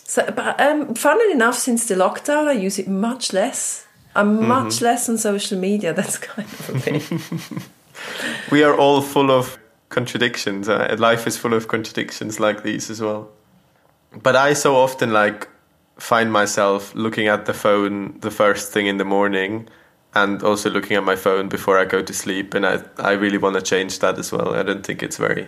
So, 0.03 0.25
but 0.35 0.59
um, 0.59 0.95
funnily 0.95 1.31
enough, 1.33 1.55
since 1.59 1.85
the 1.87 1.93
lockdown, 1.93 2.47
I 2.47 2.53
use 2.53 2.79
it 2.79 2.87
much 2.87 3.31
less. 3.31 3.85
I'm 4.15 4.37
Mm-hmm. 4.37 4.47
much 4.47 4.81
less 4.81 5.07
on 5.09 5.17
social 5.19 5.59
media. 5.59 5.93
That's 5.99 6.17
kind 6.17 6.47
of 6.47 6.69
a 6.69 6.79
thing. 6.79 7.61
We 8.51 8.63
are 8.63 8.75
all 8.75 9.01
full 9.01 9.29
of 9.29 9.59
contradictions. 9.89 10.67
Uh, 10.69 10.95
life 10.97 11.27
is 11.27 11.37
full 11.37 11.53
of 11.53 11.67
contradictions 11.67 12.39
like 12.39 12.63
these 12.63 12.89
as 12.89 13.01
well. 13.01 13.29
But 14.23 14.35
I 14.35 14.53
so 14.53 14.75
often 14.75 15.11
like 15.11 15.47
find 15.97 16.31
myself 16.31 16.95
looking 16.95 17.27
at 17.27 17.45
the 17.45 17.53
phone 17.53 18.17
the 18.21 18.31
first 18.31 18.71
thing 18.73 18.87
in 18.87 18.97
the 18.97 19.05
morning 19.05 19.67
and 20.23 20.43
also 20.43 20.69
looking 20.69 20.97
at 20.97 21.03
my 21.03 21.15
phone 21.15 21.49
before 21.49 21.79
I 21.79 21.85
go 21.85 22.01
to 22.01 22.13
sleep 22.13 22.53
and 22.53 22.65
I 22.65 22.83
I 22.97 23.11
really 23.11 23.37
want 23.37 23.55
to 23.55 23.61
change 23.61 23.99
that 23.99 24.17
as 24.17 24.31
well. 24.31 24.53
I 24.53 24.63
don't 24.63 24.85
think 24.85 25.03
it's 25.03 25.17
very 25.17 25.47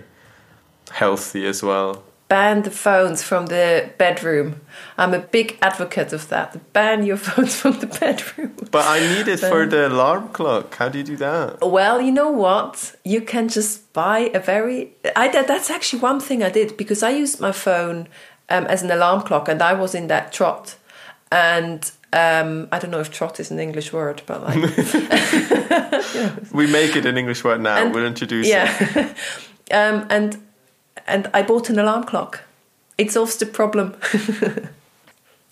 healthy 0.92 1.46
as 1.46 1.64
well. 1.64 2.04
Ban 2.28 2.62
the 2.62 2.72
phones 2.72 3.22
from 3.22 3.48
the 3.48 3.90
bedroom. 3.98 4.62
I'm 4.98 5.14
a 5.14 5.20
big 5.20 5.58
advocate 5.62 6.14
of 6.14 6.30
that. 6.30 6.56
Ban 6.72 7.06
your 7.06 7.18
phones 7.28 7.56
from 7.56 7.80
the 7.80 7.88
bedroom. 7.88 8.54
But 8.72 8.86
I 8.88 9.00
need 9.00 9.28
it 9.28 9.40
for 9.40 9.66
the 9.66 9.90
alarm 9.90 10.30
clock. 10.30 10.76
How 10.76 10.88
do 10.88 10.98
you 10.98 11.04
do 11.04 11.18
that? 11.18 11.60
Well, 11.62 12.00
you 12.00 12.12
know 12.12 12.32
what? 12.32 12.96
You 13.04 13.22
can 13.22 13.50
just 13.50 13.92
buy 13.92 14.32
a 14.34 14.40
very. 14.40 14.94
I 15.16 15.28
did. 15.28 15.48
That's 15.48 15.70
actually 15.70 16.00
one 16.00 16.22
thing 16.22 16.42
I 16.42 16.50
did 16.50 16.78
because 16.78 17.04
I 17.04 17.10
used 17.10 17.42
my 17.42 17.52
phone 17.52 18.08
um, 18.48 18.66
as 18.68 18.82
an 18.82 18.92
alarm 18.92 19.22
clock, 19.24 19.50
and 19.50 19.62
I 19.62 19.74
was 19.74 19.94
in 19.94 20.08
that 20.08 20.32
trot. 20.32 20.78
And 21.34 21.92
um, 22.14 22.68
I 22.72 22.80
don't 22.80 22.92
know 22.92 23.00
if 23.00 23.12
trot 23.12 23.40
is 23.40 23.52
an 23.52 23.60
English 23.60 23.94
word, 23.94 24.22
but 24.26 24.44
like 24.44 24.58
We 26.52 26.68
make 26.68 26.96
it 26.96 27.06
an 27.06 27.18
English 27.18 27.44
word 27.44 27.62
now. 27.62 27.78
And- 27.78 27.94
we'll 27.94 28.06
introduce 28.06 28.48
it. 28.50 29.16
um, 29.72 30.06
and 30.10 30.38
and 31.08 31.30
I 31.34 31.42
bought 31.42 31.70
an 31.70 31.80
alarm 31.80 32.04
clock. 32.04 32.42
It 32.98 33.12
solves 33.12 33.38
the 33.38 33.46
problem. 33.46 33.96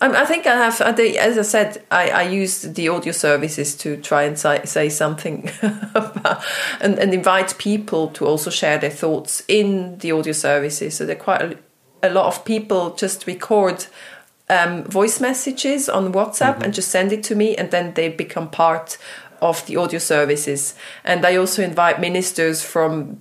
I 0.01 0.25
think 0.25 0.47
I 0.47 0.55
have, 0.55 0.79
as 0.81 1.37
I 1.37 1.41
said, 1.41 1.83
I, 1.91 2.09
I 2.09 2.21
use 2.23 2.61
the 2.61 2.87
audio 2.87 3.11
services 3.11 3.75
to 3.77 3.97
try 3.97 4.23
and 4.23 4.39
say, 4.39 4.61
say 4.63 4.87
something 4.87 5.49
about, 5.61 6.41
and, 6.79 6.97
and 6.97 7.13
invite 7.13 7.57
people 7.57 8.07
to 8.09 8.25
also 8.25 8.49
share 8.49 8.77
their 8.77 8.91
thoughts 8.91 9.43
in 9.47 9.97
the 9.97 10.13
audio 10.13 10.31
services. 10.31 10.95
So 10.95 11.05
there 11.05 11.17
are 11.17 11.19
quite 11.19 11.41
a, 11.41 11.57
a 12.03 12.09
lot 12.09 12.27
of 12.27 12.45
people 12.45 12.91
just 12.95 13.27
record 13.27 13.87
um, 14.49 14.83
voice 14.83 15.19
messages 15.19 15.89
on 15.89 16.13
WhatsApp 16.13 16.61
and 16.63 16.73
just 16.73 16.89
send 16.89 17.11
it 17.11 17.23
to 17.23 17.35
me, 17.35 17.55
and 17.55 17.71
then 17.71 17.93
they 17.93 18.09
become 18.09 18.49
part 18.49 18.97
of 19.41 19.65
the 19.65 19.77
audio 19.77 19.99
services. 19.99 20.75
And 21.03 21.25
I 21.25 21.35
also 21.35 21.63
invite 21.63 21.99
ministers 21.99 22.63
from 22.63 23.19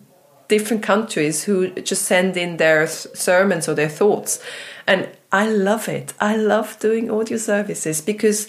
different 0.49 0.83
countries 0.83 1.45
who 1.45 1.70
just 1.70 2.03
send 2.03 2.37
in 2.37 2.57
their 2.57 2.87
sermons 2.87 3.68
or 3.68 3.74
their 3.74 3.89
thoughts. 3.89 4.43
And 4.87 5.09
I 5.31 5.49
love 5.49 5.89
it. 5.89 6.14
I 6.18 6.37
love 6.37 6.79
doing 6.79 7.11
audio 7.11 7.37
services 7.37 8.01
because 8.01 8.49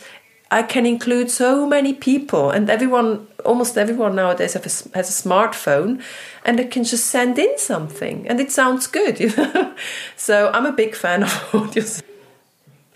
I 0.51 0.63
can 0.63 0.85
include 0.85 1.29
so 1.29 1.67
many 1.67 1.93
people, 1.93 2.49
and 2.49 2.69
everyone, 2.71 3.27
almost 3.45 3.77
everyone 3.77 4.15
nowadays 4.15 4.53
have 4.53 4.65
a, 4.65 4.97
has 4.97 5.09
a 5.09 5.29
smartphone, 5.29 6.01
and 6.43 6.57
they 6.57 6.65
can 6.65 6.83
just 6.83 7.05
send 7.05 7.37
in 7.37 7.55
something, 7.59 8.27
and 8.27 8.39
it 8.39 8.51
sounds 8.51 8.87
good. 8.87 9.19
You 9.19 9.35
know? 9.35 9.75
so 10.15 10.49
I'm 10.51 10.65
a 10.65 10.71
big 10.71 10.95
fan 10.95 11.21
of 11.23 11.49
audio. 11.53 11.83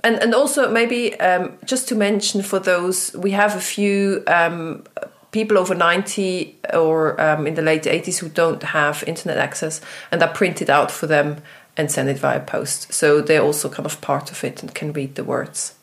And 0.03 0.21
and 0.21 0.35
also 0.35 0.69
maybe 0.69 1.17
um, 1.19 1.57
just 1.65 1.87
to 1.89 1.95
mention 1.95 2.43
for 2.43 2.59
those, 2.59 3.13
we 3.15 3.31
have 3.31 3.55
a 3.55 3.61
few 3.61 4.23
um, 4.27 4.83
people 5.31 5.57
over 5.57 5.75
90 5.75 6.59
or 6.73 7.19
um, 7.19 7.47
in 7.47 7.55
the 7.55 7.61
late 7.61 7.83
80s 7.83 8.19
who 8.19 8.29
don't 8.29 8.63
have 8.63 9.03
internet 9.07 9.37
access 9.37 9.81
and 10.11 10.23
I 10.23 10.27
print 10.27 10.61
it 10.61 10.69
out 10.69 10.91
for 10.91 11.07
them 11.07 11.41
and 11.75 11.91
send 11.91 12.07
it 12.09 12.19
via 12.19 12.39
post. 12.39 12.93
So 12.93 13.19
they're 13.19 13.41
also 13.41 13.67
kind 13.67 13.85
of 13.85 13.99
part 13.99 14.31
of 14.31 14.43
it 14.43 14.61
and 14.61 14.73
can 14.73 14.93
read 14.93 15.15
the 15.15 15.23
words. 15.23 15.73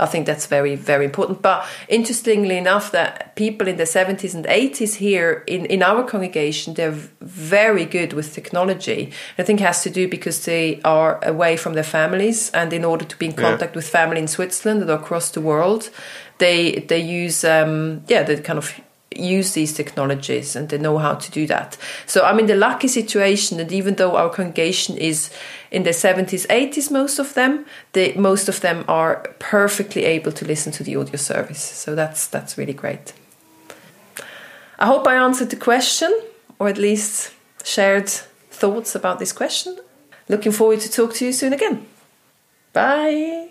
I 0.00 0.06
think 0.06 0.26
that's 0.26 0.46
very, 0.46 0.76
very 0.76 1.04
important. 1.04 1.42
But 1.42 1.66
interestingly 1.88 2.56
enough, 2.56 2.90
that 2.92 3.34
people 3.36 3.68
in 3.68 3.76
the 3.76 3.84
70s 3.84 4.34
and 4.34 4.44
80s 4.46 4.94
here 4.96 5.42
in, 5.46 5.66
in 5.66 5.82
our 5.82 6.04
congregation, 6.04 6.74
they're 6.74 6.98
very 7.20 7.84
good 7.84 8.12
with 8.12 8.34
technology. 8.34 9.12
I 9.38 9.42
think 9.42 9.60
it 9.60 9.64
has 9.64 9.82
to 9.82 9.90
do 9.90 10.08
because 10.08 10.44
they 10.44 10.80
are 10.84 11.18
away 11.24 11.56
from 11.56 11.74
their 11.74 11.82
families, 11.84 12.50
and 12.54 12.72
in 12.72 12.84
order 12.84 13.04
to 13.04 13.16
be 13.18 13.26
in 13.26 13.32
Yeah. 13.32 13.48
contact 13.50 13.74
with 13.76 13.88
family 13.88 14.18
in 14.20 14.28
Switzerland 14.28 14.82
and 14.82 14.90
across 14.90 15.30
the 15.30 15.40
world, 15.40 15.90
they 16.38 16.84
they 16.88 17.00
use 17.24 17.44
um, 17.44 18.02
yeah 18.08 18.22
they 18.26 18.36
kind 18.40 18.58
of 18.58 18.72
use 19.16 19.52
these 19.54 19.72
technologies 19.74 20.54
and 20.56 20.68
they 20.68 20.78
know 20.78 20.98
how 20.98 21.14
to 21.14 21.30
do 21.30 21.46
that. 21.46 21.76
So 22.06 22.20
I'm 22.24 22.38
in 22.38 22.46
the 22.46 22.54
lucky 22.54 22.88
situation 22.88 23.58
that 23.58 23.72
even 23.72 23.94
though 23.96 24.16
our 24.16 24.28
congregation 24.30 24.96
is 24.98 25.30
in 25.70 25.82
the 25.82 25.90
70s, 25.90 26.46
80s, 26.46 26.90
most 26.90 27.18
of 27.18 27.34
them, 27.34 27.66
they, 27.92 28.14
most 28.14 28.48
of 28.48 28.60
them 28.60 28.84
are 28.88 29.16
perfectly 29.38 30.04
able 30.04 30.32
to 30.32 30.44
listen 30.44 30.72
to 30.72 30.82
the 30.82 30.96
audio 30.96 31.16
service. 31.16 31.62
So 31.62 31.94
that's 31.94 32.26
that's 32.26 32.56
really 32.56 32.72
great. 32.72 33.12
I 34.78 34.86
hope 34.86 35.06
I 35.06 35.16
answered 35.16 35.50
the 35.50 35.56
question, 35.56 36.12
or 36.58 36.68
at 36.68 36.78
least 36.78 37.32
shared 37.64 38.08
thoughts 38.08 38.94
about 38.94 39.18
this 39.18 39.32
question. 39.32 39.76
Looking 40.28 40.52
forward 40.52 40.80
to 40.80 40.90
talk 40.90 41.14
to 41.14 41.26
you 41.26 41.32
soon 41.32 41.52
again. 41.52 41.86
Bye. 42.72 43.50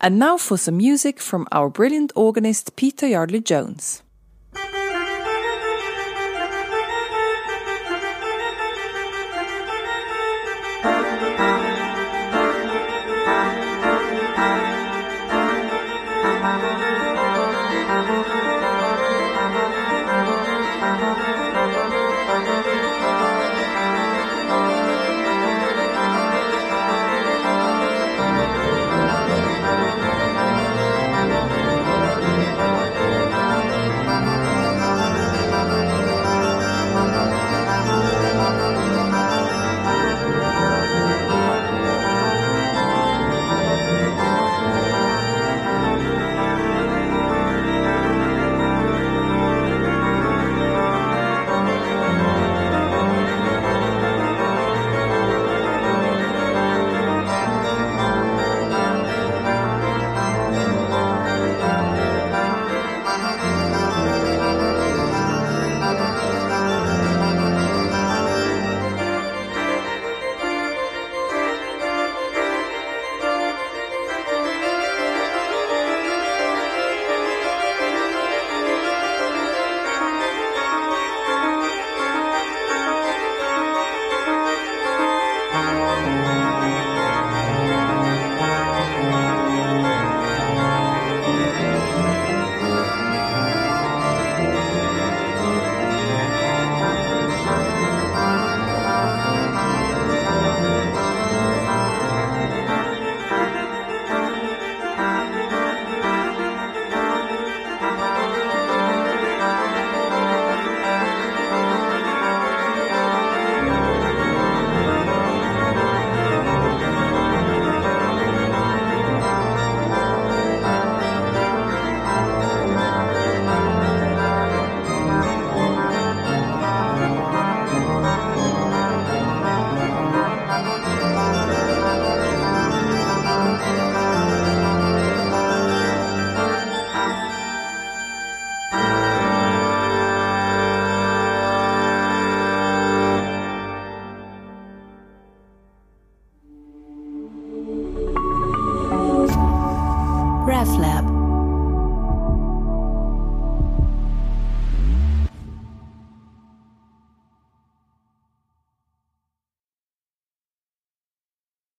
And 0.00 0.20
now 0.20 0.36
for 0.36 0.56
some 0.56 0.76
music 0.76 1.18
from 1.18 1.48
our 1.50 1.68
brilliant 1.68 2.12
organist 2.14 2.76
Peter 2.76 3.08
Yardley 3.08 3.40
Jones. 3.40 4.02